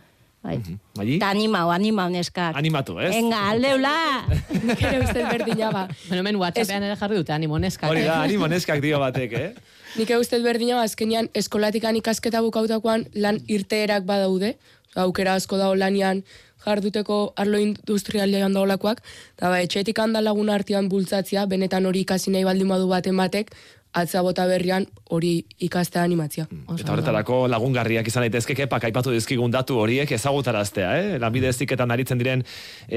Bai. 0.41 0.57
Bai? 0.97 1.19
Ta 1.21 1.31
animau, 1.35 1.69
animau 1.69 2.09
neskak. 2.09 2.57
Animatu, 2.57 2.97
ez? 2.99 3.13
Venga, 3.13 3.43
aldeula! 3.53 4.25
Ere 4.81 5.03
uste 5.03 5.25
berdina 5.29 5.69
ba. 5.75 5.83
Bueno, 6.09 6.23
hemen 6.23 6.39
WhatsAppean 6.41 6.87
ere 6.89 6.97
jarri 6.97 7.21
dute 7.21 7.35
animo 7.37 7.59
neskak. 7.61 7.91
Hori 7.93 8.07
da, 8.07 8.23
animo 8.25 8.49
neskak 8.49 8.81
dio 8.81 9.01
batek, 9.03 9.37
eh? 9.37 9.51
Nik 10.01 10.13
uste 10.17 10.41
berdina 10.41 10.79
ba, 10.81 10.87
azkenian 10.89 11.29
eskolatikan 11.37 11.99
ikasketa 12.01 12.41
bukautakoan 12.47 13.05
lan 13.21 13.43
irteerak 13.53 14.09
badaude, 14.09 14.55
aukera 14.97 15.37
asko 15.37 15.61
dago 15.61 15.77
lanian 15.77 16.25
jarduteko 16.65 17.19
arlo 17.41 17.61
industrialean 17.61 18.57
daolakoak, 18.57 19.05
eta 19.37 19.53
ba, 19.53 19.61
etxetik 19.65 20.01
handa 20.01 20.25
lagun 20.25 20.49
artean 20.53 20.89
bultzatzia, 20.93 21.45
benetan 21.49 21.89
hori 21.89 22.05
ikasi 22.07 22.33
nahi 22.33 22.49
baldin 22.49 22.69
badu 22.69 22.89
baten 22.89 23.17
batek, 23.17 23.53
atza 23.93 24.23
bota 24.23 24.47
berrian 24.47 24.87
hori 25.11 25.33
ikastea 25.67 26.03
animatzia. 26.07 26.47
Eta 26.77 26.93
horretarako 26.95 27.43
lagungarriak 27.51 28.07
izan 28.07 28.25
daitezke 28.27 28.55
kepak 28.59 28.87
aipatu 28.91 29.15
dizkigun 29.15 29.51
datu 29.51 29.79
horiek 29.83 30.11
ezagutaraztea, 30.15 30.93
eh? 30.99 31.19
Lanbide 31.23 31.51
heziketan 31.51 31.91
aritzen 31.91 32.21
diren 32.21 32.45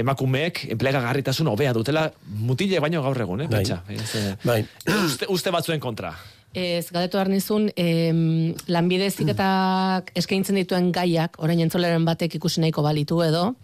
emakumeek 0.04 0.66
enplegagarritasun 0.76 1.50
hobea 1.50 1.74
dutela 1.74 2.10
mutile 2.26 2.82
baino 2.84 3.02
gaur 3.06 3.26
egun, 3.26 3.46
eh? 3.46 3.50
Bai. 3.50 3.64
Pentsa. 3.64 3.82
Ez, 3.90 4.16
eh, 4.22 4.36
Bai. 4.46 4.62
uste, 5.06 5.30
uste 5.34 5.52
batzuen 5.52 5.82
kontra. 5.82 6.14
Ez, 6.54 6.92
galdetu 6.94 7.18
behar 7.18 7.32
nizun, 7.34 7.72
em, 7.76 8.54
lanbide 8.70 9.10
ziketak 9.10 10.12
eskaintzen 10.22 10.60
dituen 10.62 10.92
gaiak, 10.94 11.40
orain 11.42 11.60
entzoleren 11.66 12.06
batek 12.06 12.38
ikusi 12.38 12.62
nahiko 12.62 12.86
balitu 12.86 13.24
edo, 13.26 13.56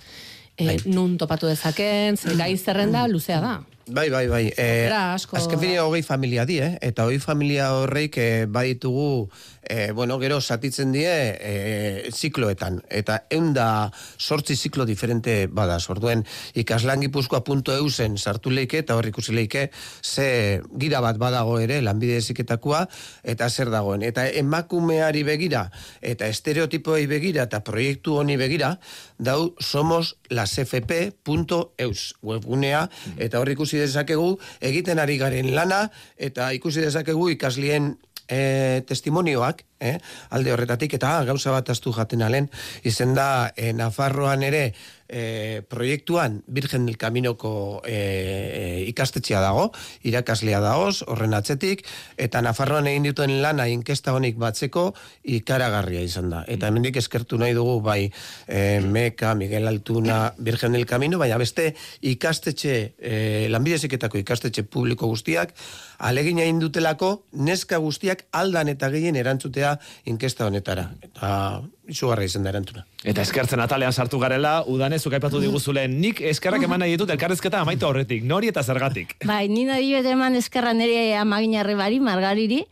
e, 0.58 0.80
nun 0.90 1.18
topatu 1.22 1.48
dezaken, 1.52 2.18
gai 2.40 2.56
zerrenda 2.58 3.06
luzea 3.08 3.40
da. 3.44 3.60
Bai, 3.92 4.10
bai, 4.12 4.28
bai. 4.28 4.54
Eh, 4.56 4.86
Era 4.86 5.16
asko- 5.16 5.36
Azken 5.38 5.58
fina 5.60 5.82
hogei 5.84 6.04
familia 6.04 6.44
die, 6.46 6.60
eh? 6.62 6.78
eta 6.82 7.06
hogei 7.08 7.18
familia 7.20 7.72
horreik 7.74 8.18
eh, 8.22 8.46
baditugu, 8.46 9.30
eh, 9.64 9.90
bueno, 9.98 10.20
gero 10.22 10.38
satitzen 10.42 10.92
die 10.94 11.08
eh, 11.10 12.12
zikloetan. 12.14 12.84
Eta 12.90 13.24
eunda 13.34 13.90
sortzi 14.18 14.56
ziklo 14.56 14.86
diferente 14.86 15.48
bada. 15.48 15.80
Orduen 15.90 16.22
ikaslangipuzkoa.eu 16.54 17.90
zen 17.90 18.18
sartu 18.22 18.52
leike 18.54 18.84
eta 18.84 18.94
hor 18.96 19.08
ikusi 19.10 19.34
leike 19.34 19.72
ze 20.04 20.62
gira 20.78 21.02
bat 21.02 21.18
badago 21.18 21.58
ere 21.60 21.82
lanbide 21.82 22.18
eziketakoa 22.22 22.84
eta 23.24 23.50
zer 23.50 23.72
dagoen. 23.74 24.04
Eta 24.06 24.28
emakumeari 24.30 25.24
begira 25.24 25.66
eta 26.02 26.28
estereotipoei 26.30 27.08
begira 27.10 27.48
eta 27.50 27.64
proiektu 27.66 28.20
honi 28.22 28.38
begira 28.38 28.76
dau 29.20 29.54
somos 29.60 30.16
lasfp.eus 30.32 32.04
webgunea 32.24 32.86
eta 33.20 33.40
hor 33.40 33.52
ikusi 33.52 33.82
dezakegu 33.84 34.38
egiten 34.72 35.00
ari 35.00 35.20
garen 35.20 35.52
lana 35.56 35.90
eta 36.18 36.52
ikusi 36.56 36.82
dezakegu 36.88 37.30
ikaslien 37.36 37.98
e, 38.30 38.82
testimonioak, 38.88 39.66
eh, 39.80 39.98
alde 40.30 40.54
horretatik, 40.54 40.94
eta 41.00 41.18
ah, 41.18 41.26
gauza 41.26 41.52
bat 41.56 41.70
astu 41.70 41.94
jaten 41.96 42.22
alen, 42.22 42.50
izen 42.84 43.16
da, 43.18 43.52
e, 43.56 43.74
Nafarroan 43.74 44.44
ere, 44.44 44.74
e, 45.10 45.64
proiektuan 45.68 46.44
Virgen 46.48 46.86
del 46.86 46.98
Caminoko 46.98 47.82
e, 47.86 47.96
e, 47.96 48.64
ikastetxea 48.92 49.42
dago, 49.42 49.70
irakaslea 50.06 50.62
dagoz, 50.64 51.02
horren 51.08 51.34
atzetik, 51.34 51.84
eta 52.18 52.42
Nafarroan 52.46 52.88
egin 52.88 53.10
dituen 53.10 53.40
lana 53.42 53.68
inkesta 53.68 54.14
honik 54.14 54.38
batzeko 54.40 54.94
ikaragarria 55.24 56.04
izan 56.06 56.30
da. 56.30 56.44
Eta 56.48 56.70
hemendik 56.70 57.00
eskertu 57.02 57.40
nahi 57.42 57.58
dugu 57.58 57.80
bai 57.82 58.12
e, 58.48 58.80
Meka, 58.86 59.34
Miguel 59.36 59.68
Altuna, 59.68 60.34
Virgen 60.38 60.78
del 60.78 60.86
Camino, 60.86 61.18
baina 61.18 61.40
beste 61.42 61.74
ikastetxe, 62.02 62.78
e, 63.00 63.48
lanbideziketako 63.50 64.22
ikastetxe 64.22 64.64
publiko 64.70 65.10
guztiak, 65.10 65.56
alegina 66.00 66.46
egin 66.46 66.62
dutelako 66.62 67.26
neska 67.34 67.82
guztiak 67.82 68.28
aldan 68.32 68.70
eta 68.72 68.92
gehien 68.94 69.18
erantzutea 69.20 69.69
inkesta 70.10 70.48
honetara. 70.48 70.88
Eta 71.06 71.62
izugarra 71.90 72.26
izan 72.26 72.46
da 72.46 72.54
erantzuna. 72.54 72.86
Eta 73.04 73.24
eskertzen 73.26 73.62
atalean 73.64 73.94
sartu 73.94 74.20
garela, 74.22 74.60
udanezuk 74.68 75.16
aipatu 75.18 75.42
diguzulen, 75.44 76.00
nik 76.02 76.22
eskerrak 76.34 76.66
eman 76.68 76.84
nahi 76.84 76.96
ditut 76.96 77.14
elkarrezketa 77.16 77.64
amaitu 77.66 77.88
horretik, 77.90 78.26
nori 78.28 78.52
eta 78.52 78.64
zergatik. 78.64 79.16
Bai, 79.26 79.48
nina 79.52 79.80
dio 79.82 80.00
eta 80.02 80.14
eman 80.16 80.38
eskerra 80.40 80.74
nire 80.78 81.16
amaginarri 81.18 81.78
bari, 81.80 82.00
margariri, 82.04 82.64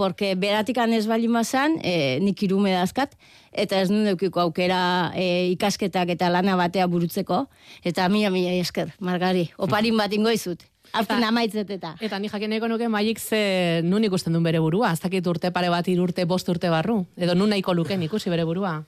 porque 0.00 0.34
beratik 0.34 0.78
anez 0.80 1.04
bali 1.10 1.28
mazan, 1.28 1.76
e, 1.84 2.18
nik 2.24 2.40
irume 2.46 2.72
dazkat, 2.72 3.16
eta 3.52 3.82
ez 3.82 3.90
nun 3.92 4.06
eukiko 4.14 4.40
aukera 4.40 5.12
e, 5.12 5.50
ikasketak 5.52 6.14
eta 6.14 6.30
lana 6.32 6.56
batea 6.56 6.86
burutzeko, 6.88 7.42
eta 7.84 8.08
mila 8.08 8.30
mila 8.32 8.54
esker, 8.62 8.94
margari, 8.96 9.50
oparin 9.58 10.00
bat 10.00 10.14
ingoizut. 10.16 10.69
Azken 10.92 11.24
amaitzet 11.24 11.70
eta. 11.70 11.94
Eta 12.02 12.18
ni 12.18 12.28
jakineko 12.28 12.68
nuke 12.68 12.88
maik 12.88 13.20
ze 13.20 13.80
nun 13.84 14.04
ikusten 14.04 14.32
duen 14.32 14.44
bere 14.44 14.58
burua, 14.58 14.92
ez 14.92 15.00
dakit 15.00 15.26
urte 15.26 15.50
pare 15.50 15.70
bat 15.70 15.88
irurte, 15.88 16.24
bost 16.24 16.48
urte 16.48 16.70
barru, 16.70 17.04
edo 17.16 17.34
nun 17.34 17.50
nahiko 17.50 17.74
luken 17.74 18.02
ikusi 18.02 18.30
bere 18.30 18.44
burua. 18.44 18.80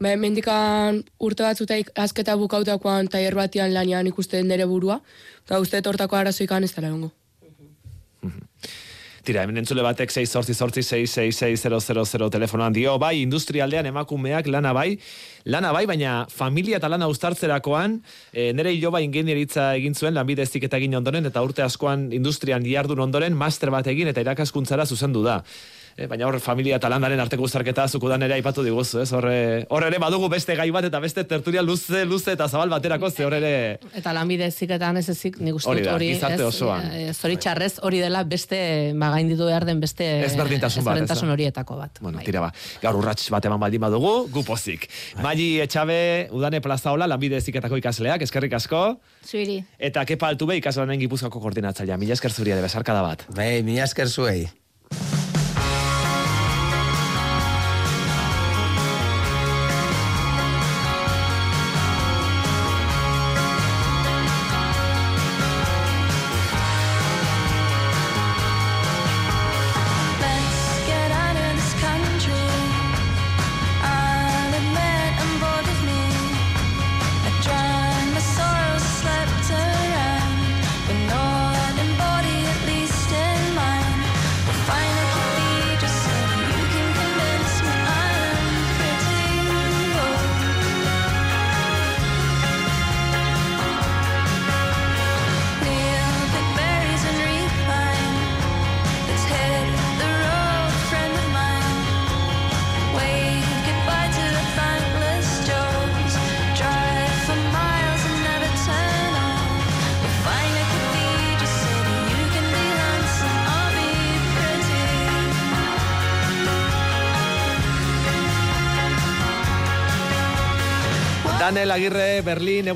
Ba, 0.00 0.16
mendikan 0.16 1.02
urte 1.20 1.44
batzuta 1.44 1.76
asketa 2.00 2.36
bukautakoan 2.40 3.08
taier 3.12 3.34
batian 3.36 3.74
lanian 3.74 4.06
ikusten 4.06 4.48
nire 4.48 4.64
burua, 4.64 5.00
eta 5.44 5.60
uste 5.60 5.82
tortako 5.82 6.16
arazoikan 6.16 6.64
ez 6.64 6.72
dara 6.74 6.88
egongo. 6.88 7.12
Tira, 9.20 9.42
hemen 9.44 9.60
entzule 9.60 9.82
batek 9.84 10.12
6 10.14 10.30
sortzi 10.32 10.54
sortzi 10.56 10.80
666 10.82 12.30
telefonoan 12.32 12.72
dio, 12.72 12.94
bai, 12.98 13.18
industrialdean 13.20 13.90
emakumeak 13.90 14.48
lana 14.48 14.72
bai, 14.72 14.94
lana 15.44 15.72
bai, 15.76 15.84
baina 15.90 16.14
familia 16.32 16.78
eta 16.80 16.88
lana 16.88 17.08
uztartzerakoan, 17.12 17.98
e, 18.32 18.50
nere 18.56 18.72
iloba 18.72 19.02
ingenieritza 19.04 19.74
egin 19.76 19.94
zuen, 19.94 20.16
lanbide 20.16 20.46
eziketa 20.48 20.80
egin 20.80 20.96
ondoren, 20.96 21.28
eta 21.28 21.42
urte 21.44 21.62
askoan 21.66 22.08
industrian 22.16 22.64
jardun 22.64 23.04
ondoren, 23.04 23.36
master 23.36 23.70
bat 23.74 23.92
egin 23.92 24.08
eta 24.08 24.24
irakaskuntzara 24.24 24.88
zuzendu 24.88 25.26
da. 25.26 25.42
E, 25.96 26.06
baina 26.06 26.26
hor 26.28 26.38
familia 26.40 26.76
eta 26.80 26.88
landaren 26.92 27.20
arteko 27.20 27.44
uztarketa 27.46 27.86
zukudan 27.88 28.22
ere 28.22 28.34
aipatu 28.38 28.62
diguzu, 28.66 29.00
ez? 29.02 29.10
Horre, 29.16 29.66
hor 29.68 29.86
ere 29.86 29.98
badugu 30.02 30.28
beste 30.32 30.54
gai 30.58 30.68
bat 30.70 30.86
eta 30.88 31.00
beste 31.02 31.24
tertulia 31.24 31.62
luze, 31.62 32.04
luze 32.04 32.32
eta 32.32 32.48
zabal 32.48 32.70
baterako, 32.72 33.10
ze 33.10 33.24
hor 33.26 33.34
ere... 33.38 33.52
Eta 33.96 34.12
lanbide 34.16 34.50
ziketan 34.50 34.96
ez 35.00 35.08
ezik, 35.12 35.40
nik 35.40 35.58
uste 35.58 35.70
Hori 35.70 35.84
da, 35.86 35.94
hori, 35.94 36.10
ez, 36.16 36.40
osoan. 36.46 36.86
eh, 36.92 37.12
zoritxarrez 37.14 37.80
hori 37.82 38.00
dela 38.00 38.22
beste, 38.24 38.92
ba, 38.94 39.10
gainditu 39.16 39.46
behar 39.48 39.66
den 39.68 39.80
beste 39.80 40.06
Ezberdintasun 40.26 40.84
bat, 40.84 40.94
ezberdintasun 40.94 41.34
horietako 41.34 41.76
bat. 41.80 42.00
Bueno, 42.00 42.22
tira 42.26 42.44
ba, 42.46 42.52
gaur 42.82 43.00
urrats 43.00 43.28
bat 43.30 43.50
eman 43.50 43.60
baldin 43.60 43.82
badugu, 43.82 44.28
gupozik. 44.32 44.88
Magi 45.22 45.50
Etxabe, 45.64 46.28
Udane 46.36 46.60
Plazaola, 46.64 47.08
lanbide 47.10 47.40
eziketako 47.40 47.80
ikasleak, 47.80 48.22
eskerrik 48.26 48.54
asko. 48.60 48.84
Zuiri. 49.26 49.60
Eta 49.78 50.04
kepa 50.08 50.30
altu 50.30 50.46
be, 50.50 50.56
ikaslanen 50.60 51.00
gipuzkoako 51.00 51.42
koordinatzailea. 51.42 51.98
Mila 52.00 52.16
esker 52.18 52.32
zuria 52.32 52.56
de 52.56 52.64
besarkada 52.64 53.02
bat. 53.04 53.26
Bai, 53.36 53.62
mila 53.66 53.84
esker 53.88 54.08
zuei. 54.08 54.48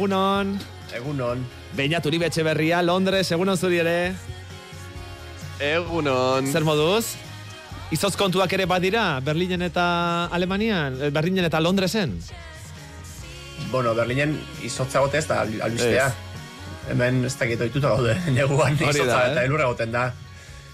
Egunon. 0.05 0.59
Egunon. 0.95 1.41
Beñat 1.75 2.05
Uribe 2.07 2.27
Etxeberria, 2.29 2.83
Londres, 2.83 3.31
egunon 3.33 3.57
zuri 3.57 3.79
ere. 3.81 4.15
Egunon. 5.61 6.47
Zer 6.53 6.65
moduz? 6.65 7.15
Izotz 7.95 8.17
kontuak 8.19 8.53
ere 8.53 8.67
badira, 8.67 9.21
Berlinen 9.25 9.63
eta 9.63 10.27
Alemanian, 10.33 10.99
eh, 11.01 11.11
Berlinen 11.11 11.45
eta 11.49 11.61
Londresen? 11.61 12.19
Bueno, 13.71 13.95
Berlinen 13.95 14.37
izotza 14.63 15.01
gote 15.01 15.19
ez 15.19 15.27
da 15.29 15.41
al- 15.43 15.61
albistea. 15.63 16.13
Hemen 16.91 17.25
ez 17.25 17.37
dakit 17.39 17.61
ohituta 17.61 17.95
gaude, 17.95 18.17
neguan 18.37 18.75
izotza 18.75 19.27
eh? 19.29 19.33
eta 19.33 19.45
elurra 19.45 19.67
goten 19.73 19.93
da. 19.93 20.13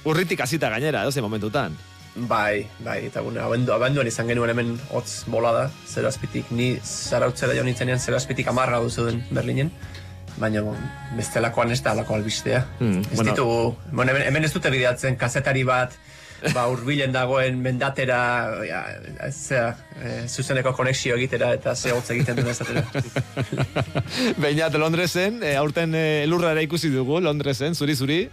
Urritik 0.04 0.40
hasita 0.40 0.70
gainera, 0.70 1.02
edoze 1.04 1.20
momentutan. 1.22 1.76
Bai, 2.14 2.66
bai, 2.82 3.04
eta 3.06 3.20
bueno, 3.22 3.40
abendu, 3.44 3.72
abenduan 3.72 4.08
izan 4.10 4.26
genuen 4.26 4.50
hemen 4.50 4.74
hotz 4.90 5.24
bola 5.30 5.52
da, 5.54 5.64
zero 5.86 6.10
azpitik, 6.10 6.50
ni 6.50 6.72
zarautzera 6.82 7.54
jo 7.54 7.62
nintzenean 7.66 8.02
zero 8.02 8.18
azpitik 8.18 8.50
amarra 8.50 8.80
duzu 8.82 9.06
den 9.06 9.22
Berlinen, 9.30 9.70
baina 10.40 10.62
bon, 10.66 10.78
bestelakoan 11.16 11.70
ez 11.70 11.80
da 11.84 11.92
alako 11.94 12.16
albistea. 12.18 12.64
Hmm, 12.80 13.04
ez 13.04 13.14
bueno. 13.14 13.30
ditugu, 13.30 13.60
bueno, 13.92 14.10
hemen, 14.10 14.26
hemen 14.26 14.48
ez 14.48 14.52
dute 14.56 14.72
bideatzen 14.74 15.16
kazetari 15.20 15.62
bat, 15.68 15.94
ba, 16.54 16.66
urbilen 16.72 17.12
dagoen 17.14 17.60
mendatera, 17.62 18.18
ja, 18.66 18.82
zera, 19.30 19.70
e, 20.00 20.26
zuzeneko 20.26 20.72
konexio 20.76 21.16
egitera 21.18 21.52
eta 21.56 21.76
ze 21.76 21.92
hotz 21.94 22.08
egiten 22.14 22.40
duen 22.40 22.50
ezatera. 22.50 22.84
Beinat 24.42 24.74
Londresen, 24.80 25.42
e, 25.44 25.54
aurten 25.60 25.94
e, 25.94 26.06
elurra 26.24 26.54
ere 26.56 26.64
ikusi 26.66 26.90
dugu, 26.92 27.20
Londresen, 27.22 27.76
zuri-zuri. 27.76 28.24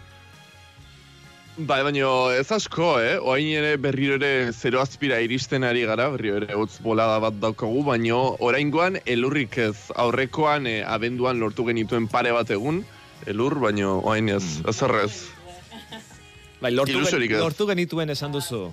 Bai, 1.58 1.80
baino 1.82 2.30
ez 2.30 2.51
asko, 2.53 2.99
eh? 3.01 3.16
Oain 3.18 3.47
ere 3.58 3.78
berriro 3.82 4.14
ere 4.20 4.51
zero 4.53 4.78
azpira 4.78 5.18
iristen 5.26 5.64
ari 5.66 5.88
gara, 5.89 6.05
berriro 6.14 6.38
ere 6.38 6.53
utz 6.53 6.76
bolada 6.86 7.18
bat 7.24 7.39
daukagu, 7.41 7.82
baino 7.88 8.20
oraingoan 8.45 8.99
elurrik 9.10 9.58
ez 9.64 9.89
aurrekoan 10.03 10.70
eh, 10.70 10.84
abenduan 10.86 11.41
lortu 11.41 11.66
genituen 11.66 12.05
pare 12.14 12.36
bat 12.36 12.53
egun, 12.53 12.84
elur, 13.26 13.58
baino 13.66 13.95
oain 14.05 14.30
ez, 14.30 14.43
ez 14.70 14.78
horrez. 14.86 15.12
Bai, 16.62 16.76
lortu, 16.78 17.01
ez. 17.01 17.41
lortu 17.41 17.66
genituen 17.74 18.14
esan 18.14 18.38
duzu. 18.38 18.68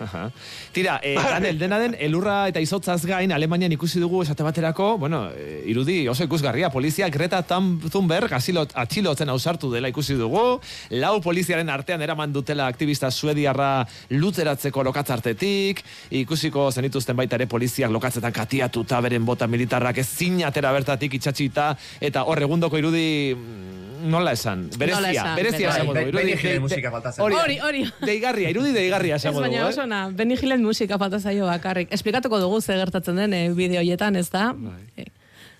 Aha. 0.00 0.30
Tira, 0.72 1.00
eh, 1.02 1.14
Daniel, 1.16 1.58
dena 1.58 1.78
den, 1.78 1.94
elurra 1.98 2.48
eta 2.48 2.60
izotzaz 2.60 3.04
gain, 3.08 3.32
Alemanian 3.32 3.72
ikusi 3.72 4.00
dugu 4.00 4.22
esate 4.22 4.42
baterako, 4.44 4.98
bueno, 4.98 5.30
eh, 5.34 5.62
irudi 5.66 6.06
oso 6.08 6.24
ikusgarria, 6.24 6.70
polizia 6.70 7.08
Greta 7.08 7.42
Thunberg 7.42 8.32
asilot, 8.32 8.72
atxilotzen 8.74 9.28
ausartu 9.32 9.70
dela 9.72 9.88
ikusi 9.88 10.14
dugu, 10.14 10.60
lau 10.90 11.20
poliziaren 11.24 11.70
artean 11.70 12.02
eraman 12.02 12.32
dutela 12.32 12.66
aktivista 12.66 13.10
suediarra 13.10 13.86
luteratzeko 14.10 14.82
lokatzartetik, 14.84 15.82
ikusiko 16.10 16.70
zenituzten 16.72 17.16
baita 17.16 17.36
ere 17.40 17.46
poliziak 17.46 17.90
lokatzetan 17.90 18.32
katiatuta 18.32 19.00
beren 19.00 19.24
bota 19.24 19.46
militarrak 19.46 19.98
ez 19.98 20.08
atera 20.46 20.72
bertatik 20.72 21.14
itxatxita, 21.14 21.76
eta 22.00 22.24
hor 22.24 22.42
egundoko 22.42 22.76
irudi 22.78 23.34
mm, 23.34 24.08
nola 24.10 24.32
esan, 24.32 24.68
berezia, 24.76 24.96
Nola 25.00 25.10
esan, 25.10 25.36
berezia 25.36 25.36
berezia. 25.36 25.68
esango 25.70 25.92
du. 25.92 25.94
Bai, 25.94 26.02
irudi 26.08 26.16
Benny 26.16 26.32
Hillen 26.40 26.66
de- 26.68 26.90
falta 26.90 27.12
zen. 27.12 27.24
hori. 27.24 27.58
Hori. 27.60 27.84
Deigarria, 28.04 28.50
irudi 28.50 28.72
deigarria 28.72 29.16
esango 29.16 29.40
dugu, 29.42 29.54
eh? 29.56 29.85
Oso 29.86 29.94
ona, 29.94 30.10
Benny 30.10 30.36
Hillen 30.36 30.64
musika 30.64 30.98
falta 30.98 31.20
zaio 31.20 31.46
bakarrik. 31.46 31.92
Esplikatuko 31.92 32.40
dugu 32.40 32.60
ze 32.60 32.74
gertatzen 32.74 33.16
den 33.16 33.32
eh, 33.32 33.50
bideo 33.54 33.80
hoietan, 33.80 34.16
ez 34.16 34.30
da? 34.30 34.54
Eh, 34.96 35.06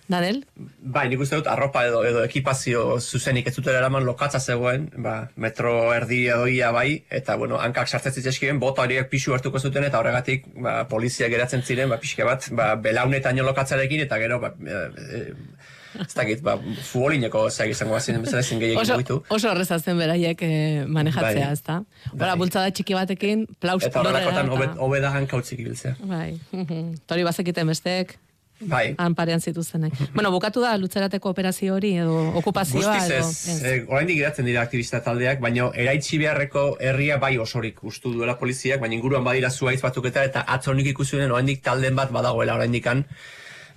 Daniel? 0.07 0.45
Bai, 0.79 1.09
nik 1.09 1.19
uste 1.19 1.35
dut 1.35 1.47
arropa 1.47 1.85
edo, 1.85 2.03
edo 2.07 2.23
ekipazio 2.23 2.99
zuzenik 2.99 3.47
ez 3.47 3.55
dutela 3.55 3.79
eraman 3.79 4.05
lokatza 4.05 4.39
zegoen, 4.39 4.89
ba, 5.03 5.29
metro 5.35 5.93
erdi 5.93 6.27
edo 6.27 6.47
ia 6.47 6.71
bai, 6.71 7.03
eta 7.09 7.35
bueno, 7.35 7.57
hankak 7.59 7.89
sartzen 7.89 8.13
zitzeskien, 8.13 8.59
bota 8.59 8.85
horiek 8.85 9.09
pixu 9.09 9.35
hartuko 9.35 9.59
zuten, 9.59 9.83
eta 9.83 9.99
horregatik 9.99 10.47
ba, 10.63 10.77
polizia 10.87 11.27
geratzen 11.27 11.61
ziren, 11.61 11.89
ba, 11.89 11.99
pixke 11.99 12.23
bat, 12.23 12.47
ba, 12.55 12.75
belaunetan 12.75 13.43
lokatzarekin, 13.43 14.05
eta 14.07 14.19
gero, 14.23 14.39
ba, 14.39 14.53
e, 14.63 14.79
e, 15.19 15.23
ez 16.03 16.13
dakit, 16.13 16.43
ba, 16.45 16.57
futbolineko 16.89 17.47
zaiak 17.49 17.73
izango 17.73 17.97
bazien, 17.97 18.21
bezala 18.21 18.43
ezin 18.45 18.59
gehiagin 18.59 18.81
Oso, 18.81 18.99
mugitu. 18.99 19.19
oso 19.29 19.49
horrezazten 19.51 19.97
beraiek 19.97 20.43
eh, 20.45 20.85
manejatzea, 20.85 21.47
Bai. 21.47 21.53
ez 21.53 21.63
da? 21.63 21.81
Hora, 22.13 22.35
bultzada 22.39 22.71
txiki 22.71 22.97
batekin, 22.97 23.47
plaus 23.59 23.83
Eta 23.83 24.03
horrelakotan 24.03 24.47
lorrera, 24.51 24.71
hobe, 24.73 24.85
hobe 24.87 25.01
da 25.03 25.11
hankautzik 25.17 25.59
ibiltzea. 25.65 25.97
Bai, 26.03 26.37
tori 27.09 27.27
bazekiten 27.27 27.67
bestek, 27.73 28.17
Bai. 28.59 28.95
han 28.97 29.13
parean 29.15 29.41
zituztenek. 29.41 29.93
bueno, 30.13 30.31
bukatu 30.31 30.61
da 30.61 30.75
lutzerateko 30.77 31.29
operazio 31.29 31.75
hori, 31.75 31.93
edo 32.01 32.15
okupazioa, 32.39 32.93
Guztiz 32.93 33.11
edo... 33.11 33.29
ez, 33.29 33.63
eh, 33.63 33.85
oraindik 33.87 34.17
geratzen 34.17 34.45
dira 34.49 34.63
aktivista 34.65 35.01
taldeak, 35.05 35.39
baina 35.39 35.69
eraitsi 35.75 36.17
beharreko 36.17 36.77
herria 36.79 37.19
bai 37.21 37.37
osorik 37.37 37.83
ustu 37.83 38.13
duela 38.15 38.37
poliziak, 38.39 38.81
baina 38.81 38.97
inguruan 38.97 39.23
badira 39.23 39.51
zuaitz 39.51 39.81
batuk 39.81 40.09
eta 40.09 40.43
atzo 40.47 40.73
nik 40.73 40.89
ikusi 40.93 41.21
oraindik 41.21 41.61
talden 41.63 41.95
bat 41.95 42.11
badagoela 42.11 42.55
oraindikan. 42.57 43.05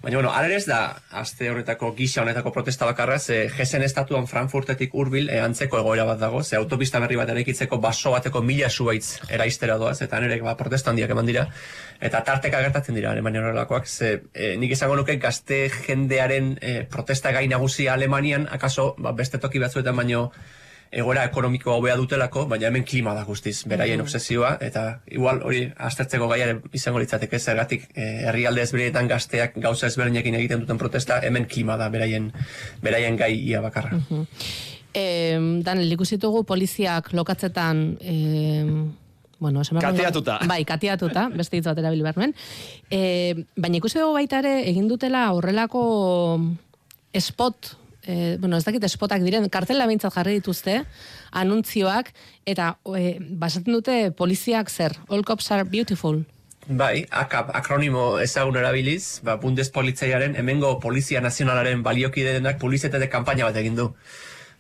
Baina, 0.01 0.17
bueno, 0.17 0.31
ara 0.33 0.49
ez 0.57 0.65
da, 0.65 0.97
aste 1.13 1.51
honetako 1.53 1.91
gisa 1.93 2.23
honetako 2.23 2.55
protesta 2.55 2.87
bakarra, 2.89 3.19
ze 3.19 3.51
jesen 3.53 3.83
estatuan 3.85 4.25
Frankfurtetik 4.27 4.95
hurbil 4.97 5.29
e, 5.29 5.43
antzeko 5.45 5.77
egoera 5.83 6.07
bat 6.09 6.23
dago, 6.23 6.41
ze 6.43 6.57
autopista 6.57 7.03
berri 7.05 7.19
bat 7.21 7.29
eraikitzeko 7.29 7.77
baso 7.85 8.15
bateko 8.15 8.41
mila 8.41 8.71
zuaitz 8.71 9.19
eraistera 9.29 9.77
doaz, 9.77 9.99
eta 10.01 10.21
nire 10.25 10.39
ba, 10.41 10.55
protesta 10.57 10.89
handiak 10.95 11.13
eman 11.13 11.29
dira, 11.29 11.45
eta 12.01 12.23
tarteka 12.25 12.63
gertatzen 12.65 12.97
dira 12.97 13.11
Alemania 13.13 13.43
horrelakoak, 13.43 13.87
ze 13.87 14.23
e, 14.33 14.55
nik 14.57 14.73
izango 14.73 14.97
nuke 14.97 15.19
gazte 15.21 15.67
jendearen 15.69 16.55
e, 16.63 16.73
protesta 16.89 17.35
gai 17.37 17.45
nagusia 17.53 17.93
Alemanian, 17.93 18.49
akaso 18.51 18.95
ba, 18.97 19.13
beste 19.13 19.37
toki 19.37 19.61
batzuetan 19.61 20.01
baino 20.01 20.31
egoera 20.93 21.25
ekonomikoa 21.25 21.77
hobea 21.79 21.95
dutelako, 21.97 22.47
baina 22.51 22.67
hemen 22.67 22.85
klima 22.85 23.15
da 23.15 23.23
guztiz, 23.25 23.65
beraien 23.67 23.99
Mhm. 24.01 24.03
obsesioa, 24.07 24.57
eta 24.61 25.01
igual 25.07 25.43
hori 25.47 25.73
aztertzeko 25.77 26.27
gaiare 26.29 26.61
izango 26.73 26.99
litzateke 26.99 27.39
zergatik 27.39 27.89
eh, 27.95 28.25
herrialde 28.27 28.63
ezberdinetan 28.63 29.09
gazteak 29.09 29.55
gauza 29.57 29.87
ezberdinekin 29.87 30.35
egiten 30.35 30.61
duten 30.61 30.79
protesta, 30.79 31.21
hemen 31.23 31.45
klima 31.47 31.77
da 31.77 31.89
beraien, 31.89 32.33
beraien 32.83 33.17
gai 33.17 33.35
ia 33.39 33.61
bakarra. 33.61 33.93
Eh, 34.93 35.39
Daniel, 35.63 35.93
ikusi 35.93 36.17
ditugu 36.17 36.43
poliziak 36.45 37.13
lokatzetan... 37.13 37.97
Eh, 38.01 38.65
bueno, 39.41 39.63
Katiatuta. 39.81 40.39
Bai, 40.47 40.65
katiatuta, 40.67 41.29
beste 41.33 41.57
hitz 41.57 41.65
bat 41.65 41.79
erabili 41.79 42.03
behar 42.03 42.19
nuen. 42.19 42.35
Eh, 42.91 43.47
baina 43.57 43.79
ikusi 43.79 43.97
dugu 43.99 44.13
baita 44.13 44.41
ere, 44.43 44.69
egin 44.69 44.87
dutela 44.89 45.33
horrelako 45.33 45.85
spot, 47.19 47.77
eh, 48.03 48.37
bueno, 48.41 48.57
ez 48.57 48.65
dakit 48.65 48.85
spotak 48.89 49.23
diren, 49.23 49.49
kartela 49.49 49.87
bintzat 49.87 50.15
jarri 50.15 50.39
dituzte, 50.41 50.85
anuntzioak, 51.33 52.13
eta 52.47 52.77
eh, 52.97 53.17
basaten 53.21 53.73
dute 53.73 54.11
poliziak 54.17 54.71
zer, 54.71 54.97
all 55.09 55.25
cops 55.25 55.51
are 55.51 55.65
beautiful. 55.65 56.25
Bai, 56.71 57.07
AKAP 57.11 57.55
akronimo 57.57 58.21
ezagun 58.23 58.57
erabiliz, 58.61 59.21
ba, 59.27 59.37
Bundespolizeiaren 59.43 60.37
hemengo 60.39 60.77
Polizia 60.79 61.21
Nazionalaren 61.21 61.83
baliokide 61.83 62.37
denak 62.37 62.61
publizitate 62.61 63.09
kanpaina 63.11 63.49
bat 63.49 63.57
egin 63.57 63.79
du. 63.79 63.89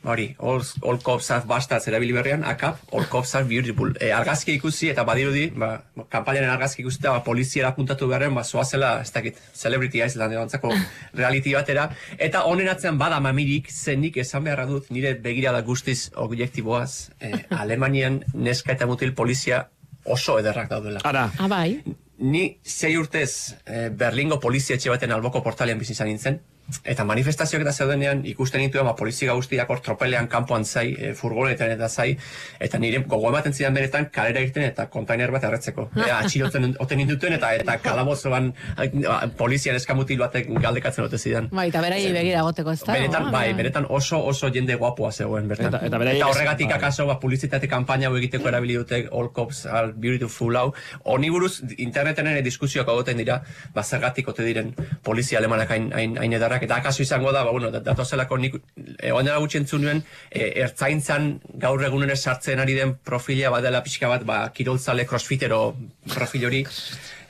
Hori, 0.02 0.34
all, 0.38 0.62
all 0.82 0.98
cops 1.04 1.30
are 1.30 1.44
bastards 1.44 1.86
erabili 1.90 2.14
berrian, 2.16 2.42
AKAP, 2.42 2.78
all 2.92 3.04
cops 3.04 3.34
are 3.34 3.44
beautiful. 3.44 3.92
E, 4.00 4.08
argazki 4.16 4.54
ikusi 4.56 4.88
eta 4.88 5.04
badirudi, 5.04 5.50
ba, 5.52 5.74
kanpainaren 6.08 6.48
argazki 6.54 6.80
ikusi 6.80 7.02
eta 7.02 7.12
ba, 7.12 7.20
poliziara 7.26 7.74
puntatu 7.76 8.08
beharren, 8.08 8.32
ba, 8.34 8.44
zoazela, 8.44 8.94
ez 9.04 9.12
dakit, 9.12 9.36
celebrity 9.52 10.00
Island 10.00 10.32
edo 10.32 10.46
antzako 10.46 10.72
reality 11.20 11.52
batera. 11.52 11.90
Eta 12.16 12.46
honen 12.48 12.70
atzean 12.72 12.96
bada 13.00 13.20
mamirik, 13.20 13.68
zenik 13.68 14.16
esan 14.24 14.48
beharra 14.48 14.64
dut, 14.70 14.88
nire 14.90 15.12
begirada 15.20 15.60
guztiz 15.66 15.98
objektiboaz, 16.16 17.10
eh, 17.20 17.44
Alemanian 17.50 18.22
neska 18.32 18.72
eta 18.72 18.88
mutil 18.88 19.12
polizia 19.14 19.66
oso 20.04 20.38
ederrak 20.40 20.70
daudela. 20.70 21.04
Ara. 21.04 21.28
Ah, 21.38 21.48
bai. 21.48 21.82
Ni 22.20 22.58
sei 22.64 22.96
urtez 23.00 23.56
eh, 23.64 23.88
Berlingo 23.92 24.40
polizia 24.40 24.76
etxe 24.76 24.92
baten 24.92 25.12
alboko 25.12 25.42
portalean 25.44 25.78
bizi 25.80 25.92
izan 25.96 26.08
nintzen. 26.08 26.40
Eta 26.84 27.04
manifestazioak 27.04 27.62
eta 27.64 27.72
zeudenean 27.72 28.22
ikusten 28.26 28.60
dituen 28.64 28.84
ba, 28.86 28.94
polizia 28.96 29.32
guztiak 29.34 29.70
hor 29.70 29.80
tropelean 29.84 30.28
kanpoan 30.28 30.64
zai, 30.64 30.94
e, 30.98 31.12
furgonetan 31.14 31.70
eta 31.74 31.88
zai, 31.88 32.16
eta 32.60 32.78
nire 32.78 33.02
gogo 33.06 33.28
ematen 33.28 33.52
zidan 33.52 33.74
benetan 33.74 34.06
kalera 34.14 34.40
irten 34.40 34.62
eta 34.68 34.86
kontainer 34.92 35.30
bat 35.34 35.44
erretzeko. 35.44 35.88
Ea, 36.06 36.18
atxilotzen 36.20 36.74
oten 36.78 37.00
induten 37.00 37.32
eta 37.36 37.52
eta 37.54 37.76
kalabozoan 37.82 38.52
a, 38.76 39.26
polizian 39.36 39.76
eskamutil 39.76 40.18
batek 40.20 40.50
galdekatzen 40.62 41.04
ote 41.04 41.18
zidan. 41.18 41.48
Bai, 41.52 41.68
eta 41.72 41.80
beraiei 41.84 42.12
begira 42.14 42.42
goteko, 42.46 42.72
ez 42.72 42.80
da? 42.84 42.92
Benetan, 42.98 43.30
bai, 43.34 43.52
benetan 43.58 43.86
oso 43.88 44.20
oso 44.30 44.50
jende 44.54 44.74
guapoa 44.80 45.10
zegoen 45.12 45.48
bertan. 45.48 45.72
Eta- 45.74 45.82
eta 45.86 45.98
beraiek- 45.98 46.24
horregatik 46.30 46.68
bai. 46.70 46.76
akaso 46.78 47.06
ba, 47.06 47.18
publizitate 47.20 47.68
kanpaina 47.68 48.08
hau 48.08 48.16
egiteko 48.16 48.48
erabili 48.48 48.74
dute 48.78 49.08
All 49.12 49.32
Cops 49.32 49.64
are 49.66 49.92
Beautiful 49.96 50.56
hau. 50.56 50.72
Honi 51.04 51.30
buruz 51.30 51.62
interneten 51.78 52.26
ere 52.26 52.42
diskusioak 52.42 52.88
agoten 52.88 53.16
dira, 53.18 53.40
ba 53.74 53.82
zergatik 53.82 54.28
ote 54.28 54.44
diren 54.44 54.74
polizia 55.02 55.38
alemanak 55.38 55.70
hain, 55.70 55.90
hain, 55.92 56.16
hain 56.18 56.32
edarrak, 56.32 56.59
eta 56.60 56.76
akaso 56.76 57.02
izango 57.02 57.32
da, 57.32 57.44
ba, 57.44 57.50
bueno, 57.50 57.70
dat- 57.70 57.84
datozelako 57.84 58.38
nik, 58.38 58.54
e, 58.98 59.12
oan 59.12 59.24
dela 59.24 59.38
gutxi 59.38 59.58
entzun 59.58 59.82
nuen, 59.82 60.02
e, 60.30 60.52
ertzaintzan 60.64 61.40
gaur 61.54 61.82
egunen 61.84 62.14
sartzen 62.16 62.60
ari 62.60 62.74
den 62.74 62.94
profila 63.04 63.50
badela 63.50 63.82
pixka 63.82 64.08
bat, 64.08 64.24
ba, 64.24 64.42
kiroltzale 64.54 65.06
crossfitero 65.06 65.74
profil 66.14 66.46
hori, 66.46 66.64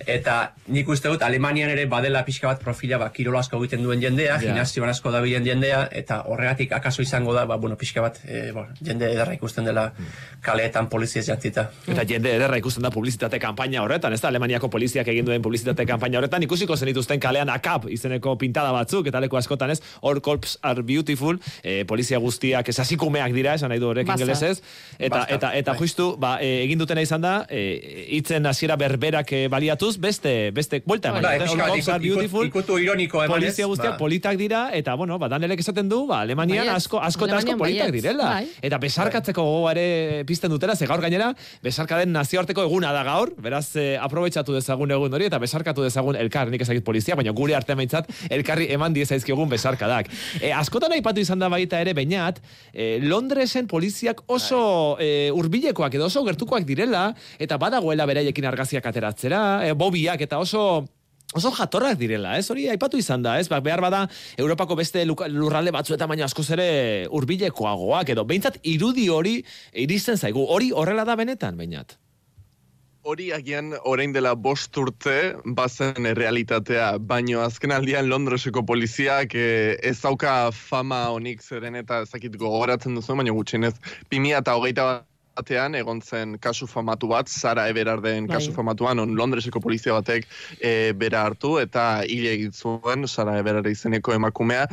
Eta 0.07 0.53
nik 0.69 0.89
uste 0.89 1.09
dut 1.09 1.23
Alemanian 1.23 1.71
ere 1.71 1.85
badela 1.87 2.25
pixka 2.25 2.47
bat 2.49 2.61
profila 2.63 2.99
ba, 2.99 3.11
kirolo 3.13 3.39
asko 3.39 3.59
egiten 3.63 3.83
duen 3.83 4.01
jendea, 4.01 4.35
Ja. 4.35 4.39
gimnazioan 4.41 4.89
asko 4.91 5.11
dabilen 5.11 5.45
jendea, 5.45 5.89
eta 5.93 6.23
horregatik 6.27 6.73
akaso 6.73 7.03
izango 7.03 7.35
da, 7.35 7.45
ba, 7.47 7.57
bueno, 7.57 7.77
pixka 7.77 8.01
bat 8.01 8.19
e, 8.27 8.51
bo, 8.53 8.67
jende 8.83 9.11
ederra 9.13 9.35
ikusten 9.35 9.65
dela 9.65 9.93
kaleetan 10.43 10.89
poliziez 10.89 11.27
jantzita. 11.27 11.69
Eta 11.89 12.05
jende 12.09 12.33
ederra 12.37 12.57
ikusten 12.61 12.83
da 12.83 12.91
publizitate 12.91 13.39
kanpaina 13.43 13.83
horretan, 13.83 14.13
ez 14.13 14.21
da 14.23 14.29
Alemaniako 14.29 14.71
poliziak 14.71 15.09
egin 15.13 15.27
duen 15.27 15.43
publizitate 15.43 15.85
kanpaina 15.87 16.19
horretan, 16.19 16.43
ikusiko 16.47 16.77
zenituzten 16.77 17.21
kalean 17.21 17.51
akap 17.53 17.87
izeneko 17.91 18.37
pintada 18.41 18.73
batzuk, 18.73 19.07
eta 19.11 19.21
leku 19.21 19.37
askotan 19.37 19.71
ez, 19.71 19.81
all 20.03 20.21
corps 20.21 20.57
are 20.63 20.83
beautiful, 20.83 21.39
eh, 21.63 21.85
polizia 21.85 22.19
guztiak 22.19 22.69
esasikumeak 22.69 23.33
dira, 23.37 23.55
esan 23.55 23.69
nahi 23.69 23.79
du 23.83 23.89
horrek 23.91 24.09
ingelesez, 24.09 24.63
eta, 24.99 25.17
Basta, 25.21 25.35
eta, 25.35 25.53
eta 25.59 25.73
bai. 25.73 25.79
justu, 25.81 26.17
ba, 26.21 26.39
eh, 26.41 26.65
egin 26.65 26.79
dutena 26.79 27.03
izan 27.03 27.21
da, 27.21 27.47
eh, 27.49 28.07
hitzen 28.11 28.47
hasiera 28.47 28.77
berberak 28.77 29.33
eh, 29.33 29.49
baliatuz, 29.91 29.99
beste, 29.99 30.51
beste, 30.53 30.83
buelta 30.87 31.09
eman 31.09 31.23
Bai, 31.23 31.39
ikut- 31.39 31.79
ikut- 31.79 32.01
beautiful, 32.01 32.47
ikutu 32.47 32.79
ironiko 32.79 33.23
emanez, 33.25 33.43
polizia 33.45 33.67
guztiak 33.67 33.93
ba. 33.93 33.99
politak 33.99 34.37
dira, 34.37 34.71
eta, 34.73 34.95
bueno, 34.95 35.19
ba, 35.19 35.29
Danelek 35.29 35.61
esaten 35.61 35.89
du, 35.89 36.07
ba, 36.07 36.21
Alemanian 36.21 36.67
Baietz. 36.67 36.77
asko, 36.77 37.01
asko 37.01 37.27
eta 37.27 37.37
asko 37.39 37.57
politak 37.57 37.91
direla. 37.93 38.25
Bai. 38.25 38.49
Eta 38.63 38.79
besarkatzeko 38.79 39.43
gogoa 39.43 39.73
ere 39.73 40.25
pizten 40.27 40.51
dutela, 40.51 40.77
ze 40.77 40.87
gaur 40.87 41.01
gainera, 41.01 41.35
besarkaden 41.63 42.13
nazioarteko 42.13 42.63
eguna 42.63 42.93
da 42.93 43.03
gaur, 43.03 43.35
beraz, 43.39 43.77
eh, 43.77 43.97
aprobetxatu 44.01 44.53
dezagun 44.55 44.91
egun 44.91 45.13
hori, 45.15 45.25
eta 45.27 45.39
besarkatu 45.39 45.83
dezagun 45.83 46.17
elkar, 46.17 46.51
nik 46.51 46.61
ezagit 46.61 46.85
polizia, 46.85 47.15
baina 47.15 47.31
gure 47.33 47.55
arte 47.55 47.75
maitzat, 47.75 48.09
elkarri 48.31 48.71
eman 48.73 48.93
diezaizkigun 48.93 49.49
besarkadak. 49.49 50.09
E, 50.41 50.53
askotan 50.53 50.93
aipatu 50.93 51.21
izan 51.21 51.39
da 51.39 51.49
baita 51.49 51.81
ere, 51.81 51.95
bainat, 51.95 52.41
e, 52.73 52.99
Londresen 53.03 53.67
poliziak 53.67 54.23
oso 54.27 54.97
e, 55.01 55.31
urbilekoak 55.33 55.95
edo 55.95 56.07
oso 56.07 56.25
gertukoak 56.25 56.65
direla, 56.65 57.15
eta 57.39 57.57
badagoela 57.59 58.07
beraiekin 58.07 58.45
argaziak 58.47 58.85
ateratzera, 58.87 59.67
e, 59.67 59.73
bobiak 59.81 60.29
eta 60.29 60.39
oso 60.43 60.87
Oso 61.31 61.53
jatorrak 61.55 61.95
direla, 61.95 62.33
ez? 62.41 62.49
Hori 62.51 62.65
aipatu 62.73 62.99
izan 62.99 63.23
da, 63.23 63.37
ez? 63.39 63.47
Ba, 63.47 63.61
behar 63.63 63.79
bada 63.85 64.01
Europako 64.35 64.75
beste 64.81 65.05
lurralde 65.07 65.71
batzuetan 65.71 66.11
baina 66.11 66.27
askoz 66.27 66.49
ere 66.57 66.71
hurbilekoagoak 67.07 68.11
edo 68.17 68.25
behintzat 68.27 68.59
irudi 68.67 69.07
hori 69.15 69.37
iristen 69.79 70.19
zaigu. 70.19 70.43
Hori 70.43 70.73
horrela 70.75 71.05
da 71.07 71.15
benetan, 71.15 71.55
bainat. 71.61 71.95
Hori 73.07 73.31
agian 73.33 73.71
orain 73.89 74.11
dela 74.13 74.35
bost 74.35 74.77
urte 74.77 75.15
bazen 75.57 76.11
realitatea, 76.19 76.99
baino 76.99 77.45
azken 77.47 77.73
aldian 77.73 78.11
Londreseko 78.11 78.65
poliziak 78.67 79.39
eh, 79.39 79.79
ez 79.87 80.01
dauka 80.03 80.51
fama 80.53 81.07
honik 81.15 81.47
zeren 81.47 81.79
eta 81.79 82.03
ezakit 82.09 82.35
gogoratzen 82.43 82.99
duzu, 82.99 83.15
baina 83.23 83.33
gutxienez 83.39 83.77
2000 84.11 84.43
eta 84.43 84.59
hogeita 84.59 84.89
batean 85.41 85.77
egon 85.79 86.01
zen 86.01 86.37
kasu 86.43 86.69
famatu 86.71 87.11
bat, 87.11 87.29
Sara 87.29 87.67
Everarden 87.73 88.29
Bai. 88.29 88.37
kasu 88.37 88.55
famatuan, 88.57 89.01
on 89.03 89.17
Londreseko 89.19 89.61
polizia 89.61 89.97
batek 89.97 90.27
e, 90.61 90.93
bera 90.97 91.25
hartu 91.27 91.57
eta 91.63 92.03
hile 92.07 92.35
egin 92.37 92.53
zuen 92.53 93.09
Sara 93.09 93.39
Everard 93.41 93.67
izeneko 93.71 94.15
emakumea. 94.17 94.67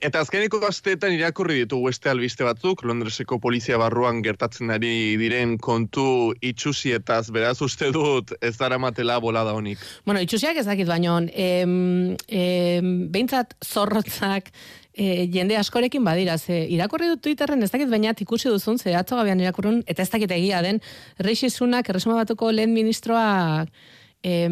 Eta 0.00 0.22
azkeneko 0.22 0.62
asteetan 0.68 1.14
irakurri 1.16 1.62
ditugu 1.62 1.90
beste 1.90 2.10
albiste 2.12 2.46
batzuk, 2.46 2.84
Londreseko 2.88 3.38
polizia 3.42 3.78
barruan 3.82 4.22
gertatzen 4.24 4.70
ari 4.74 5.16
diren 5.20 5.56
kontu 5.58 6.32
itxusietaz, 6.40 7.30
beraz 7.34 7.58
uste 7.64 7.90
dut 7.94 8.34
ez 8.40 8.54
dara 8.58 8.78
matela 8.78 9.18
bolada 9.20 9.54
honik. 9.56 9.82
Bueno, 10.06 10.22
itxusiak 10.22 10.60
ez 10.62 10.66
dakit 10.68 10.88
baino, 10.88 11.18
em, 11.32 12.16
em, 12.28 12.92
behintzat 13.12 13.56
zorrotzak 13.64 14.52
e, 14.94 15.26
jende 15.32 15.56
askorekin 15.56 16.04
badira, 16.04 16.36
ze 16.38 16.66
irakurri 16.70 17.08
dut 17.12 17.22
Twitterren 17.24 17.62
ez 17.62 17.70
dakit 17.72 17.90
bainat 17.90 18.20
ikusi 18.20 18.50
duzun, 18.52 18.78
ze 18.78 18.94
atzo 18.96 19.16
gabean 19.16 19.40
irakurrun, 19.40 19.82
eta 19.86 20.02
ez 20.02 20.10
dakit 20.10 20.30
egia 20.30 20.62
den, 20.62 20.80
Rishi 21.18 21.50
Sunak, 21.50 21.88
erresuma 21.88 22.20
batuko 22.20 22.52
lehen 22.52 22.74
ministroa 22.74 23.66
eh, 24.22 24.48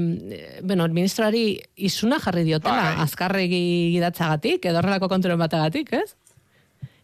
bueno, 0.62 0.88
ministroari 0.88 1.61
isuna 1.76 2.18
jarri 2.20 2.45
diotela, 2.45 2.95
Bai. 2.95 3.05
azkarregi 3.05 3.62
gidatzagatik, 3.95 4.64
edo 4.66 4.80
horrelako 4.82 5.09
konturen 5.09 5.38
batagatik, 5.38 5.93
ez? 5.93 6.16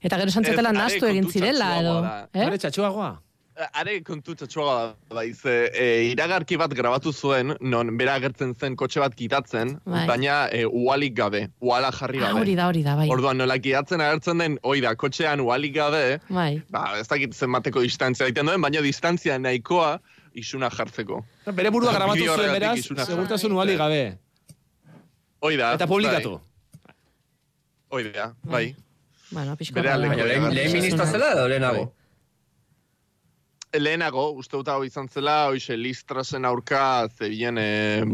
Eta 0.03 0.19
gero 0.21 0.31
are 0.31 0.73
nastu 0.73 1.07
egin 1.07 1.31
zirela, 1.31 1.79
edo... 1.81 2.01
da. 2.03 2.17
Eh? 2.33 2.45
Are 2.47 2.59
txatxuagoa? 2.59 3.15
Are 3.57 3.93
kontu 4.05 4.35
txatxuaga 4.37 4.73
da, 4.77 5.15
baiz, 5.17 5.39
e, 5.49 6.11
iragarki 6.11 6.59
bat 6.61 6.75
grabatu 6.77 7.09
zuen, 7.17 7.55
non 7.65 7.89
bera 7.97 8.19
agertzen 8.21 8.51
zen 8.53 8.75
kotxe 8.77 9.01
bat 9.01 9.15
kitatzen, 9.17 9.79
Bai. 9.89 10.03
baina 10.11 10.35
e, 10.53 10.67
ualik 10.69 11.15
gabe, 11.17 11.41
uala 11.65 11.89
jarri 11.97 12.21
Ah, 12.21 12.27
gabe. 12.27 12.43
hori 12.43 12.55
da, 12.59 12.67
hori 12.69 12.83
da, 12.85 12.97
bai. 13.01 13.07
Orduan, 13.09 13.39
nola 13.41 13.57
gidatzen 13.57 14.05
agertzen 14.05 14.43
den, 14.45 14.59
hoi 14.63 14.83
da, 14.85 14.93
kotxean 14.95 15.41
ualik 15.41 15.73
gabe, 15.79 16.21
Bai. 16.29 16.61
ba, 16.69 16.85
ez 17.01 17.09
dakit 17.09 17.33
zenbateko 17.33 17.81
distantzia 17.81 18.29
egiten 18.29 18.45
duen, 18.53 18.61
baina 18.61 18.83
distantzia 18.85 19.39
nahikoa 19.41 19.95
isuna 20.37 20.69
jartzeko. 20.69 21.23
Bere 21.57 21.71
burua 21.73 21.97
grabatu 21.97 22.27
zuen 22.29 22.53
beraz, 22.53 22.77
segurtasun 22.85 23.55
jarri. 23.57 23.57
uali 23.57 23.77
gabe. 23.81 24.03
Hoi 25.41 25.57
da. 25.57 25.73
Eta 25.81 25.87
publikatu. 25.89 26.37
Bai. 26.85 26.95
Hoi 27.89 28.03
da, 28.13 28.35
bai. 28.45 28.67
Bueno, 29.31 29.57
pixko. 29.57 29.81
Bere 29.81 29.97
lehen, 29.97 30.51
ministroa 30.77 31.07
zela 31.09 31.33
edo 31.33 31.49
lehenago? 31.49 31.93
Lehenago, 33.81 34.31
uste 34.41 34.57
dut 34.57 34.69
hau 34.73 34.83
izan 34.87 35.09
zela, 35.09 35.37
hoxe 35.53 35.77
Listrasen 35.77 36.45
aurka 36.49 37.09
zebilen 37.09 37.59
e, 37.61 37.69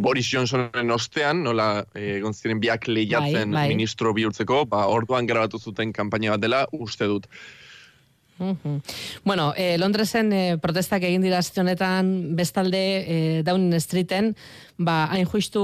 Boris 0.04 0.26
Johnsonen 0.32 0.94
ostean, 0.94 1.42
nola 1.46 1.84
e, 1.94 2.18
egon 2.18 2.34
ziren 2.34 2.60
biak 2.62 2.88
lehiatzen 2.88 3.52
Bai, 3.52 3.62
bai. 3.62 3.66
ministro 3.74 4.14
bihurtzeko, 4.16 4.64
ba, 4.70 4.86
orduan 4.92 5.26
grabatu 5.26 5.58
zuten 5.58 5.92
kanpaina 5.92 6.36
bat 6.36 6.46
dela, 6.46 6.64
uste 6.72 7.10
dut. 7.10 7.28
Mhm. 8.42 8.82
Bueno, 9.24 9.54
eh, 9.56 9.76
Londresen 9.78 10.32
eh, 10.32 10.58
protestak 10.58 11.04
egin 11.06 11.22
dira 11.22 11.38
aste 11.38 11.60
honetan 11.60 12.34
bestalde 12.36 12.80
eh, 13.06 13.42
Downing 13.46 13.78
Streeten, 13.80 14.34
ba, 14.78 15.06
hain 15.12 15.26
justu 15.26 15.62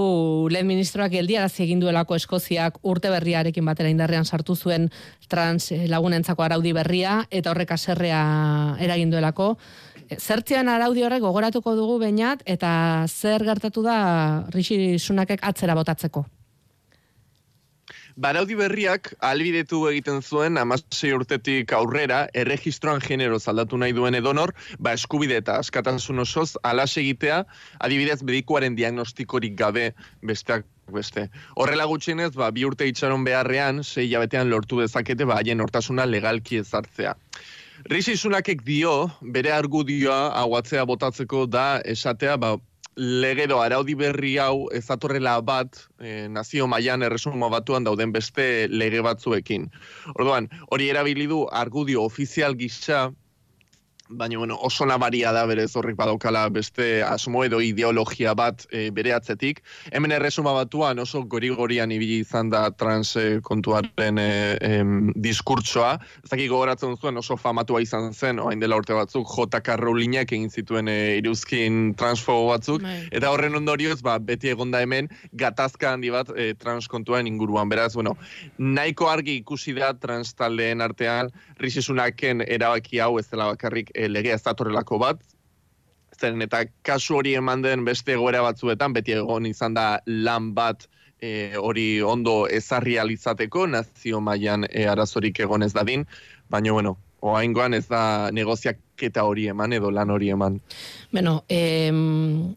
lehen 0.52 0.68
ministroak 0.68 1.10
geldiarazi 1.12 1.64
egin 1.64 1.80
duelako 1.80 2.14
Eskoziak 2.14 2.78
urte 2.82 3.10
berriarekin 3.10 3.66
batera 3.66 3.90
indarrean 3.90 4.24
sartu 4.24 4.54
zuen 4.54 4.90
trans 5.28 5.72
eh, 5.72 5.86
lagunentzako 5.88 6.44
araudi 6.44 6.72
berria 6.72 7.24
eta 7.30 7.50
horrek 7.50 7.72
aserrea 7.74 8.22
eragin 8.78 9.10
duelako. 9.10 9.56
Zertzean 10.16 10.68
araudi 10.72 11.04
horrek 11.04 11.20
gogoratuko 11.20 11.74
dugu 11.76 11.98
bainat 12.00 12.42
eta 12.46 13.04
zer 13.08 13.44
gertatu 13.44 13.82
da 13.84 13.98
Rishi 14.54 14.98
Sunakek 14.98 15.44
atzera 15.44 15.76
botatzeko. 15.76 16.24
Baraudi 18.18 18.56
berriak 18.58 19.12
albidetu 19.22 19.84
egiten 19.86 20.22
zuen 20.22 20.58
amasei 20.58 21.12
urtetik 21.14 21.72
aurrera 21.76 22.24
erregistroan 22.34 22.98
genero 23.04 23.38
aldatu 23.52 23.78
nahi 23.78 23.94
duen 23.94 24.18
edonor, 24.18 24.54
ba 24.78 24.94
eskubide 24.98 25.36
eta 25.38 25.60
askatasun 25.62 26.24
osoz 26.24 26.56
alas 26.64 26.96
egitea, 26.96 27.44
adibidez 27.78 28.18
medikuaren 28.22 28.74
diagnostikorik 28.74 29.54
gabe 29.54 29.92
besteak 30.32 30.66
beste. 30.90 31.28
Horrela 31.54 31.86
gutxienez, 31.86 32.32
ba, 32.34 32.50
bi 32.50 32.64
urte 32.66 32.88
itxaron 32.90 33.22
beharrean, 33.22 33.84
sei 33.84 34.08
jabetean 34.10 34.50
lortu 34.50 34.80
dezakete 34.82 35.28
ba, 35.28 35.38
haien 35.38 35.60
hortasuna 35.60 36.08
legalki 36.08 36.58
ezartzea. 36.64 37.14
Rishi 37.88 38.18
Sunakek 38.20 38.66
dio, 38.66 38.90
bere 39.32 39.48
argudioa 39.48 40.34
aguatzea 40.36 40.82
botatzeko 40.84 41.46
da 41.48 41.80
esatea, 41.88 42.34
ba, 42.36 42.50
legedo 42.98 43.62
araudi 43.64 43.94
berri 43.96 44.34
hau 44.44 44.66
ezatorrela 44.76 45.38
bat 45.40 45.78
eh, 45.96 46.26
nazio 46.28 46.66
mailan 46.68 47.06
erresuma 47.06 47.48
batuan 47.48 47.88
dauden 47.88 48.12
beste 48.12 48.68
lege 48.68 49.00
batzuekin. 49.06 49.64
Orduan, 50.18 50.50
hori 50.68 50.90
erabili 50.92 51.24
du 51.32 51.46
argudio 51.62 52.04
ofizial 52.04 52.58
gisa, 52.60 53.06
baina 54.08 54.38
bueno, 54.38 54.56
oso 54.60 54.86
nabaria 54.86 55.32
da 55.32 55.44
berez 55.46 55.74
horrek 55.76 55.96
badaukala 55.96 56.48
beste 56.48 57.02
asmo 57.02 57.44
edo 57.44 57.60
ideologia 57.60 58.34
bat 58.34 58.64
e, 58.72 58.88
bere 58.90 59.12
atzetik. 59.12 59.60
Hemen 59.92 60.12
erresuma 60.16 60.52
batuan 60.56 60.98
oso 60.98 61.22
gori-gorian 61.24 61.92
ibili 61.92 62.20
izan 62.24 62.50
da 62.50 62.70
trans 62.70 63.14
e, 63.16 63.40
kontuaren 63.44 64.18
e, 64.18 64.28
em, 64.64 65.12
diskurtsoa. 65.14 65.98
Ez 66.24 66.30
dakik 66.30 66.50
gogoratzen 66.50 66.96
zuen 66.96 67.20
oso 67.20 67.36
famatua 67.36 67.82
izan 67.84 68.12
zen, 68.14 68.40
orain 68.40 68.60
dela 68.60 68.78
urte 68.80 68.96
batzuk, 68.96 69.28
J.K. 69.28 69.76
Rowlingek 69.80 70.32
egin 70.32 70.48
zituen 70.50 70.88
e, 70.88 71.18
iruzkin 71.20 71.92
transfobo 71.98 72.48
batzuk, 72.52 72.82
Bai. 72.82 73.00
eta 73.12 73.32
horren 73.34 73.58
ondorioz, 73.60 74.00
ba, 74.02 74.18
beti 74.18 74.52
egonda 74.54 74.80
hemen, 74.84 75.10
gatazka 75.36 75.92
handi 75.92 76.12
bat 76.14 76.32
e, 76.36 76.54
trans 76.58 76.88
kontuen 76.88 77.28
inguruan. 77.28 77.68
Beraz, 77.68 77.92
bueno, 77.94 78.16
nahiko 78.58 79.10
argi 79.12 79.36
ikusi 79.42 79.76
da 79.76 79.92
trans 79.98 80.32
taldeen 80.38 80.80
artean, 80.80 81.32
Rishi 81.60 81.82
Sunaken 81.82 82.44
erabaki 82.46 83.02
hau 83.02 83.18
ez 83.18 83.26
dela 83.28 83.50
bakarrik 83.52 83.92
e, 83.98 84.08
legea 84.08 84.38
ez 84.38 84.44
datorrelako 84.46 85.00
bat, 85.02 85.24
zeren 86.18 86.42
eta 86.42 86.64
kasu 86.86 87.18
hori 87.18 87.34
eman 87.38 87.62
den 87.62 87.84
beste 87.86 88.14
egoera 88.14 88.42
batzuetan, 88.46 88.94
beti 88.96 89.18
egon 89.18 89.46
izan 89.46 89.74
da 89.74 89.88
lan 90.06 90.52
bat 90.54 90.86
e, 91.20 91.56
hori 91.58 91.88
ondo 92.02 92.40
ezarri 92.60 92.98
alizateko, 92.98 93.66
nazio 93.66 94.22
mailan 94.24 94.66
e, 94.70 94.86
arazorik 94.86 95.40
egon 95.46 95.66
ez 95.66 95.72
dadin, 95.74 96.06
baina 96.50 96.74
bueno, 96.74 96.96
oaingoan 97.20 97.74
ez 97.74 97.86
da 97.90 98.30
negoziaketa 98.34 99.24
hori 99.26 99.48
eman 99.52 99.74
edo 99.74 99.90
lan 99.90 100.10
hori 100.14 100.30
eman. 100.34 100.60
Bueno, 101.12 101.42
em, 101.48 102.54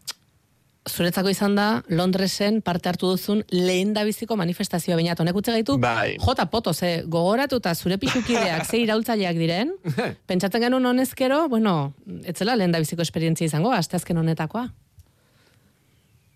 zuretzako 0.88 1.30
izan 1.30 1.54
da 1.54 1.66
Londresen 1.88 2.60
parte 2.62 2.88
hartu 2.90 3.12
duzun 3.12 3.44
lehen 3.54 3.92
da 3.94 4.02
biziko 4.04 4.36
manifestazioa 4.36 4.96
bainat. 4.98 5.20
Honek 5.22 5.36
utze 5.38 5.52
gaitu, 5.54 5.76
Bai. 5.78 6.16
jota 6.18 6.46
poto, 6.50 6.72
ze 6.74 7.02
gogoratu 7.06 7.60
eta 7.62 7.74
zure 7.74 7.98
pixukideak 8.02 8.66
ze 8.66 8.80
iraultzaileak 8.82 9.36
diren, 9.38 9.70
pentsatzen 10.28 10.60
genuen 10.66 10.86
honezkero, 10.86 11.48
bueno, 11.48 11.92
etzela 12.24 12.56
lehen 12.58 12.72
da 12.74 12.78
biziko 12.82 13.02
esperientzia 13.02 13.46
izango, 13.46 13.70
asteazken 13.72 14.18
honetakoa. 14.18 14.68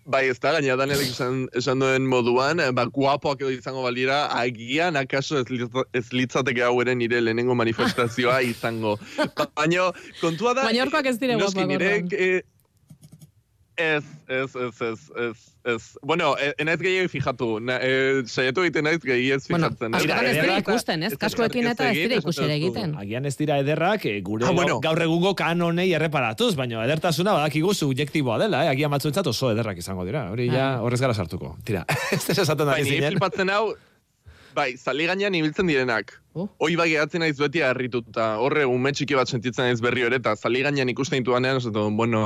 Bai, 0.07 0.29
ez 0.31 0.37
da, 0.39 0.53
gaina 0.55 0.77
Danielek 0.79 1.09
esan, 1.11 1.41
esan 1.59 1.81
duen 1.83 2.05
moduan, 2.07 2.61
eh, 2.63 2.69
ba, 2.71 2.85
guapoak 2.87 3.41
edo 3.43 3.49
izango 3.51 3.81
balira, 3.83 4.21
agian 4.39 4.95
akaso 4.95 5.41
ez, 5.41 5.65
ez 5.99 6.05
litzateke 6.15 6.63
hau 6.63 6.77
ere 6.79 6.93
nire 6.95 7.19
lehenengo 7.19 7.57
manifestazioa 7.59 8.37
izango. 8.53 8.93
Ba- 9.35 9.49
Baina, 9.59 9.89
kontua 10.21 10.53
da... 10.55 10.63
Baina 10.69 10.85
horkoak 10.85 11.09
ez 11.11 11.17
noski, 11.19 11.35
guapoak 11.41 11.67
nire, 11.73 11.89
orduan. 11.97 12.13
eh, 12.15 12.41
Ez, 13.77 14.03
ez, 14.27 14.55
ez, 14.55 14.81
ez, 14.81 14.99
ez, 15.15 15.37
ez. 15.69 15.83
Bueno, 16.01 16.31
enaiz 16.57 16.79
gehiago 16.81 17.09
fijatu. 17.13 17.59
Na, 17.61 17.75
eh, 17.77 18.23
saiatu 18.25 18.63
egiten 18.65 18.87
naiz 18.87 18.97
gehiago 19.03 19.37
ez 19.37 19.47
Bueno, 19.51 19.67
fijatzen. 19.69 19.93
askotan 19.99 20.25
ez 20.25 20.37
dira 20.41 20.55
ikusten, 20.63 21.03
ez? 21.03 21.11
ez 21.13 21.17
Kaskoekin 21.21 21.67
eta 21.67 21.89
ez 21.91 21.97
dira 21.99 22.15
ikusera 22.23 22.53
egiten. 22.55 22.95
Agian 22.97 23.25
ez 23.29 23.35
dira 23.37 23.59
ederrak, 23.61 24.05
eh, 24.09 24.21
gure 24.25 24.47
Ah, 24.47 24.51
bueno. 24.51 24.79
gaur 24.81 25.01
egungo 25.05 25.35
kanonei 25.35 25.91
erreparatuz, 25.93 26.55
baina 26.55 26.81
edertasuna 26.85 27.33
badakigu 27.37 27.73
subjektiboa 27.73 28.39
dela, 28.39 28.63
eh? 28.65 28.69
agian 28.73 28.89
batzuentzat 28.91 29.27
oso 29.27 29.51
ederrak 29.51 29.77
izango 29.77 30.05
dira. 30.05 30.31
Hori 30.31 30.47
ja, 30.49 30.73
Ah. 30.77 30.81
horrez 30.81 30.99
gara 30.99 31.13
sartuko. 31.13 31.55
Tira, 31.63 31.85
ez 32.11 32.23
ez 32.29 32.39
esaten 32.39 32.65
da 32.65 32.71
Bai, 32.73 32.83
ni 32.83 32.89
zinen. 32.89 33.11
flipatzen 33.11 33.49
hau, 33.53 33.75
bai, 34.57 34.71
zali 34.77 35.05
gainean 35.05 35.35
ibiltzen 35.37 35.69
direnak. 35.69 36.15
Oh. 36.37 36.47
Hoi 36.61 36.75
bai 36.77 36.87
gehatzen 36.91 37.21
naiz 37.23 37.37
beti 37.39 37.61
harrituta. 37.65 38.27
Horre, 38.41 38.65
ume 38.69 38.91
txiki 38.93 39.15
bat 39.17 39.29
sentitzen 39.29 39.65
naiz 39.69 39.79
berri 39.85 40.03
hori, 40.05 40.17
eta 40.21 40.35
gainean 40.43 40.89
ikusten 40.93 41.21
dituanean, 41.23 41.61
esaten, 41.61 41.97
bueno, 41.97 42.23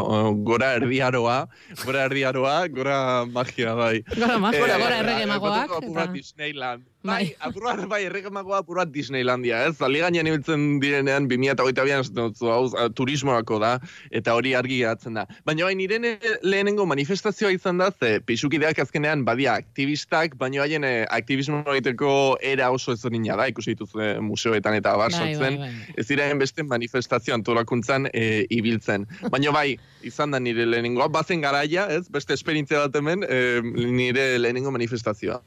gora 0.48 0.74
erdiaroa, 0.80 1.38
gora 1.86 2.06
erdiaroa, 2.10 2.56
gora 2.80 2.98
magia, 3.26 3.76
bai. 3.76 4.04
Gora 4.16 4.38
magia, 4.40 4.66
Eh, 4.66 4.80
gora 4.84 4.98
errege 5.04 5.26
magoak, 5.28 5.78
apur 5.78 5.94
bat 5.96 6.10
eta- 6.10 6.14
Disneyland. 6.18 6.88
Bai, 7.02 7.32
apur 7.42 7.64
bat, 7.66 7.80
bai, 7.90 8.04
errege 8.06 8.30
magoa 8.30 8.60
apur 8.62 8.78
bat 8.78 8.90
Disneylandia, 8.94 9.64
ez? 9.66 9.72
Zali 9.82 10.04
gainean 10.04 10.28
ibiltzen 10.30 10.66
direnean, 10.84 11.26
2008an, 11.32 12.04
esaten 12.04 12.52
hau, 12.54 12.90
turismoako 12.94 13.58
da, 13.64 13.72
eta 14.14 14.36
hori 14.38 14.52
argi 14.54 14.78
gehatzen 14.84 15.18
da. 15.18 15.24
Baina 15.50 15.66
bai, 15.66 15.74
nire 15.80 15.98
ne- 16.04 16.20
lehenengo 16.46 16.86
manifestazioa 16.86 17.50
izan 17.56 17.82
da, 17.82 17.88
ze 17.92 18.20
pixukideak 18.22 18.84
azkenean 18.86 19.26
badia 19.26 19.56
aktivistak, 19.58 20.38
baina 20.38 20.62
haien 20.62 20.86
eh, 20.86 21.08
aktivismo 21.10 21.64
egiteko 21.74 22.14
era 22.54 22.70
oso 22.70 22.94
ezberdina 22.94 23.36
da, 23.40 23.50
ikusi 23.50 23.74
dituzue 23.74 24.12
museoetan 24.22 24.78
eta 24.78 24.94
bar 25.02 25.10
Bai, 25.10 25.34
sortzen, 25.34 25.58
bai, 25.58 25.74
bai. 25.74 25.98
ez 25.98 26.06
diren 26.08 26.38
beste 26.38 26.62
manifestazio 26.70 27.34
antolakuntzan 27.34 28.12
e, 28.14 28.46
ibiltzen. 28.54 29.08
Baina 29.34 29.50
bai, 29.58 29.72
izan 30.06 30.32
da 30.32 30.40
nire 30.40 30.70
lehenengoa, 30.70 31.10
bazen 31.10 31.42
garaia, 31.42 31.90
ez, 31.98 32.06
beste 32.14 32.38
esperientzia 32.38 32.86
bat 32.86 32.96
hemen, 33.02 33.26
e, 33.26 33.62
nire 33.90 34.36
lehenengo 34.38 34.70
manifestazioa. 34.78 35.42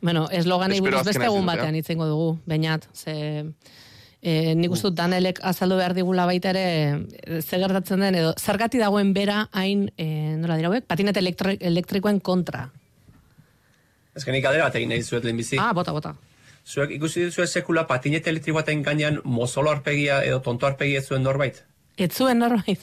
Bueno, 0.00 0.28
esloganei 0.30 0.78
Espero 0.78 0.98
buruz 0.98 1.06
beste 1.06 1.26
egun 1.26 1.46
batean 1.46 1.76
itzengo 1.78 2.06
dugu, 2.06 2.32
bainat, 2.46 2.88
ze... 2.94 3.52
E, 4.18 4.54
nik 4.58 4.72
uste 4.74 4.90
Danelek 4.98 5.38
azaldu 5.46 5.76
behar 5.78 5.92
digula 5.94 6.24
baita 6.26 6.50
ere 6.50 6.62
e, 7.22 7.36
ze 7.38 7.58
gertatzen 7.62 8.00
den 8.02 8.16
edo 8.18 8.32
zergati 8.34 8.80
dagoen 8.80 9.12
bera 9.14 9.44
hain 9.54 9.84
e, 9.94 10.34
nola 10.40 10.56
dira 10.58 10.72
hauek 10.72 10.88
patinete 10.90 11.22
elektri 11.22 11.54
elektrikoen 11.60 12.18
kontra. 12.18 12.64
Ez 14.18 14.24
que 14.24 14.34
nik 14.34 14.42
galdera 14.42 14.66
bat 14.66 14.74
egin 14.74 14.90
nahi 14.90 15.04
zuet 15.06 15.22
lehenbizi. 15.22 15.60
Ah, 15.62 15.70
bota, 15.70 15.94
bota. 15.94 16.16
Zuek 16.66 16.96
ikusi 16.98 17.28
duzu 17.28 17.46
sekula 17.46 17.86
patinete 17.86 18.34
elektriko 18.34 18.58
baten 18.58 18.82
gainean 18.82 19.20
mozolo 19.22 19.70
arpegia 19.70 20.18
edo 20.26 20.42
tonto 20.42 20.66
arpegia 20.66 20.98
ez 20.98 21.06
zuen 21.06 21.22
norbait? 21.22 21.62
Ez 21.96 22.10
zuen 22.10 22.42
norbait. 22.42 22.82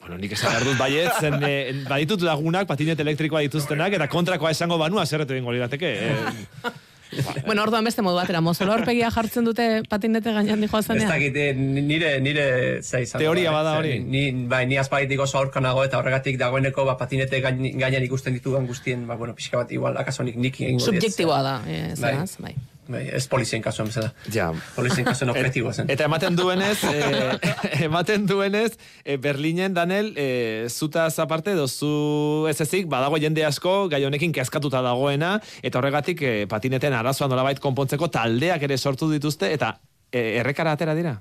Bueno, 0.00 0.16
nik 0.22 0.32
esan 0.32 0.52
behar 0.54 0.64
dut 0.64 0.78
baiet, 0.80 1.12
zen 1.20 1.34
eh, 1.44 1.84
baditut 1.88 2.22
lagunak 2.24 2.66
patinet 2.66 3.00
elektrikoa 3.00 3.40
dituztenak, 3.44 3.92
eta 3.98 4.06
kontrakoa 4.08 4.50
esango 4.54 4.78
banua 4.80 5.04
zerretu 5.06 5.34
egingo 5.36 5.52
lirateke. 5.52 5.90
Eh, 6.08 6.70
bueno, 7.46 7.62
orduan 7.64 7.84
beste 7.88 8.02
modu 8.04 8.16
batera, 8.20 8.40
mozolo 8.44 8.74
horpegia 8.74 9.10
jartzen 9.10 9.44
dute 9.48 9.66
patinete 9.88 10.32
gainean 10.32 10.60
dijoa 10.60 10.80
Ez 10.80 10.86
zanean. 10.86 11.08
dakit, 11.12 11.36
eh, 11.36 11.52
nire, 11.56 12.14
nire 12.20 12.46
izango 12.80 13.18
Teoria 13.22 13.50
eh? 13.50 13.54
bada 13.54 13.76
hori. 13.78 13.98
Ni, 14.00 14.24
bai, 14.48 14.66
ni 14.66 14.76
azpaitik 14.80 15.20
oso 15.24 15.38
aurka 15.40 15.60
nago 15.64 15.84
eta 15.84 15.98
horregatik 15.98 16.38
dagoeneko 16.38 16.84
ba, 16.84 16.96
patinete 17.00 17.40
gain- 17.44 17.78
gainean 17.80 18.04
ikusten 18.04 18.34
ditudan 18.36 18.66
guztien, 18.66 19.06
ba, 19.08 19.16
bueno, 19.16 19.34
pixka 19.34 19.56
bat 19.64 19.72
igual, 19.72 19.96
akaso 19.96 20.22
nik, 20.22 20.36
nik 20.36 20.60
egingo. 20.60 20.84
Subjektiboa 20.84 21.42
da, 21.42 21.54
e, 21.66 21.80
Bai. 21.96 22.12
zeraz, 22.14 22.36
bai. 22.38 22.54
Bai, 22.88 23.02
ez 23.12 23.26
polizien 23.28 23.60
kasuan 23.60 23.90
bezala. 23.90 24.08
Ja. 24.32 24.46
Polizien 24.72 25.04
kasuan 25.04 25.34
objektiboa 25.34 25.74
zen. 25.74 25.90
Eta 25.92 26.06
ematen 26.08 26.38
duenez, 26.38 26.78
eh, 26.88 27.36
ematen 27.88 28.24
duenez, 28.26 28.78
eh, 29.04 29.18
Berlinen, 29.20 29.74
Danel, 29.76 30.14
eh, 30.16 30.64
zutaz 30.72 31.18
aparte, 31.20 31.52
dozu 31.58 32.46
ez 32.48 32.56
ezik, 32.64 32.88
badago 32.88 33.20
jende 33.20 33.44
asko, 33.44 33.76
gai 33.92 34.00
honekin 34.08 34.32
kezkatuta 34.32 34.80
dagoena, 34.84 35.36
eta 35.62 35.82
horregatik 35.82 36.24
eh, 36.24 36.34
patineten 36.48 36.96
arazoa 36.96 37.28
nolabait 37.28 37.60
konpontzeko 37.60 38.08
taldeak 38.08 38.64
ere 38.64 38.78
sortu 38.78 39.10
dituzte, 39.12 39.52
eta 39.52 39.74
eh, 40.10 40.40
errekara 40.40 40.72
atera 40.72 40.96
dira. 40.96 41.18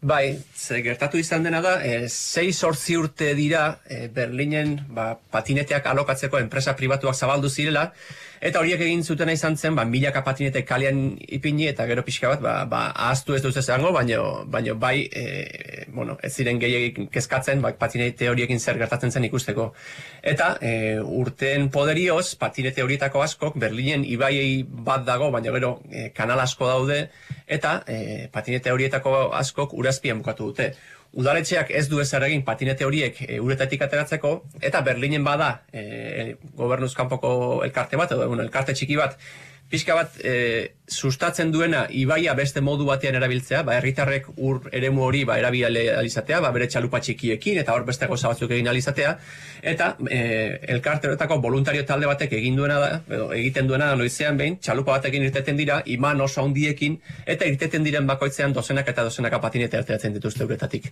Bai, 0.00 0.38
ze 0.56 0.78
gertatu 0.80 1.18
izan 1.20 1.42
dena 1.44 1.58
da, 1.60 1.74
e, 1.84 2.06
sei 2.08 2.54
sortzi 2.54 2.94
urte 2.96 3.34
dira 3.36 3.82
e, 3.84 4.06
Berlinen 4.08 4.78
ba, 4.96 5.10
patineteak 5.34 5.90
alokatzeko 5.90 6.38
enpresa 6.40 6.72
pribatuak 6.78 7.18
zabaldu 7.18 7.50
zirela, 7.50 7.90
eta 8.40 8.60
horiek 8.62 8.80
egin 8.80 9.02
zutena 9.04 9.34
izan 9.36 9.56
zen, 9.56 9.76
ba, 9.76 9.84
milaka 9.84 10.22
patinete 10.24 10.62
kalean 10.64 11.00
ipini, 11.20 11.66
eta 11.68 11.84
gero 11.88 12.04
pixka 12.06 12.32
bat, 12.32 12.42
ba, 12.44 12.54
ba, 12.70 12.82
ahaztu 13.06 13.36
ez 13.36 13.42
duz 13.44 13.54
esango, 13.60 13.92
baino, 13.92 14.44
baino 14.48 14.76
bai, 14.80 15.08
e, 15.12 15.84
bueno, 15.92 16.16
ez 16.22 16.32
ziren 16.32 16.60
gehiagik 16.62 17.02
kezkatzen, 17.12 17.60
ba, 17.60 17.74
patinete 17.78 18.30
horiekin 18.32 18.60
zer 18.60 18.80
gertatzen 18.80 19.12
zen 19.12 19.28
ikusteko. 19.28 19.70
Eta 20.32 20.54
e, 20.60 20.72
urteen 21.00 21.68
poderioz, 21.74 22.34
patinete 22.40 22.84
horietako 22.86 23.24
askok, 23.26 23.58
Berlinen 23.60 24.06
ibaiei 24.08 24.62
bat 24.64 25.04
dago, 25.04 25.30
baina 25.34 25.52
gero 25.52 25.76
e, 25.90 26.08
kanal 26.16 26.40
asko 26.40 26.70
daude, 26.70 27.02
eta 27.46 27.80
e, 27.86 28.28
patinete 28.32 28.72
horietako 28.72 29.28
askok 29.36 29.76
urazpian 29.76 30.24
bukatu 30.24 30.52
dute. 30.52 30.72
Udaletxeak 31.12 31.72
ez 31.74 31.88
du 31.90 31.98
ezer 32.00 32.22
egin 32.28 32.44
patinete 32.46 32.86
horiek 32.86 33.16
e, 33.26 33.40
uretatik 33.42 33.82
ateratzeko, 33.82 34.34
eta 34.62 34.82
Berlinen 34.86 35.24
bada 35.26 35.50
e, 35.72 36.36
gobernuz 36.58 36.92
kanpoko 36.94 37.32
elkarte 37.66 37.98
bat, 37.98 38.12
edo 38.14 38.28
bueno, 38.28 38.44
elkarte 38.46 38.76
txiki 38.78 38.98
bat, 39.00 39.16
pixka 39.70 39.96
bat 39.98 40.20
e, 40.22 40.34
sustatzen 40.90 41.52
duena 41.52 41.84
ibaia 41.90 42.34
beste 42.34 42.60
modu 42.60 42.84
batean 42.88 43.14
erabiltzea, 43.14 43.62
ba, 43.66 43.76
herritarrek 43.78 44.26
ur 44.36 44.66
eremu 44.74 45.04
hori 45.06 45.22
ba, 45.24 45.38
erabili 45.38 45.86
alizatea, 45.88 46.40
ba, 46.42 46.50
bere 46.54 46.66
txalupa 46.68 47.00
txikiekin, 47.00 47.60
eta 47.62 47.74
hor 47.74 47.86
beste 47.86 48.08
gauza 48.10 48.32
batzuk 48.32 48.50
egin 48.50 48.68
alizatea, 48.68 49.14
eta 49.72 49.92
e, 50.10 50.20
elkarte 50.74 51.08
horretako 51.08 51.38
voluntario 51.44 51.84
talde 51.86 52.10
batek 52.10 52.34
egin 52.40 52.58
duena 52.58 52.80
da, 52.82 52.90
edo 53.08 53.30
egiten 53.36 53.70
duena 53.70 53.92
da 53.92 53.98
noizean 54.00 54.40
behin, 54.40 54.58
txalupa 54.58 54.98
batekin 54.98 55.24
irteten 55.28 55.60
dira, 55.60 55.80
iman 55.94 56.20
oso 56.26 56.42
handiekin, 56.44 56.98
eta 57.26 57.46
irteten 57.46 57.86
diren 57.86 58.06
bakoitzean 58.10 58.52
dozenaka 58.56 58.90
eta 58.94 59.06
dozenaka 59.06 59.40
patinete 59.40 59.78
ateratzen 59.78 60.18
dituzte 60.18 60.44
uretatik. 60.44 60.90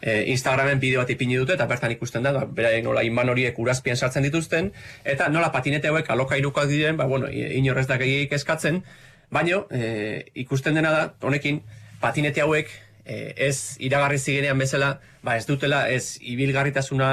E, 0.00 0.24
Instagramen 0.34 0.80
bideo 0.80 1.00
bat 1.00 1.10
ipini 1.16 1.40
dute, 1.40 1.56
eta 1.56 1.66
bertan 1.70 1.96
ikusten 1.96 2.28
da, 2.28 2.34
ba, 2.36 2.44
beraien 2.44 2.84
nola 2.84 3.04
iman 3.08 3.32
horiek 3.32 3.58
urazpian 3.58 3.96
sartzen 3.96 4.26
dituzten, 4.28 4.72
eta 5.04 5.28
nola 5.32 5.48
patinete 5.54 5.88
hauek 5.88 6.10
alokairukoak 6.12 6.68
diren, 6.68 7.00
ba, 7.00 7.08
bueno, 7.08 7.30
inorrez 7.30 7.86
da 7.88 7.96
gehiagik 8.00 8.36
eskatzen, 8.36 8.84
baino, 9.30 9.66
e, 9.70 10.24
ikusten 10.34 10.74
dena 10.74 10.90
da, 10.90 11.02
honekin, 11.22 11.62
patinete 12.00 12.40
hauek, 12.42 12.70
e, 13.04 13.32
ez 13.36 13.76
iragarri 13.82 14.18
zigenean 14.18 14.58
bezala, 14.58 14.98
ba 15.22 15.36
ez 15.36 15.44
dutela 15.46 15.82
ez 15.92 16.16
ibilgarritasuna 16.20 17.08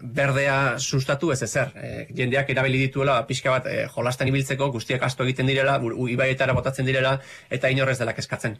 berdea 0.00 0.78
sustatu 0.78 1.32
ez 1.32 1.42
ezer. 1.42 1.70
E, 1.76 2.06
jendeak 2.16 2.50
erabili 2.50 2.78
dituela 2.86 3.20
ba, 3.20 3.26
pixka 3.26 3.50
bat 3.50 3.66
e, 3.70 3.86
jolasten 3.94 4.28
ibiltzeko 4.28 4.70
guztiak 4.74 5.02
asto 5.02 5.24
egiten 5.24 5.46
direla, 5.46 5.78
u- 5.80 6.08
ibaietara 6.08 6.52
botatzen 6.56 6.86
direla 6.86 7.18
eta 7.50 7.70
inorrez 7.70 7.98
dela 7.98 8.14
eskatzen. 8.16 8.58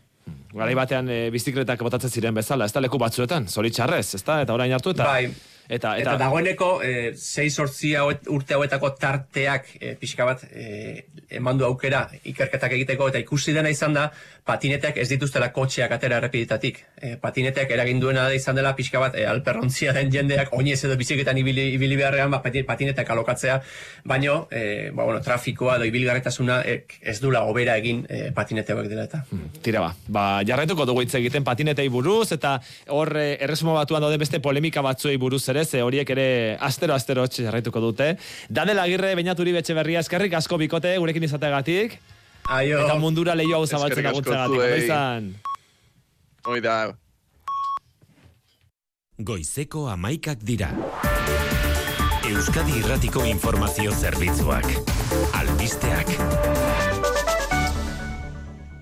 Garai 0.53 0.75
batean 0.75 1.09
e, 1.11 1.31
bizikletak 1.31 1.81
botatzen 1.83 2.11
ziren 2.11 2.35
bezala, 2.35 2.67
ez 2.69 2.73
da 2.73 2.81
leku 2.85 2.99
batzuetan, 2.99 3.49
zoritxarrez, 3.49 4.15
ez 4.15 4.23
da, 4.25 4.43
eta 4.43 4.55
orain 4.55 4.73
hartu, 4.73 4.91
eta... 4.95 5.05
Bai. 5.05 5.33
Eta, 5.73 5.95
Eta, 5.97 6.19
dagoeneko, 6.21 6.67
e, 6.85 7.15
sortzi 7.49 7.95
hauet, 7.97 8.27
urte 8.29 8.59
hauetako 8.59 8.91
tarteak 9.01 9.71
e, 9.81 9.95
pixka 9.97 10.27
bat 10.29 10.43
e, 10.51 11.07
eman 11.39 11.57
du 11.57 11.65
aukera 11.65 12.03
ikerketak 12.29 12.75
egiteko 12.77 13.09
eta 13.09 13.23
ikusi 13.23 13.55
dena 13.57 13.73
izan 13.73 13.97
da 13.97 14.11
patineteak 14.45 14.97
ez 14.99 15.09
dituztela 15.13 15.53
kotxeak 15.55 15.93
atera 15.95 16.17
errepidetatik. 16.19 16.81
E, 16.99 17.15
patineteak 17.23 17.71
eragin 17.71 18.01
duena 18.03 18.25
da 18.27 18.35
izan 18.35 18.57
dela 18.59 18.75
pixka 18.75 18.99
bat 18.99 19.15
e, 19.15 19.27
alperrontzia 19.27 19.93
den 19.95 20.11
jendeak 20.11 20.53
oinez 20.57 20.81
edo 20.85 20.97
biziketan 20.99 21.39
ibili, 21.39 21.69
ibili 21.77 21.97
beharrean 21.97 22.31
ba, 22.31 22.41
pati- 22.43 22.65
patineteak 22.67 23.11
alokatzea, 23.15 23.61
baino 24.05 24.49
e, 24.51 24.91
ba, 24.91 25.05
bueno, 25.05 25.21
trafikoa 25.23 25.77
edo 25.79 25.87
ibilgarretasuna 25.87 26.63
e, 26.67 26.77
ez 27.01 27.19
dula 27.23 27.45
hobera 27.47 27.77
egin 27.79 28.03
e, 28.09 28.33
patinete 28.35 28.75
hauek 28.75 28.89
dela 28.91 29.05
eta. 29.07 29.23
Tira 29.63 29.85
ba, 29.85 29.93
ba, 30.09 30.25
jarraituko 30.49 30.87
dugu 30.89 31.05
hitz 31.05 31.15
egiten 31.21 31.45
patinetei 31.47 31.87
buruz, 31.93 32.33
eta 32.35 32.57
hor 32.89 33.13
eh, 33.21 33.37
erresuma 33.45 33.77
batuan 33.79 34.03
daude 34.03 34.19
beste 34.19 34.41
polemika 34.43 34.83
batzuei 34.83 35.17
buruz 35.23 35.45
ere, 35.53 35.65
ze 35.65 35.83
horiek 35.87 36.11
ere 36.17 36.27
astero-astero 36.61 37.29
txe 37.29 37.47
jarraituko 37.47 37.81
dute. 37.81 38.17
Daniel 38.49 38.83
Agirre, 38.83 39.15
Beñaturi 39.19 39.55
Betxe 39.55 39.75
Berria, 39.79 40.03
eskerrik 40.03 40.35
asko 40.35 40.59
bikote, 40.59 40.97
gurekin 40.99 41.31
izateagatik. 41.31 42.01
Aio. 42.49 42.81
Eta 42.85 42.95
mundura 42.99 43.35
lehio 43.35 43.57
hau 43.57 43.67
zabaltzen 43.67 44.05
Eskerrik 44.05 44.19
asko 44.19 44.35
laguntzeagatik. 44.35 44.57
zuei. 44.57 44.73
Ondo 44.73 44.85
izan. 44.85 45.35
Hoi 46.45 46.61
da, 46.61 46.95
Goizeko 49.19 49.87
amaikak 49.89 50.41
dira. 50.43 50.71
Euskadi 52.27 52.79
Irratiko 52.81 53.25
Informazio 53.29 53.93
Zerbitzuak. 53.93 54.67
Albisteak. 55.39 56.09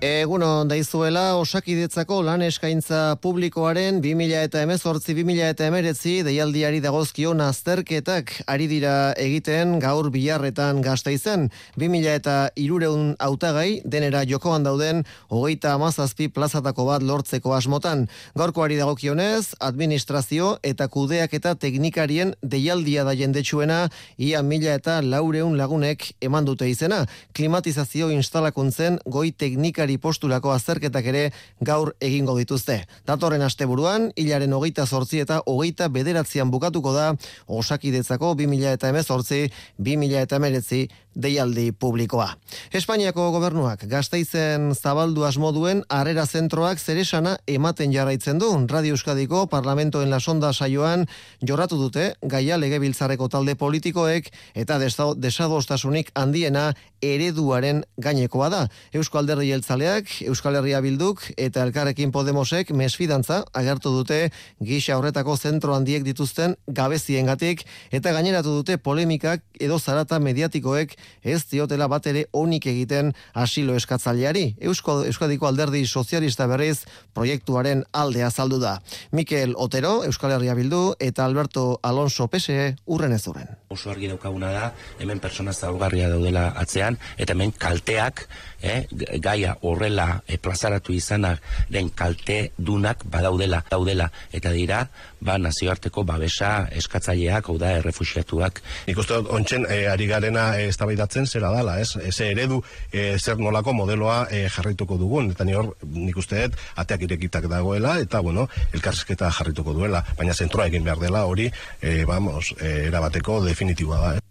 Egunon 0.01 0.65
daizuela 0.65 1.35
osakidetzako 1.37 2.23
lan 2.25 2.41
eskaintza 2.41 3.19
publikoaren 3.21 3.99
2000 4.01 4.39
eta 4.47 4.63
emezortzi 4.65 5.13
2000 5.13 5.49
eta 5.53 5.67
emeretzi 5.69 6.13
deialdiari 6.25 6.79
dagozkion 6.81 7.43
azterketak 7.45 8.31
ari 8.49 8.65
dira 8.65 8.93
egiten 9.13 9.75
gaur 9.83 10.09
bilarretan 10.09 10.79
gazta 10.81 11.13
izen. 11.13 11.51
2000 11.77 12.15
eta 12.15 12.37
irureun 12.57 13.11
autagai 13.19 13.83
denera 13.85 14.23
jokoan 14.25 14.65
dauden 14.65 15.03
hogeita 15.29 15.75
amazazpi 15.77 16.31
plazatako 16.33 16.87
bat 16.89 17.05
lortzeko 17.05 17.53
asmotan. 17.53 18.07
Gaurkoari 18.33 18.81
dagokionez, 18.81 19.53
administrazio 19.59 20.55
eta 20.63 20.89
kudeak 20.89 21.37
eta 21.37 21.53
teknikarien 21.53 22.33
deialdia 22.41 23.05
da 23.05 23.13
jendetsuena 23.13 23.83
ia 24.17 24.41
mila 24.41 24.73
eta 24.81 24.97
laureun 25.05 25.61
lagunek 25.61 26.09
eman 26.25 26.49
dute 26.49 26.73
izena. 26.73 27.05
Klimatizazio 27.37 28.09
instalakuntzen 28.09 28.97
goi 29.05 29.29
teknikari 29.29 29.90
posturako 29.97 30.51
azterketak 30.51 31.05
ere 31.11 31.23
gaur 31.59 31.93
egingo 31.99 32.37
dituzte. 32.37 32.85
Datorren 33.07 33.41
asteburuan, 33.41 34.11
hilaren 34.15 34.53
hogeita 34.53 34.85
zortzi 34.85 35.19
eta 35.23 35.41
hogeita 35.45 35.89
bederatzean 35.89 36.51
bukatuko 36.51 36.93
da 36.93 37.13
osakidetzako 37.47 38.33
2000 38.39 38.75
eta 38.77 38.89
emezortzi, 38.89 39.49
2000 39.79 40.21
eta 40.27 40.39
emeretzi 40.41 40.87
deialdi 41.15 41.71
publikoa. 41.71 42.29
Espainiako 42.73 43.29
gobernuak 43.31 43.83
gazteizen 43.91 44.71
zabaldu 44.75 45.25
asmoduen 45.27 45.83
arrera 45.89 46.25
zentroak 46.25 46.79
zeresana 46.79 47.37
ematen 47.47 47.91
jarraitzen 47.93 48.39
du. 48.39 48.49
Radio 48.69 48.95
Euskadiko 48.95 49.45
Parlamentoen 49.47 50.09
lasonda 50.09 50.53
saioan 50.53 51.05
jorratu 51.41 51.77
dute 51.77 52.13
gaia 52.21 52.57
legebiltzareko 52.57 53.27
talde 53.29 53.55
politikoek 53.55 54.29
eta 54.55 54.79
desa- 54.79 55.15
desadostasunik 55.17 56.11
handiena 56.15 56.73
ereduaren 57.01 57.83
gainekoa 57.97 58.49
da. 58.53 58.61
Eusko 58.93 59.17
Alderdi 59.17 59.49
Jeltzaleak, 59.49 60.21
Euskal 60.29 60.55
Herria 60.59 60.81
Bilduk 60.81 61.23
eta 61.37 61.63
Elkarrekin 61.65 62.11
Podemosek 62.11 62.71
mesfidantza 62.77 63.41
agertu 63.53 63.89
dute 63.95 64.29
gisa 64.61 64.97
horretako 64.99 65.35
zentro 65.37 65.75
handiek 65.75 66.03
dituzten 66.05 66.55
gabeziengatik 66.67 67.65
eta 67.91 68.13
gaineratu 68.13 68.53
dute 68.61 68.77
polemikak 68.77 69.41
edo 69.59 69.79
zarata 69.79 70.19
mediatikoek 70.19 70.95
ez 71.21 71.43
diotela 71.51 71.87
bat 71.87 72.07
ere 72.07 72.25
onik 72.31 72.65
egiten 72.71 73.13
asilo 73.33 73.75
eskatzaileari. 73.75 74.55
Eusko 74.61 75.01
Euskadiko 75.05 75.47
Alderdi 75.47 75.85
Sozialista 75.85 76.47
berriz 76.47 76.85
proiektuaren 77.13 77.83
alde 77.91 78.23
azaldu 78.23 78.59
da. 78.59 78.79
Mikel 79.11 79.55
Otero, 79.57 80.03
Euskal 80.05 80.35
Herria 80.37 80.55
Bildu 80.57 80.95
eta 80.99 81.25
Alberto 81.25 81.79
Alonso 81.83 82.27
PSE 82.27 82.75
urren 82.85 83.13
ez 83.13 83.27
urren. 83.27 83.47
oso 83.71 83.91
argi 83.91 84.09
daukaguna 84.11 84.51
da, 84.51 84.65
hemen 84.99 85.21
persona 85.23 85.53
zaurgarria 85.53 86.09
daudela 86.11 86.49
atzean, 86.59 86.97
eta 87.17 87.33
hemen 87.33 87.53
kalteak, 87.55 88.25
eh, 88.61 88.83
gaia 89.23 89.55
horrela 89.61 90.21
eh, 90.27 90.37
plazaratu 90.37 90.93
izanaren 90.93 91.89
kalte 91.95 92.51
dunak 92.57 93.05
badaudela, 93.11 93.63
daudela, 93.71 94.09
eta 94.35 94.51
dira, 94.51 94.81
ba, 95.21 95.37
nazioarteko 95.41 96.03
babesa 96.03 96.67
eskatzaileak, 96.81 97.47
hau 97.49 97.57
da, 97.61 97.71
errefuxiatuak. 97.79 98.61
Nik 98.89 98.99
uste 99.01 99.21
dut, 99.21 99.31
ontsen, 99.31 99.65
e, 99.69 99.85
ari 99.87 100.07
garena 100.09 100.51
e, 100.59 100.67
eztabaidatzen 100.91 101.27
zera 101.27 101.51
dala, 101.51 101.79
ez? 101.79 101.95
Eze 101.97 102.31
eredu, 102.31 102.61
e, 102.91 103.17
zer 103.19 103.39
nolako 103.39 103.73
modeloa 103.73 104.27
e, 104.29 104.47
jarraituko 104.49 104.97
dugun, 104.97 105.31
eta 105.31 105.45
ni 105.45 105.55
hor, 105.55 105.73
nik 105.83 106.17
uste 106.17 106.47
dut, 106.47 106.57
ateak 106.75 107.07
irekitak 107.07 107.47
dagoela, 107.47 107.99
eta, 107.99 108.21
bueno, 108.21 108.47
elkarrizketa 108.73 109.31
jarrituko 109.31 109.73
duela, 109.73 110.03
baina 110.17 110.33
zentroa 110.33 110.67
egin 110.67 110.83
behar 110.83 110.99
dela 110.99 111.25
hori, 111.25 111.51
e, 111.81 112.03
vamos, 112.05 112.53
e, 112.59 112.87
erabateko 112.89 113.41
definitiboa 113.45 114.01
da, 114.01 114.15
eh? 114.17 114.30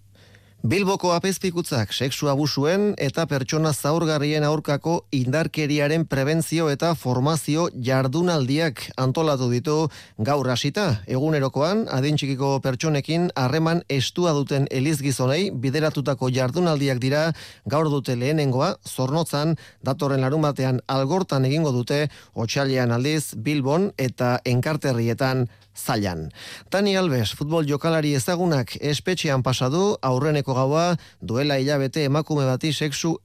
Bilboko 0.61 1.14
apezpikutzak 1.16 1.94
sexu 1.96 2.26
abusuen 2.28 2.90
eta 3.00 3.24
pertsona 3.24 3.70
zaurgarrien 3.72 4.44
aurkako 4.44 5.06
indarkeriaren 5.16 6.02
prebentzio 6.04 6.66
eta 6.68 6.90
formazio 6.92 7.70
jardunaldiak 7.86 8.82
antolatu 9.00 9.48
ditu 9.48 9.76
gaur 10.18 10.50
hasita. 10.52 10.84
Egunerokoan, 11.08 11.86
adintxikiko 11.88 12.50
pertsonekin 12.61 13.30
harreman 13.40 13.80
estua 13.88 14.34
duten 14.36 14.66
elizgizonei 14.70 15.48
bideratutako 15.50 16.28
jardunaldiak 16.28 17.00
dira 17.00 17.22
gaur 17.64 17.88
dute 17.88 18.18
lehenengoa, 18.20 18.74
zornotzan, 18.84 19.56
datorren 19.80 20.20
larun 20.20 20.44
batean 20.44 20.84
algortan 20.92 21.48
egingo 21.48 21.72
dute, 21.72 22.11
otxalian 22.34 22.92
aldiz, 22.92 23.32
Bilbon 23.32 23.94
eta 23.96 24.36
enkarterrietan 24.44 25.46
zailan. 25.76 26.28
Tani 26.70 26.96
Alves, 26.96 27.32
futbol 27.36 27.66
jokalari 27.68 28.14
ezagunak 28.14 28.76
espetxean 28.80 29.42
pasadu, 29.42 29.96
aurreneko 30.02 30.54
gaua, 30.54 30.96
duela 31.20 31.58
hilabete 31.58 32.04
emakume 32.04 32.46
bati 32.46 32.72
sexu 32.72 33.16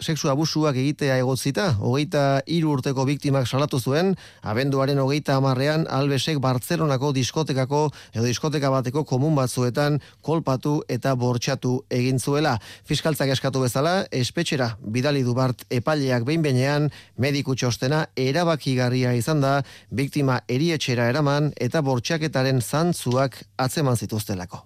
sexu 0.00 0.28
abusuak 0.28 0.76
egitea 0.76 1.16
egotzita, 1.22 1.70
hogeita 1.80 2.42
hiru 2.46 2.72
urteko 2.76 3.04
biktimak 3.08 3.46
salatu 3.48 3.78
zuen, 3.80 4.14
abenduaren 4.42 4.98
hogeita 5.00 5.36
amarrean 5.40 5.86
Albesek 5.88 6.38
Bartzelonako 6.42 7.12
diskotekako 7.16 7.82
edo 8.12 8.24
diskoteka 8.26 8.70
bateko 8.70 9.04
komun 9.08 9.36
batzuetan 9.38 10.00
kolpatu 10.22 10.82
eta 10.88 11.14
bortxatu 11.16 11.78
egin 11.90 12.20
zuela. 12.20 12.56
Fiskaltzak 12.84 13.32
eskatu 13.32 13.64
bezala, 13.64 14.06
espetxera 14.12 14.76
bidali 14.80 15.24
du 15.24 15.34
bart 15.34 15.64
epaileak 15.70 16.26
behin 16.28 16.44
behinean, 16.44 16.90
mediku 17.16 17.56
txostena 17.56 18.06
erabakigarria 18.16 19.14
izan 19.16 19.40
da, 19.40 19.60
biktima 19.90 20.40
erietxera 20.48 21.08
eraman 21.08 21.52
eta 21.56 21.82
bortxaketaren 21.82 22.60
zantzuak 22.60 23.42
atzeman 23.56 23.96
zituztelako. 23.96 24.64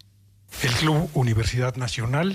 El 0.63 0.73
Club 0.75 1.11
Universidad 1.15 1.77
Nacional 1.77 2.35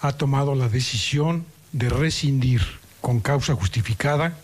ha 0.00 0.12
tomado 0.12 0.54
la 0.54 0.68
decisión 0.68 1.44
de 1.72 1.88
rescindir 1.88 2.62
con 3.00 3.20
causa 3.20 3.54
justificada 3.54 4.36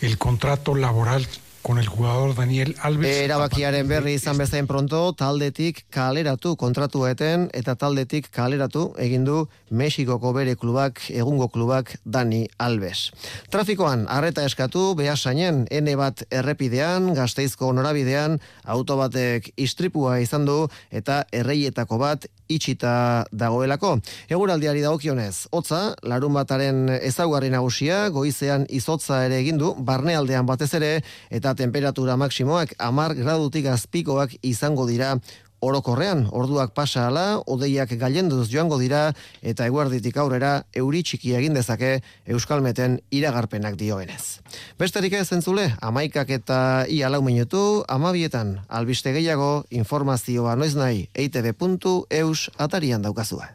el 0.00 0.18
contrato 0.18 0.74
laboral 0.74 1.26
con 1.62 1.78
el 1.78 1.86
jugador 1.86 2.34
Daniel 2.34 2.74
Alves. 2.82 3.16
Erabakiaren 3.22 3.86
berri 3.86 4.16
izan 4.18 4.36
bezain 4.38 4.66
pronto, 4.66 5.00
taldetik 5.14 5.84
kaleratu 5.94 6.56
kontratua 6.58 7.12
eten 7.14 7.46
eta 7.54 7.76
taldetik 7.78 8.28
kaleratu 8.34 8.88
egin 8.98 9.24
du 9.24 9.46
Mexikoko 9.70 10.32
bere 10.34 10.56
klubak, 10.58 11.00
egungo 11.08 11.48
klubak 11.48 11.94
Dani 12.04 12.48
Alves. 12.58 13.12
Trafikoan, 13.54 14.04
arreta 14.10 14.44
eskatu, 14.44 14.92
behasainen, 14.98 15.64
ene 15.70 15.94
bat 15.96 16.26
errepidean, 16.30 17.12
gazteizko 17.14 17.72
norabidean, 17.72 18.40
auto 18.64 18.98
batek 18.98 19.52
istripua 19.56 20.18
izan 20.20 20.44
du 20.44 20.66
eta 20.90 21.22
erreietako 21.32 22.02
bat 22.02 22.26
itxita 22.48 23.26
dagoelako. 23.32 23.96
Eguraldiari 24.32 24.82
dagokionez, 24.84 25.48
hotza, 25.52 25.94
larun 26.02 26.34
bataren 26.34 26.88
ezaugarri 26.98 27.50
nagusia, 27.52 28.08
goizean 28.10 28.66
izotza 28.70 29.24
ere 29.26 29.38
egin 29.42 29.60
du, 29.60 29.74
barnealdean 29.78 30.46
batez 30.46 30.72
ere, 30.78 30.92
eta 31.30 31.54
temperatura 31.58 32.16
maksimoak 32.16 32.74
amar 32.78 33.14
gradutik 33.18 33.66
azpikoak 33.72 34.36
izango 34.42 34.86
dira 34.86 35.16
orokorrean, 35.62 36.26
orduak 36.34 36.74
pasa 36.74 37.06
ala, 37.08 37.38
odeiak 37.46 37.94
gailenduz 37.98 38.48
joango 38.50 38.78
dira, 38.80 39.12
eta 39.42 39.66
eguerditik 39.70 40.18
aurrera 40.18 40.52
euri 40.74 41.02
txiki 41.06 41.36
egin 41.38 41.54
dezake 41.54 42.00
Euskalmeten 42.26 42.98
iragarpenak 43.14 43.78
dioenez. 43.80 44.42
Besterik 44.78 45.14
ez 45.18 45.30
entzule, 45.32 45.70
amaikak 45.80 46.34
eta 46.34 46.60
ia 46.90 47.08
lau 47.12 47.22
minutu, 47.22 47.82
amabietan, 47.88 48.58
albiste 48.68 49.14
gehiago, 49.14 49.64
informazioa 49.70 50.56
noiz 50.58 50.74
nahi, 50.76 51.06
eitb.eus 51.14 52.50
atarian 52.58 53.02
daukazua. 53.02 53.52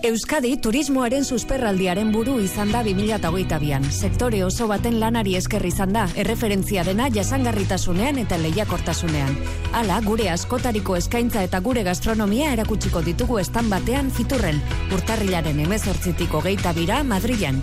Euskadi 0.00 0.54
turismoaren 0.56 1.26
susperraldiaren 1.28 2.08
buru 2.12 2.38
izan 2.40 2.70
da 2.72 2.80
2022an. 2.86 3.84
Sektore 3.92 4.38
oso 4.46 4.64
baten 4.70 4.94
lanari 5.00 5.34
esker 5.36 5.66
izan 5.68 5.92
da, 5.92 6.06
erreferentzia 6.16 6.86
dena 6.88 7.10
jasangarritasunean 7.12 8.22
eta 8.22 8.38
lehiakortasunean. 8.40 9.36
Hala, 9.76 9.98
gure 10.06 10.30
askotariko 10.32 10.96
eskaintza 10.96 11.42
eta 11.44 11.60
gure 11.60 11.82
gastronomia 11.84 12.54
erakutsiko 12.54 13.02
ditugu 13.04 13.42
estan 13.42 13.68
batean 13.68 14.08
fiturren, 14.10 14.62
urtarrilaren 14.96 15.60
emezortzitiko 15.66 16.40
geita 16.48 16.72
bira 16.72 17.02
Madrilan. 17.04 17.60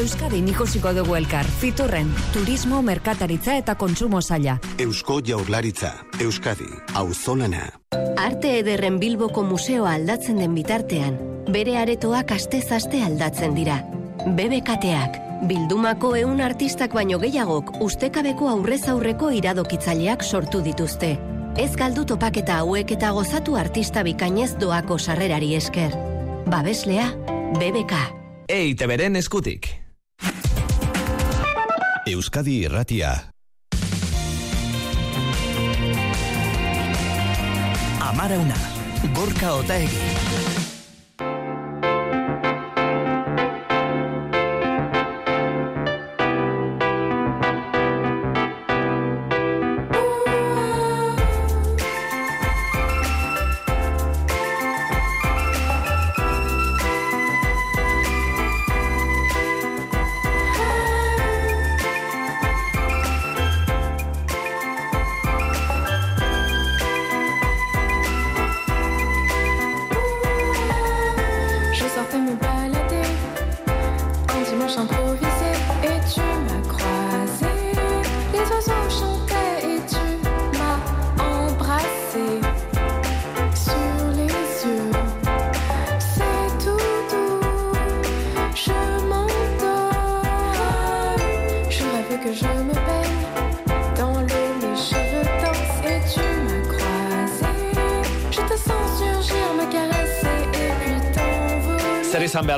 Euskadi 0.00 0.40
ikusiko 0.40 0.94
dugu 0.96 1.18
elkar, 1.20 1.44
fiturren, 1.60 2.08
turismo, 2.32 2.80
merkataritza 2.82 3.58
eta 3.60 3.76
kontsumo 3.76 4.22
zaila. 4.22 4.56
Eusko 4.78 5.20
Jaurlaritza, 5.20 5.92
Euskadi, 6.18 6.66
auzolana. 6.94 7.68
Arte 8.16 8.58
ederren 8.64 8.98
Bilboko 8.98 9.44
museoa 9.44 9.92
aldatzen 10.00 10.40
den 10.40 10.54
bitartean, 10.54 11.33
bere 11.48 11.76
aretoak 11.78 12.32
aste 12.32 12.62
aldatzen 13.04 13.54
dira. 13.54 13.82
BBKteak, 14.24 15.18
bildumako 15.48 16.14
eun 16.16 16.40
artistak 16.40 16.94
baino 16.94 17.18
gehiagok 17.18 17.80
ustekabeko 17.84 18.48
aurrez 18.48 18.88
aurreko 18.88 19.30
iradokitzaileak 19.30 20.22
sortu 20.24 20.62
dituzte. 20.62 21.18
Ez 21.56 21.76
galdu 21.76 22.04
topaketa 22.04 22.58
hauek 22.62 22.90
eta 22.96 23.12
gozatu 23.14 23.56
artista 23.56 24.02
bikainez 24.02 24.56
doako 24.58 24.98
sarrerari 24.98 25.54
esker. 25.54 25.94
Babeslea, 26.50 27.12
BBK. 27.58 28.00
EITBren 28.48 29.16
eskutik. 29.16 29.68
Euskadi 32.06 32.58
Irratia. 32.66 33.14
Amarauna, 38.00 38.58
Gorka 39.14 39.54
Otaegi. 39.54 40.23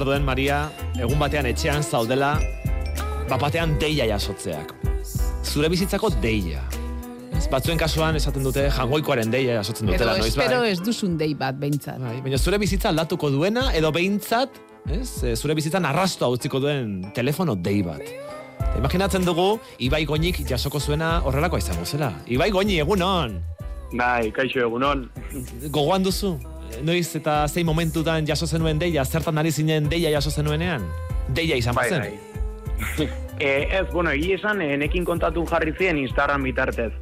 Duen, 0.06 0.24
Maria, 0.26 0.66
egun 0.94 1.18
batean 1.18 1.48
etxean 1.50 1.82
zaudela, 1.82 2.36
bapatean 3.30 3.74
deia 3.82 4.06
jasotzeak. 4.12 4.74
Zure 5.46 5.70
bizitzako 5.72 6.10
deia. 6.22 6.62
Ez, 7.36 7.44
Batzuen 7.52 7.78
kasuan 7.80 8.16
esaten 8.16 8.46
dute 8.46 8.68
jangoikoaren 8.72 9.32
deia 9.32 9.58
jasotzen 9.58 9.90
Edo 9.90 9.96
dutela, 9.98 10.14
noiz 10.16 10.30
espero 10.30 10.62
bai? 10.62 10.70
ez 10.72 10.78
duzun 10.80 11.18
dei 11.20 11.34
bat, 11.36 11.58
behintzat. 11.60 11.98
Bai, 12.00 12.20
baina 12.24 12.38
zure 12.38 12.58
bizitza 12.62 12.88
aldatuko 12.92 13.30
duena, 13.34 13.66
edo 13.76 13.90
behintzat, 13.92 14.56
ez, 14.88 15.10
e, 15.26 15.34
zure 15.36 15.56
bizitzan 15.58 15.84
arrastoa 15.90 16.30
utziko 16.32 16.62
duen 16.62 17.00
telefono 17.14 17.56
dei 17.58 17.82
bat. 17.84 18.06
Imaginatzen 18.78 19.26
dugu, 19.26 19.58
Ibai 19.84 20.04
Goñik 20.08 20.40
jasoko 20.48 20.80
zuena 20.80 21.18
horrelakoa 21.24 21.60
izango 21.60 21.84
zela. 21.84 22.12
Ibai 22.26 22.50
Goñi, 22.54 22.78
egunon! 22.80 23.36
Bai, 23.92 24.30
kaixo 24.34 24.62
egunon. 24.64 25.06
Gogoan 25.70 26.06
duzu? 26.06 26.36
Noiz 26.82 27.14
eta 27.16 27.46
zein 27.48 27.66
momentutan 27.66 28.26
jaso 28.26 28.46
zenuen 28.46 28.78
deia, 28.78 29.04
zertan 29.04 29.38
ari 29.38 29.50
zinen 29.52 29.88
deia 29.88 30.10
jaso 30.10 30.30
zenuenean? 30.30 30.84
Deia 31.28 31.56
izan 31.56 31.74
Bai, 31.74 31.90
bazen? 31.90 32.00
bai. 32.00 33.12
Eh, 33.38 33.68
ez, 33.70 33.90
bueno, 33.92 34.08
egi 34.16 34.30
esan, 34.32 34.62
eh, 34.64 34.78
nekin 34.80 35.04
kontatu 35.04 35.42
jarri 35.44 35.74
ziren 35.76 35.98
Instagram 36.00 36.42
bitartez. 36.46 36.92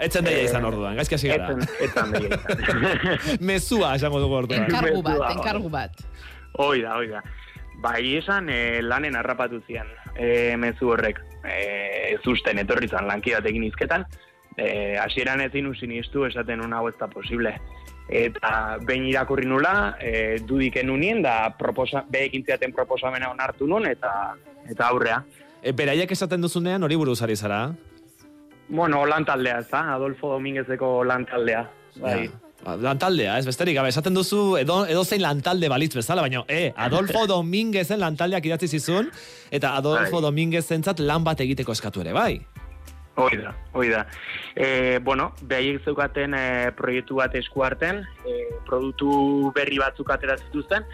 Etzen 0.00 0.24
deia 0.24 0.38
Eh, 0.38 0.44
izan 0.46 0.64
orduan, 0.64 0.96
gaizki 0.96 1.14
hasi 1.18 1.28
gara. 1.28 1.50
Etzen, 1.52 1.68
etzen 1.84 2.12
deia 2.14 2.38
izan. 2.38 3.40
Mezua 3.50 3.90
esango 3.98 4.20
dugu 4.22 4.38
orduan. 4.38 4.64
Enkargu 4.64 5.02
bat, 5.04 5.26
enkargu 5.34 5.68
bat. 5.68 6.00
Hoi 6.56 6.80
da, 6.80 6.94
hoi 6.96 7.10
da. 7.10 7.20
Ba, 7.84 7.92
egi 8.00 8.14
esan, 8.22 8.48
eh, 8.48 8.80
lanen 8.80 9.16
harrapatu 9.20 9.60
zian, 9.66 9.90
eh, 10.16 10.54
mezu 10.56 10.88
horrek. 10.94 11.20
Eh, 11.44 12.14
ez 12.14 12.24
usten, 12.26 12.56
etorri 12.64 12.88
zan 12.88 13.04
lankidatekin 13.12 13.68
izketan. 13.68 14.06
Eh, 14.56 14.96
hasieran 14.96 15.42
ezin 15.44 15.66
usin 15.68 15.92
iztu 15.92 16.24
esaten 16.24 16.64
una 16.64 16.78
hau 16.80 16.88
ez 16.88 16.96
da 16.98 17.06
posible. 17.12 17.52
Eta 18.08 18.78
behin 18.86 19.08
irakurri 19.10 19.46
nula, 19.46 19.96
eh, 20.00 20.38
dudik 20.46 20.76
enunien, 20.78 21.22
da 21.22 21.56
proposa, 21.58 22.04
behekin 22.08 22.44
ziaten 22.46 22.72
proposamena 22.72 23.32
onartu 23.32 23.66
nun, 23.66 23.86
eta, 23.90 24.36
eta 24.68 24.88
aurrea. 24.88 25.24
E, 25.62 25.72
beraiek 25.72 26.12
esaten 26.12 26.40
duzunean 26.40 26.82
hori 26.86 26.96
buruz 26.96 27.20
ari 27.22 27.36
zara? 27.36 27.74
Bueno, 28.68 29.04
lantaldea, 29.06 29.58
ez 29.58 29.70
da? 29.70 29.94
Adolfo 29.94 30.30
Dominguezeko 30.36 31.02
lantaldea. 31.04 31.68
Bai. 32.00 32.28
Ba, 32.64 32.74
Lantaldea, 32.82 33.36
ez 33.38 33.46
besterik, 33.46 33.76
gabe, 33.76 33.90
esaten 33.92 34.14
duzu 34.16 34.56
edo, 34.58 34.80
edo 34.90 35.04
zein 35.04 35.22
lantalde 35.22 35.68
balitz 35.70 35.92
bezala, 35.94 36.22
baina, 36.24 36.42
e, 36.48 36.72
Adolfo 36.76 37.26
Dominguezen 37.30 38.00
lantaldeak 38.00 38.46
idatzi 38.48 38.68
zizun, 38.78 39.10
eta 39.50 39.76
Adolfo 39.76 40.18
Bai. 40.18 40.26
Dominguezentzat 40.30 41.02
lan 41.04 41.26
bat 41.26 41.42
egiteko 41.44 41.76
eskatu 41.76 42.02
ere, 42.02 42.14
bai? 42.16 42.40
Hoi 43.16 43.36
da, 43.40 43.54
hoi 43.72 43.88
da. 43.88 44.02
E, 44.54 44.98
bueno, 45.00 45.30
behaiek 45.48 45.86
zeukaten 45.88 46.34
e, 46.36 46.70
proiektu 46.76 47.16
bat 47.16 47.32
eskuarten, 47.38 48.02
e, 48.28 48.34
produktu 48.68 49.50
berri 49.56 49.80
batzuk 49.80 50.12
atera 50.12 50.36
zituzten, 50.36 50.84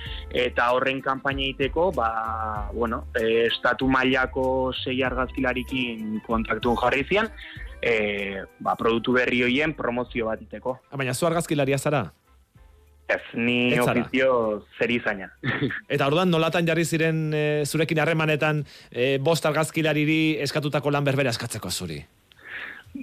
eta 0.44 0.68
horren 0.70 1.02
kanpaina 1.02 1.42
egiteko, 1.48 1.88
ba, 1.96 2.70
bueno, 2.70 3.02
e, 3.18 3.48
estatu 3.48 3.90
mailako 3.90 4.46
sei 4.84 5.00
argazkilarikin 5.02 6.22
kontaktun 6.28 6.78
jarri 6.78 7.02
zian, 7.10 7.26
e, 7.82 8.46
ba, 8.62 8.78
produktu 8.78 9.18
berri 9.18 9.42
hoien 9.42 9.74
promozio 9.74 10.30
bat 10.30 10.46
iteko. 10.46 10.78
Baina 10.94 11.18
zu 11.18 11.26
argazkilaria 11.26 11.78
zara? 11.78 12.06
Ez, 13.08 13.20
ni 13.34 13.78
ofizio 13.78 14.64
zer 14.78 14.90
izaina. 14.94 15.28
Eta 15.94 16.06
orduan 16.06 16.30
nolatan 16.30 16.66
jarri 16.66 16.84
ziren 16.84 17.32
e, 17.34 17.42
zurekin 17.66 17.98
harremanetan 18.00 18.62
e, 18.90 19.18
bost 19.18 19.44
argazkilariri 19.46 20.38
eskatutako 20.46 20.90
lan 20.94 21.04
berbera 21.04 21.30
eskatzeko 21.34 21.70
zuri? 21.70 21.98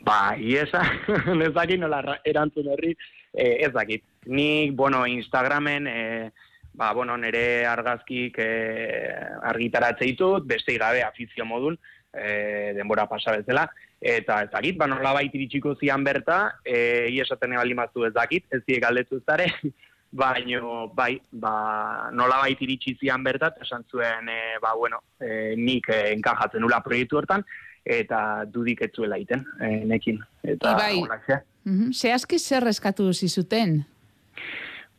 Ba, 0.06 0.36
iesa, 0.38 0.82
ez 1.48 1.54
dakit 1.54 1.80
nola 1.82 2.02
ra- 2.06 2.20
erantzun 2.26 2.68
horri, 2.70 2.96
eh, 3.34 3.58
ez 3.66 3.72
dakit. 3.74 4.04
Nik, 4.30 4.76
bueno, 4.78 5.06
Instagramen, 5.08 5.88
eh, 5.88 6.30
ba, 6.74 6.92
bueno, 6.94 7.18
nire 7.18 7.66
argazkik 7.66 8.38
eh, 8.38 9.14
argitaratze 9.52 10.06
ditut, 10.06 10.46
beste 10.46 10.78
gabe 10.78 11.02
afizio 11.04 11.46
modun, 11.46 11.78
eh, 12.14 12.72
denbora 12.78 13.08
pasa 13.10 13.34
bezala, 13.38 13.68
eta 14.02 14.44
ez 14.44 14.50
dakit, 14.52 14.78
ba, 14.80 14.88
nola 14.88 15.14
baita 15.14 15.38
iritsiko 15.38 15.76
zian 15.76 16.04
berta, 16.04 16.60
eh, 16.64 17.08
iesaten 17.12 17.56
baldin 17.56 17.78
bazu 17.82 18.06
ez 18.08 18.14
dakit, 18.14 18.46
ez 18.52 18.62
diek 18.68 18.86
aldetu 18.88 19.20
zare, 19.26 19.50
baino, 20.24 20.88
bai, 20.96 21.20
ba, 21.32 22.10
nola 22.16 22.40
baita 22.46 22.64
iritsi 22.66 22.96
zian 23.00 23.24
berta, 23.24 23.52
esan 23.62 23.86
zuen, 23.92 24.30
eh, 24.30 24.58
ba, 24.62 24.74
bueno, 24.76 25.04
eh, 25.20 25.54
nik 25.58 25.90
eh, 25.90 26.14
enkajatzen 26.14 26.64
nula 26.64 26.82
proiektu 26.86 27.20
hortan, 27.20 27.46
eta 27.84 28.46
dudik 28.48 28.82
ez 28.86 28.92
zuela 28.96 29.18
iten, 29.18 29.46
eh, 29.62 29.84
nekin. 29.86 30.20
Eta 30.44 30.76
Ibai. 30.76 30.98
holaxe. 31.02 31.42
Mhm. 31.64 31.94
Zehazki 31.94 32.40
zer 32.40 32.68
eskatu 32.68 33.12
zizuten? 33.14 33.84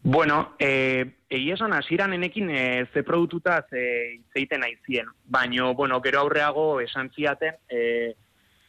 Bueno, 0.03 0.55
eh, 0.59 1.05
egia 1.29 1.55
esan 1.55 1.75
hasieran 1.77 2.15
enekin 2.17 2.49
eh, 2.51 2.87
ze 2.93 3.03
produktuta 3.03 3.67
ze 3.69 3.81
hitz 4.15 4.35
egiten 4.35 4.65
aizien. 4.65 5.07
Baino, 5.25 5.75
bueno, 5.75 6.01
gero 6.01 6.21
aurreago 6.21 6.81
esan 6.81 7.11
ziaten, 7.15 7.55
eh, 7.69 8.15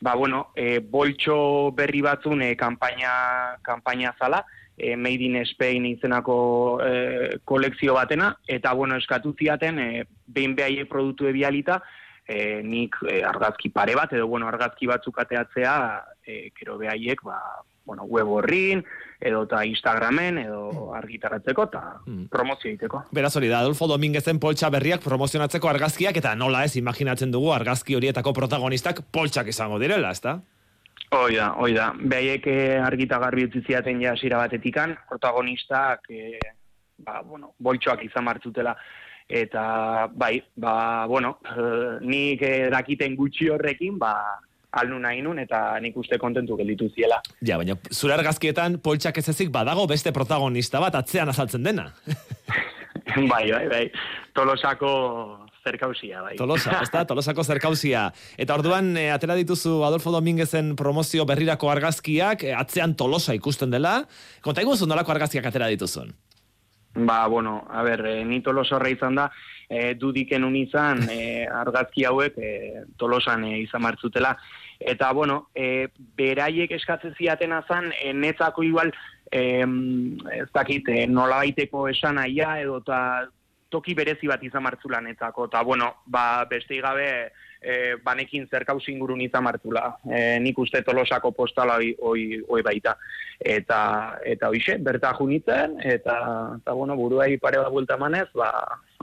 ba, 0.01 0.15
bueno, 0.15 0.49
eh, 0.55 0.79
boltxo 0.79 1.71
berri 1.77 2.01
batzun 2.01 2.41
eh, 2.41 2.55
kanpaina, 2.57 3.57
kanpaina 3.61 4.15
zala, 4.19 4.43
eh, 4.75 4.95
Made 4.97 5.23
in 5.23 5.37
Spain 5.45 5.85
izenako 5.85 6.81
eh, 6.83 7.37
kolekzio 7.45 7.93
batena, 7.93 8.33
eta, 8.47 8.73
bueno, 8.73 8.97
eskatu 8.97 9.35
ziaten, 9.37 9.79
eh, 9.79 10.05
behin 10.25 10.55
behaiek 10.57 10.89
produktu 10.89 11.29
ebialita, 11.29 11.81
eh, 12.25 12.61
nik 12.65 12.97
eh, 13.07 13.21
argazki 13.23 13.69
pare 13.69 13.95
bat, 13.95 14.13
edo, 14.17 14.27
bueno, 14.27 14.49
argazki 14.49 14.89
batzuk 14.89 15.21
ateatzea, 15.21 15.75
eh, 16.25 16.49
gero 16.57 16.79
behaiek, 16.81 17.21
ba, 17.23 17.37
bueno, 17.91 18.05
web 18.07 18.29
horrin, 18.31 18.85
edo 19.19 19.43
eta 19.43 19.65
Instagramen, 19.67 20.37
edo 20.45 20.93
argitaratzeko, 20.95 21.65
eta 21.67 21.81
promozio 22.31 22.69
egiteko. 22.71 23.03
Beraz 23.11 23.33
hori 23.35 23.51
da, 23.51 23.59
Adolfo 23.59 23.89
Dominguezen 23.91 24.39
poltsa 24.39 24.71
berriak 24.71 25.03
promozionatzeko 25.03 25.69
argazkiak, 25.69 26.15
eta 26.23 26.31
nola 26.39 26.63
ez 26.63 26.77
imaginatzen 26.79 27.35
dugu 27.35 27.51
argazki 27.51 27.99
horietako 27.99 28.33
protagonistak 28.37 29.03
poltsak 29.11 29.51
izango 29.51 29.79
direla, 29.83 30.13
ezta? 30.15 30.39
Hoi 31.11 31.35
da, 31.35 31.51
hoi 31.59 31.73
da. 31.75 31.91
Behaiek 31.99 32.47
eh, 32.47 32.79
argita 32.79 33.19
garbi 33.19 33.43
utzi 33.49 33.59
ziaten 33.67 33.99
ja 33.99 34.15
hasiera 34.15 34.39
batetikan, 34.45 34.95
protagonistak, 35.09 36.07
eh, 36.15 36.39
ba, 37.03 37.19
bueno, 37.27 37.51
boltxoak 37.59 38.05
izan 38.07 38.23
martzutela. 38.23 38.77
Eta, 39.27 40.07
bai, 40.15 40.37
ba, 40.55 41.05
bueno, 41.11 41.37
eh, 41.51 41.99
nik 42.13 42.47
eh, 42.47 42.69
dakiten 42.71 43.19
gutxi 43.19 43.51
horrekin, 43.51 43.99
ba, 43.99 44.15
alnu 44.71 44.99
nahi 45.03 45.21
nun, 45.21 45.39
eta 45.43 45.79
nik 45.83 45.97
uste 45.99 46.17
kontentu 46.21 46.55
gelditu 46.59 46.87
ziela. 46.95 47.19
Ja, 47.43 47.57
baina 47.59 47.75
zure 47.91 48.15
argazkietan 48.15 48.79
poltsak 48.83 49.17
ez 49.19 49.27
ezik 49.33 49.51
badago 49.51 49.87
beste 49.87 50.13
protagonista 50.15 50.79
bat 50.83 50.95
atzean 50.95 51.29
azaltzen 51.29 51.63
dena. 51.63 51.89
bai, 53.31 53.45
bai, 53.51 53.65
bai. 53.71 53.85
Tolosako 54.33 54.91
zerkausia, 55.63 56.23
bai. 56.25 56.35
Tolosa, 56.39 56.79
ez 56.81 56.89
da? 56.93 57.03
Tolosako 57.09 57.43
zerkauzia. 57.43 58.07
Eta 58.39 58.55
orduan, 58.57 58.95
e, 58.97 59.09
atera 59.13 59.35
dituzu 59.37 59.81
Adolfo 59.87 60.13
Dominguezen 60.15 60.75
promozio 60.79 61.25
berrirako 61.29 61.71
argazkiak, 61.73 62.47
e, 62.47 62.55
atzean 62.57 62.95
Tolosa 62.97 63.35
ikusten 63.37 63.73
dela. 63.73 63.99
Konta 64.45 64.63
iguzu 64.65 64.89
nolako 64.89 65.13
argazkiak 65.15 65.51
atera 65.51 65.69
dituzun? 65.71 66.13
Ba, 66.95 67.25
bueno, 67.31 67.61
a 67.71 67.83
ber, 67.87 68.03
e, 68.07 68.17
ni 68.27 68.41
tolosorra 68.43 68.89
izan 68.91 69.15
da, 69.15 69.29
e, 69.71 69.95
dudiken 69.95 70.43
un 70.43 70.57
izan, 70.59 71.05
e, 71.09 71.47
argazki 71.47 72.03
hauek 72.05 72.35
e, 72.37 72.51
tolosan 72.99 73.45
e, 73.47 73.55
izan 73.63 73.85
martzutela. 73.85 74.35
Eta, 74.79 75.11
bueno, 75.15 75.45
e, 75.55 75.87
beraiek 76.17 76.73
eskatzen 76.75 77.15
ziaten 77.15 77.55
azan, 77.55 77.91
e, 78.01 78.11
netzako 78.13 78.65
igual, 78.67 78.91
e, 79.31 79.43
ez 80.35 80.49
dakit, 80.53 80.89
e, 80.91 81.05
nola 81.07 81.39
baiteko 81.45 81.87
esan 81.87 82.19
aia, 82.19 82.57
edo 82.59 82.81
ta 82.83 83.29
toki 83.71 83.95
berezi 83.95 84.27
bat 84.27 84.43
izan 84.43 84.65
martzula 84.65 84.99
netzako. 84.99 85.47
Eta, 85.47 85.63
bueno, 85.63 85.93
ba, 86.11 86.43
beste 86.49 86.81
gabe, 86.83 87.07
e, 87.61 87.95
banekin 88.03 88.49
zerkauz 88.51 88.83
ingurun 88.91 89.21
izan 89.23 89.45
martzula. 89.45 89.85
E, 90.03 90.39
nik 90.43 90.59
uste 90.59 90.81
tolosako 90.83 91.31
postala 91.37 91.77
hoi, 91.79 91.93
hoi, 92.01 92.25
hoi 92.49 92.61
baita. 92.65 92.97
Eta, 93.39 93.81
eta 94.27 94.51
hoixe, 94.51 94.75
berta 94.83 95.13
junitzen, 95.17 95.79
eta, 95.95 96.17
eta 96.59 96.75
bueno, 96.77 96.99
buruai 96.99 97.37
pare 97.41 97.61
bat 97.61 97.71
buelta 97.71 97.95
emanez, 97.95 98.27
ba, 98.35 98.51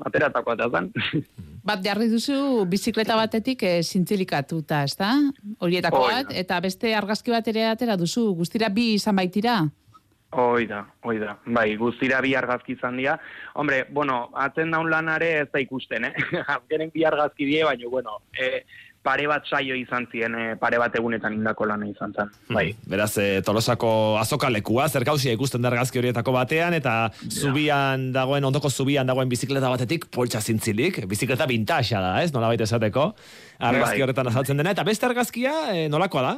ateratako 0.06 0.54
eta 0.56 0.68
zan. 0.70 0.90
Bat 1.68 1.82
jarri 1.84 2.08
duzu 2.08 2.64
bizikleta 2.70 3.16
batetik 3.18 3.62
e, 3.62 3.74
zintzilikatuta, 3.82 4.84
ez 4.88 4.94
da? 4.96 5.10
Horietako 5.60 6.06
bat, 6.06 6.30
eta 6.32 6.60
beste 6.64 6.94
argazki 6.96 7.34
bat 7.34 7.50
ere 7.50 7.66
atera 7.68 7.98
duzu, 8.00 8.30
guztira 8.38 8.70
bi 8.72 8.94
izan 8.94 9.18
baitira. 9.18 9.58
Hoi 10.30 10.66
da, 10.68 10.82
hoi 11.04 11.16
da. 11.20 11.34
Bai, 11.56 11.76
guztira 11.80 12.20
bi 12.20 12.34
argazki 12.36 12.74
izan 12.76 12.98
dira. 13.00 13.14
Hombre, 13.56 13.86
bueno, 13.90 14.28
atzen 14.36 14.72
daun 14.72 14.90
lanare 14.92 15.30
ez 15.42 15.46
da 15.52 15.60
ikusten, 15.60 16.04
eh? 16.04 16.12
Azkenen 16.56 16.92
bi 16.92 17.04
argazki 17.08 17.48
die, 17.48 17.62
baina, 17.64 17.88
bueno, 17.88 18.18
eh, 18.36 18.64
pare 19.02 19.26
bat 19.30 19.46
saio 19.46 19.76
izan 19.78 20.06
zien, 20.12 20.34
eh, 20.34 20.56
pare 20.60 20.78
bat 20.80 20.94
egunetan 20.98 21.32
indako 21.32 21.66
lana 21.70 21.86
izan 21.88 22.12
zen. 22.12 22.30
Bai. 22.50 22.66
Beraz, 22.86 23.12
e, 23.18 23.40
Tolosako 23.46 23.90
azokalekua, 24.20 24.88
zerkausia 24.88 25.32
ikusten 25.32 25.62
da 25.62 25.70
argazki 25.72 26.00
horietako 26.00 26.34
batean, 26.34 26.74
eta 26.74 27.10
zubian 27.30 28.10
dagoen, 28.12 28.44
ondoko 28.44 28.70
zubian 28.70 29.06
dagoen 29.06 29.28
bizikleta 29.28 29.70
batetik, 29.70 30.08
poltsa 30.14 30.40
zintzilik, 30.40 31.04
bizikleta 31.08 31.46
vintage 31.46 31.96
da, 31.96 32.18
ez? 32.22 32.32
Nola 32.34 32.52
baita 32.52 32.68
esateko, 32.68 33.14
argazki 33.58 33.96
Bai. 33.96 34.04
horretan 34.06 34.32
azaltzen 34.32 34.60
dena, 34.60 34.76
eta 34.76 34.84
beste 34.84 35.06
argazkia, 35.06 35.56
e, 35.72 35.88
nolakoa 35.88 36.22
da? 36.28 36.36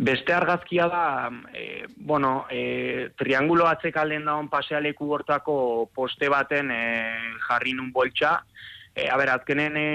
Beste 0.00 0.32
argazkia 0.32 0.86
da, 0.88 1.30
e, 1.52 1.84
bueno, 1.96 2.46
e, 2.48 3.10
triangulo 3.18 3.66
atzekalden 3.66 4.24
daun 4.24 4.48
pasealeku 4.48 5.10
hortako 5.12 5.90
poste 5.94 6.30
baten 6.30 6.70
e, 6.70 6.82
jarri 7.48 7.74
nun 7.74 7.90
boltsa. 7.92 8.38
E, 8.94 9.06
a 9.08 9.16
ber, 9.16 9.30
azkenen 9.36 9.76
e, 9.78 9.86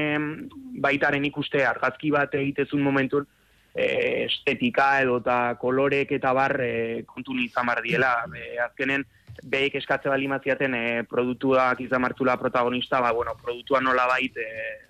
baitaren 0.81 1.25
ikuste 1.27 1.65
argazki 1.65 2.11
bat 2.15 2.33
egitezun 2.35 2.81
momentun, 2.83 3.27
e, 3.75 4.25
estetika 4.25 5.01
edo 5.03 5.19
eta 5.23 5.57
kolorek 5.61 6.15
eta 6.17 6.33
bar 6.33 6.55
e, 6.63 7.03
kontun 7.09 7.43
izan 7.43 7.67
bar 7.67 7.83
diela. 7.85 8.15
E, 8.31 8.55
azkenen, 8.69 9.05
beik 9.43 9.75
eskatze 9.75 10.09
bali 10.09 10.29
maziaten 10.31 10.73
e, 10.73 10.85
produktuak 11.11 11.83
izan 11.83 12.01
martula 12.01 12.37
protagonista, 12.39 13.03
ba, 13.03 13.11
bueno, 13.13 13.35
produktua 13.41 13.83
nola 13.83 14.07
bait, 14.07 14.37
e, 14.39 14.85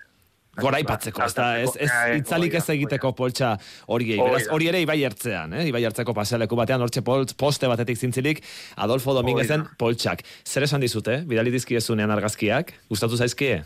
Goraipatzeko, 0.55 1.19
ez 1.25 1.33
da, 1.35 1.47
ez, 1.59 1.71
ez 1.83 1.89
Eh, 1.91 2.17
itzalik 2.21 2.53
ez 2.55 2.63
egiteko 2.71 3.11
poltsa. 3.15 3.55
Hoi 3.91 4.05
Beraz, 4.15 4.45
hori 4.55 4.69
ere 4.71 4.79
ibai 4.85 5.01
ertzean, 5.03 5.53
eh? 5.53 5.65
ibai 5.67 5.83
ertzeko 5.83 6.13
pasealeku 6.15 6.55
batean, 6.55 6.81
hortxe 6.85 7.03
poltz, 7.03 7.33
poste 7.35 7.67
batetik 7.67 7.99
zintzilik, 7.99 8.39
Adolfo 8.77 9.13
Dominguezen 9.17 9.67
poltsak. 9.77 10.23
Zer 10.45 10.63
esan 10.63 10.79
dizute, 10.79 11.23
bidali 11.27 11.51
dizkiezunean 11.51 12.11
argazkiak? 12.15 12.71
Gustatu 12.87 13.19
zaizkie? 13.19 13.65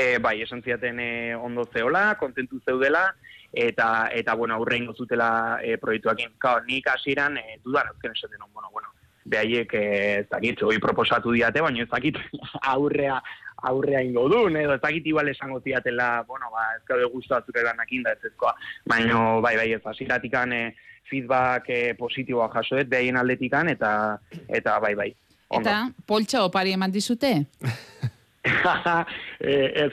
E, 0.00 0.18
bai, 0.18 0.40
esan 0.40 0.62
ziaten 0.62 1.00
e, 1.00 1.34
ondo 1.36 1.66
zeola, 1.74 2.14
kontentu 2.16 2.60
zeudela, 2.64 3.10
eta, 3.52 4.08
eta 4.16 4.34
bueno, 4.34 4.54
aurrengo 4.54 4.94
zutela 4.94 5.58
e, 5.62 5.76
proiektuakin. 5.76 6.32
Kao, 6.38 6.62
nik 6.64 6.88
hasieran 6.88 7.36
e, 7.36 7.58
dudan 7.64 7.90
eusken 7.92 8.14
esaten, 8.16 8.40
bueno, 8.54 8.70
bueno, 8.72 8.94
behaiek 9.24 9.74
e, 9.74 9.84
ez 10.20 10.28
dakit, 10.30 10.62
hoi 10.64 10.78
proposatu 10.80 11.34
diate, 11.36 11.60
baina 11.60 11.84
ez 11.84 11.90
dakit 11.90 12.16
aurrea, 12.74 13.18
aurrea 13.70 14.00
ingo 14.06 14.28
duen, 14.32 14.56
edo 14.56 14.78
ez 14.78 14.80
dakit 14.80 15.10
igual 15.12 15.28
esango 15.28 15.60
ziatela, 15.60 16.22
bueno, 16.28 16.48
ba, 16.54 16.70
ez 16.78 16.84
gaude 16.88 17.10
guztu 17.12 17.34
batzuk 17.34 17.58
eranekin 17.60 18.06
da 18.06 18.14
ez 18.16 18.30
ezkoa. 18.30 18.54
Baina, 18.88 19.18
bai, 19.44 19.56
bai, 19.58 19.68
ez 19.76 19.82
hasieratikan 19.84 20.54
e, 20.56 20.62
feedback 21.10 21.68
e, 21.68 21.82
positiboa 21.98 22.48
jasoet, 22.54 22.88
behaien 22.88 23.20
aldetikan, 23.20 23.68
eta, 23.68 23.92
eta 24.48 24.78
bai, 24.80 24.94
bai. 24.94 25.10
Ondo. 25.50 25.66
Eta 25.66 26.06
poltsa 26.06 26.46
opari 26.46 26.72
eman 26.78 26.94
dizute. 26.94 27.34
Eh, 29.40 29.84
ez. 29.84 29.92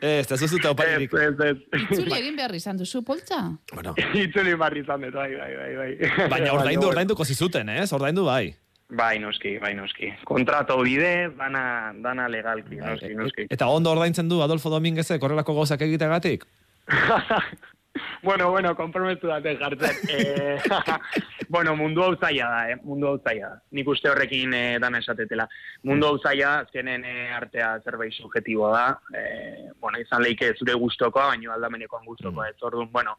Ez, 0.00 0.32
ez 0.32 0.38
zuzute 0.40 0.68
oparirik. 0.68 1.12
Ez, 1.14 1.34
ez, 1.38 1.56
ez. 1.70 1.82
Itzuli 1.82 2.14
egin 2.16 2.36
behar 2.36 2.54
izan 2.54 2.78
duzu 2.78 3.04
poltsa. 3.06 3.38
Bueno. 3.72 3.94
Itzuli 4.18 4.54
barri 4.58 4.82
izan 4.82 5.06
dut, 5.06 5.14
bai, 5.14 5.30
bai, 5.38 5.50
bai, 5.54 5.70
bai. 5.78 6.28
Baina 6.32 6.52
ordaindu, 6.56 6.88
ordainduko 6.90 7.24
zizuten, 7.24 7.70
ez? 7.70 7.92
Ordaindu 7.94 8.26
bai. 8.26 8.54
Bai, 8.94 9.18
noski, 9.22 9.56
bai, 9.62 9.72
noski. 9.78 10.10
Kontrato 10.26 10.76
bide, 10.82 11.30
dana, 11.38 11.92
dana 12.02 12.26
legalki, 12.28 12.78
noski, 12.82 13.14
noski. 13.18 13.46
Eta 13.50 13.70
ondo 13.72 13.94
ordaintzen 13.94 14.28
du 14.28 14.42
Adolfo 14.44 14.70
Dominguezek 14.74 15.22
horrelako 15.22 15.54
gauzak 15.56 15.86
egitegatik? 15.86 16.44
bueno, 18.22 18.50
bueno, 18.50 18.74
konprometu 18.76 19.28
date 19.28 19.56
jartzen. 19.56 19.96
Eh, 20.14 20.60
bueno, 21.48 21.76
mundu 21.76 22.02
hau 22.02 22.16
zaila 22.16 22.48
da, 22.50 22.70
eh? 22.70 22.76
Mundu 22.82 23.08
hau 23.08 23.18
zaila 23.18 23.48
da. 23.48 23.60
Nik 23.70 23.88
uste 23.88 24.10
horrekin 24.10 24.54
eh, 24.54 24.78
dana 24.80 25.00
esatetela. 25.02 25.46
Mundu 25.82 26.08
hau 26.08 26.18
zaila, 26.18 26.58
azkenen 26.64 27.04
eh, 27.04 27.32
artea 27.34 27.74
zerbait 27.84 28.14
subjetiboa 28.14 28.72
da. 28.72 29.18
Eh, 29.18 29.70
bueno, 29.80 30.00
izan 30.00 30.22
leike 30.22 30.52
zure 30.58 30.74
gustokoa, 30.74 31.28
baina 31.32 31.54
aldamenekoan 31.54 32.04
gustokoa. 32.06 32.48
Ez 32.48 32.62
orduan, 32.62 32.90
bueno, 32.92 33.16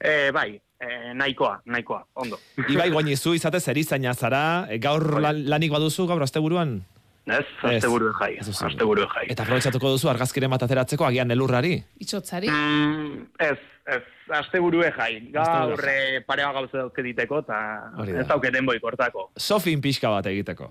eh, 0.00 0.30
bai, 0.32 0.60
eh, 0.80 1.12
nahikoa, 1.14 1.62
nahikoa, 1.66 2.04
ondo. 2.14 2.40
Ibai 2.68 2.90
goinizu 2.96 3.34
izate 3.34 3.60
zerizaina 3.60 4.14
zara, 4.14 4.66
e, 4.70 4.78
gaur 4.78 5.20
lan, 5.20 5.44
lanik 5.50 5.72
baduzu, 5.72 6.06
gaur 6.10 6.22
asteburuan? 6.22 6.82
Ez, 7.24 7.44
asteburu 7.64 8.10
jai, 8.18 8.34
asteburu 8.44 9.06
jai. 9.08 9.28
Eta 9.32 9.46
aprobetxatuko 9.46 9.94
duzu 9.94 10.10
argazkiren 10.12 10.52
bat 10.52 10.66
ateratzeko 10.66 11.06
agian 11.06 11.30
elurrari? 11.32 11.78
Itxotzari? 12.04 12.50
Mm, 12.52 13.30
ez, 13.40 13.56
ez, 13.96 14.02
asteburue 14.40 14.90
jai. 14.92 15.30
Gaur 15.32 15.80
eh, 15.88 16.20
parea 16.26 16.50
gauza 16.52 16.82
dauzke 16.82 17.04
diteko, 17.06 17.40
eta 17.46 17.60
da. 17.96 18.08
ez 18.20 18.26
dauketen 18.28 18.68
boi 18.68 18.76
kortako. 18.82 19.30
Sofin 19.40 19.80
pixka 19.80 20.12
bat 20.12 20.28
egiteko. 20.28 20.68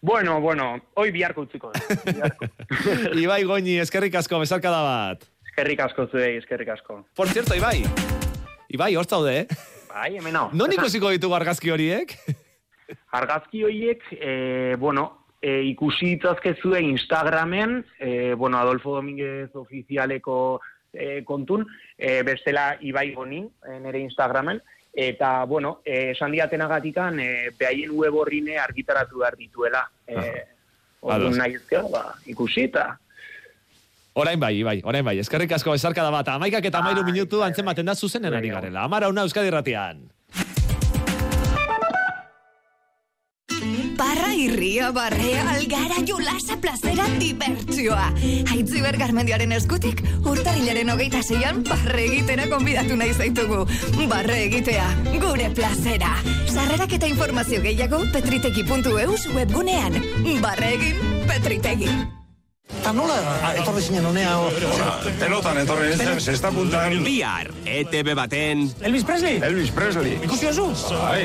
Bueno, 0.00 0.38
bueno, 0.40 0.76
hoi 0.94 1.10
biharko 1.10 1.48
utziko. 1.48 1.72
dut. 1.74 2.46
Ibai 3.24 3.42
goini, 3.42 3.80
eskerrik 3.82 4.14
asko, 4.22 4.38
besarkada 4.38 4.84
bat. 4.86 5.26
eskerrik 5.50 5.80
asko 5.82 6.06
zuei, 6.12 6.36
eskerrik 6.38 6.68
asko. 6.76 7.02
Por 7.18 7.26
cierto, 7.34 7.58
Ibai. 7.58 7.82
Ibai, 8.70 8.94
hor 8.94 9.06
zaude, 9.10 9.40
eh? 9.40 9.46
Bai, 9.90 10.12
hemen 10.20 10.36
hau. 10.38 10.50
Non 10.54 10.70
ikusiko 10.70 11.10
ditugu 11.10 11.34
argazki 11.34 11.74
horiek? 11.74 12.14
Argazki 13.18 13.64
horiek, 13.66 14.04
eh, 14.14 14.76
bueno, 14.78 15.08
eh, 15.40 15.62
ikusi 15.64 16.14
ditzazkezue 16.14 16.80
Instagramen, 16.82 17.84
eh, 17.98 18.34
bueno, 18.34 18.58
Adolfo 18.58 18.96
Dominguez 18.96 19.50
ofizialeko 19.54 20.60
eh, 20.92 21.22
kontun, 21.24 21.66
eh, 21.96 22.22
bestela 22.22 22.76
Ibai 22.80 23.12
Goni, 23.14 23.42
eh, 23.68 23.80
nere 23.80 24.00
Instagramen, 24.00 24.62
eta, 24.92 25.44
bueno, 25.44 25.80
eh, 25.84 26.12
esan 26.14 26.32
diatenagatikan, 26.32 27.20
eh, 27.20 27.50
behaien 27.58 27.90
web 27.92 28.14
horrine 28.14 28.58
argitaratu 28.58 29.18
behar 29.18 29.36
dituela. 29.36 29.84
Eh, 30.06 30.44
Orduan 31.00 31.36
nahi 31.38 31.54
ezkero, 31.54 31.88
ba, 31.92 32.14
ikusi 32.26 32.64
eta 32.66 32.98
Orain 34.18 34.40
bai, 34.40 34.56
Ibai, 34.58 34.80
orain 34.82 35.04
bai. 35.06 35.18
Eskerrik 35.22 35.52
asko 35.54 35.70
besarkada 35.76 36.10
bat. 36.10 36.26
Amaikak 36.32 36.64
eta 36.66 36.80
amairu 36.82 37.04
minutu 37.06 37.44
antzematen 37.46 37.86
da 37.86 37.94
zuzenen 37.94 38.34
ari 38.34 38.50
garela. 38.50 38.82
Amara 38.82 39.08
una 39.12 39.22
Euskadi 39.22 39.52
ratian. 39.54 40.00
Irria, 44.38 44.90
barrea, 44.92 45.42
algara, 45.50 45.98
jolasa, 46.06 46.56
plazera, 46.62 47.06
dibertsioa. 47.18 48.12
Haitzi 48.52 48.82
bergarmendioaren 48.84 49.54
eskutik, 49.56 50.02
urtarrilaren 50.22 50.92
hogeita 50.94 51.22
zeian, 51.24 51.64
barre 51.66 52.04
egitera 52.06 52.46
konbidatu 52.52 52.98
nahi 53.00 53.14
zaitugu. 53.14 53.64
Barre 54.08 54.38
egitea, 54.46 54.86
gure 55.18 55.50
plazera. 55.56 56.14
Sarrerak 56.48 56.94
eta 57.00 57.10
informazio 57.10 57.60
gehiago, 57.64 58.04
petriteki.eus 58.14 59.26
webgunean. 59.34 59.98
Barre 60.44 60.72
egin, 60.78 61.02
petritegi. 61.26 61.90
Eta 62.88 62.92
nola 62.96 63.16
etorri 63.56 63.82
zinen 63.84 64.06
honea? 64.08 64.30
Pelotan 65.20 65.58
etorri 65.60 65.90
nintzen, 65.90 66.20
sexta 66.24 66.50
puntan. 66.52 66.94
Bihar, 67.04 67.50
ETV 67.68 68.14
baten... 68.16 68.66
Elvis 68.84 69.04
Presley? 69.08 69.38
Elvis 69.44 69.70
Presley. 69.76 70.18
Ikusi 70.24 70.48
oso? 70.48 70.68
Bai, 71.02 71.24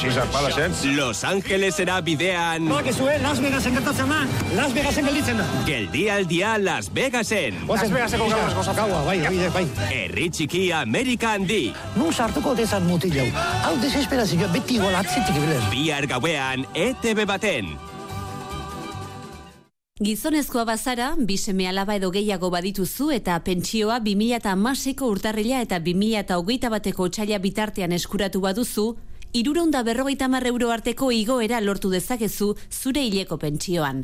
Caesar 0.00 0.28
Palace. 0.32 0.68
Los 0.96 1.22
Angelesera 1.24 2.00
bidean... 2.04 2.68
Bakizue, 2.68 3.18
Las 3.24 3.40
Vegasen 3.40 3.76
gertatzen 3.76 4.12
da, 4.12 4.20
Las 4.56 4.74
Vegasen 4.76 5.08
gelditzen 5.08 5.40
da. 5.40 5.48
Geldialdia 5.64 6.56
Las 6.58 6.92
Vegasen. 6.92 7.60
Las 7.68 7.90
Vegaseko 7.90 8.28
gauz 8.28 8.54
gozakaua, 8.60 9.04
bai, 9.08 9.20
bai, 9.24 9.52
bai. 9.56 9.66
Herri 9.88 10.30
txiki 10.32 10.66
Amerika 10.76 11.32
handi. 11.36 11.62
Nun 11.96 12.12
sartuko 12.12 12.56
dezan 12.56 12.88
mutil 12.88 13.20
hau. 13.20 13.28
Hau 13.68 13.76
desesperazioa 13.84 14.52
beti 14.52 14.80
gola 14.84 15.00
atzitik 15.04 15.36
ibilen. 15.36 15.70
Bihar 15.72 16.08
gauean, 16.12 16.68
ETV 16.74 17.24
baten. 17.28 17.72
Gizonezkoa 20.00 20.62
bazara, 20.64 21.10
bi 21.28 21.34
seme 21.36 21.66
alaba 21.68 21.92
edo 21.98 22.08
gehiago 22.10 22.48
badituzu 22.54 23.10
eta 23.12 23.34
pentsioa 23.44 23.98
2006ko 24.00 25.10
urtarrila 25.12 25.58
eta 25.60 25.76
2008 25.88 26.70
bateko 26.72 27.04
otxaila 27.10 27.38
bitartean 27.38 27.92
eskuratu 27.92 28.40
baduzu, 28.40 28.86
Irureunda 29.36 29.82
berrogeita 29.84 30.26
mar 30.32 30.46
euro 30.48 30.70
arteko 30.72 31.10
igoera 31.12 31.60
lortu 31.60 31.90
dezakezu 31.92 32.54
zure 32.72 33.04
hileko 33.10 33.36
pentsioan. 33.36 34.00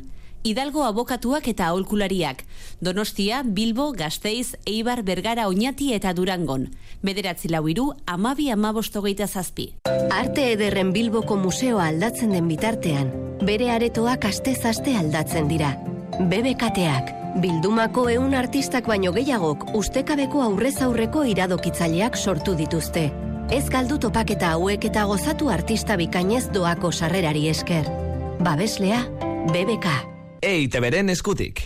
Hidalgo 0.47 0.85
abokatuak 0.87 1.49
eta 1.51 1.67
aholkulariak. 1.73 2.45
Donostia, 2.81 3.41
Bilbo, 3.43 3.91
Gasteiz, 3.91 4.55
Eibar, 4.65 5.03
Bergara, 5.03 5.49
Oñati 5.49 5.89
eta 5.93 6.13
Durangon. 6.15 6.69
Bederatzi 7.03 7.51
lau 7.51 7.65
iru, 7.67 7.89
amabi 8.07 8.47
amabostogeita 8.55 9.27
zazpi. 9.27 9.73
Arte 10.15 10.53
ederren 10.53 10.93
Bilboko 10.95 11.35
museoa 11.35 11.89
aldatzen 11.91 12.31
den 12.31 12.47
bitartean, 12.47 13.11
bere 13.43 13.73
aretoak 13.75 14.31
aste-zaste 14.31 14.95
aldatzen 14.95 15.51
dira. 15.51 15.75
BBKteak, 16.21 17.11
bildumako 17.43 18.09
ehun 18.15 18.39
artistak 18.39 18.87
baino 18.87 19.11
gehiagok 19.19 19.73
ustekabeko 19.75 20.47
aurrez 20.47 20.77
aurreko 20.81 21.27
iradokitzaileak 21.27 22.17
sortu 22.17 22.55
dituzte. 22.55 23.09
Ez 23.51 23.67
galdu 23.69 23.99
topaketa 23.99 24.55
hauek 24.55 24.93
eta 24.95 25.11
gozatu 25.11 25.51
artista 25.51 25.99
bikainez 25.99 26.47
doako 26.55 26.93
sarrerari 26.93 27.49
esker. 27.51 27.91
Babeslea, 28.39 29.09
BBK. 29.51 30.16
EITB 30.43 30.81
beren 30.85 31.09
eskutik. 31.09 31.63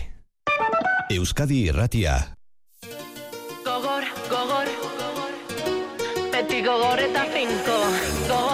Euskadi 1.11 1.65
irratia. 1.67 2.13
Gogor, 3.65 4.07
gogor, 4.31 4.71
beti 6.31 6.61
gogor 6.63 7.03
eta 7.03 7.25
finko. 7.33 7.77
Gogor, 8.29 8.29
gogor, 8.29 8.50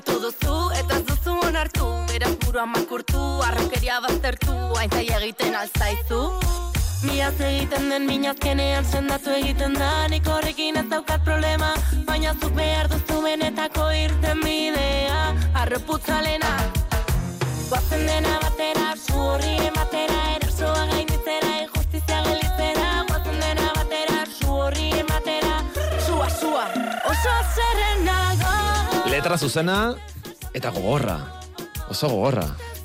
Jokatu 0.00 0.20
duzu 0.22 0.58
eta 0.80 0.96
ez 0.96 1.04
duzu 1.04 1.32
onartu. 1.44 1.86
Beraz 2.08 2.32
burua 2.40 2.64
makurtu, 2.64 3.20
arrokeria 3.44 3.98
baztertu 4.00 4.52
Aintzai 4.80 5.04
egiten 5.16 5.54
alzaizu 5.54 6.20
Miaz 7.04 7.34
egiten 7.36 7.90
den 7.92 8.06
minazkenean 8.08 8.84
sendatu 8.84 9.34
egiten 9.36 9.74
da. 9.76 10.08
Nik 10.08 10.24
horrekin 10.26 10.78
ez 10.80 10.86
daukat 10.88 11.20
problema 11.26 11.74
Baina 12.06 12.32
zuk 12.40 12.54
behar 12.56 12.88
duzu 12.88 13.20
benetako 13.26 13.90
irten 13.98 14.40
bidea 14.40 15.34
Arroputzalena 15.64 16.54
Guazen 17.68 18.06
dena 18.06 18.38
batera, 18.46 18.94
su 18.96 19.20
horri 19.20 19.52
ematera 19.66 20.22
Erasoa 20.38 20.86
gainditzera, 20.94 21.52
injustizia 21.66 22.22
gelitzera 22.30 23.04
Guazen 23.10 23.44
dena 23.44 23.68
batera, 23.76 24.24
su 24.38 24.48
horri 24.48 24.88
ematera 25.02 25.60
Sua, 26.06 26.30
sua, 26.40 26.66
oso 27.12 27.36
zerrenago 27.58 28.19
Letra 29.10 29.34
zuzena 29.36 29.96
eta 30.54 30.70
gogorra. 30.70 31.16
Oso 31.90 32.08
gogorra. 32.12 32.44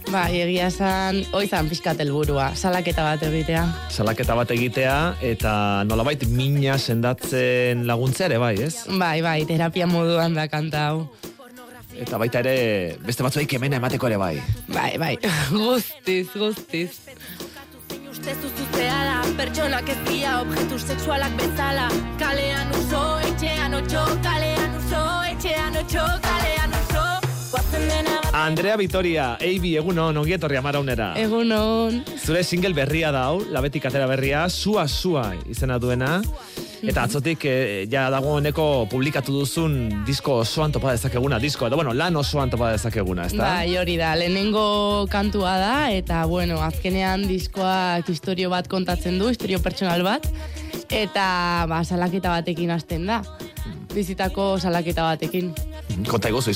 Bai, 0.10 0.40
egia 0.42 0.72
esan, 0.72 1.20
oizan 1.38 1.70
pixkat 1.70 2.02
helburua, 2.02 2.48
salaketa 2.58 3.06
bat 3.06 3.22
egitea. 3.28 3.62
Salaketa 3.94 4.34
bat 4.38 4.50
egitea 4.54 4.96
eta 5.26 5.54
nolabait 5.86 6.26
mina 6.30 6.80
sendatzen 6.82 7.86
laguntzea 7.86 8.30
ere 8.32 8.42
bai, 8.42 8.56
ez? 8.68 8.74
Bai, 8.90 9.20
bai, 9.26 9.38
terapia 9.46 9.86
moduan 9.90 10.34
da 10.38 10.48
kanta 10.50 10.88
hau. 10.90 11.06
Eta 11.94 12.18
baita 12.18 12.42
ere 12.42 12.98
beste 13.06 13.24
batzuei 13.24 13.46
kemena 13.46 13.78
emateko 13.78 14.10
ere 14.10 14.18
bai. 14.18 14.34
Bai, 14.68 14.96
bai, 15.02 15.14
guztiz, 15.54 16.28
guztiz. 16.34 16.90
Ustez 18.10 18.38
duzuzea 18.42 19.00
da, 19.12 19.16
pertsonak 19.38 19.94
ez 19.94 20.02
dira 20.10 20.40
objektu 20.42 20.82
sexualak 20.82 21.38
bezala 21.38 21.90
Kalean 22.18 22.78
uso, 22.82 23.08
etxean 23.30 23.82
otxo, 23.84 24.06
kalean 24.26 24.55
etxean 25.46 25.76
otxo, 25.78 26.04
kalean 26.26 26.72
uso 26.74 27.04
Guazen 27.52 27.84
dena 27.86 28.16
bat 28.24 28.36
Andrea 28.36 28.76
Vitoria, 28.82 29.26
Eibi, 29.40 29.76
egunon, 29.78 30.18
ongi 30.18 30.34
etorri 30.36 30.58
amaraunera. 30.58 31.12
Egunon. 31.22 32.02
Zure 32.18 32.42
single 32.44 32.74
berria 32.76 33.12
da 33.14 33.28
hau, 33.30 33.44
labetik 33.54 33.86
atera 33.86 34.08
berria, 34.10 34.48
sua 34.50 34.88
sua 34.90 35.30
izena 35.50 35.78
duena. 35.80 36.18
Eta 36.86 37.06
atzotik 37.06 37.46
eh, 37.50 37.86
ja 37.90 38.08
dagoeneko 38.14 38.88
publikatu 38.92 39.34
duzun 39.40 39.78
disko 40.06 40.42
osoan 40.42 40.74
topa 40.76 40.92
dezakeguna, 40.98 41.40
disko, 41.42 41.70
edo 41.70 41.80
bueno, 41.80 41.94
lan 41.94 42.18
osoan 42.20 42.52
topa 42.52 42.74
dezakeguna, 42.76 43.30
ezta? 43.30 43.46
Bai, 43.46 43.78
hori 43.80 43.96
da, 44.02 44.12
lehenengo 44.20 44.66
kantua 45.14 45.56
da, 45.62 45.76
eta 45.94 46.26
bueno, 46.30 46.60
azkenean 46.66 47.26
diskoak 47.30 48.10
historio 48.12 48.52
bat 48.54 48.70
kontatzen 48.70 49.18
du, 49.22 49.32
historio 49.34 49.62
pertsonal 49.64 50.06
bat, 50.06 50.28
eta 50.90 51.26
ba, 51.70 51.82
salaketa 51.86 52.34
batekin 52.36 52.76
hasten 52.76 53.10
da. 53.10 53.24
Bizitako 53.96 54.60
salaketa 54.60 55.04
batekin. 55.08 55.54
Konta 56.08 56.30
iguzu, 56.30 56.52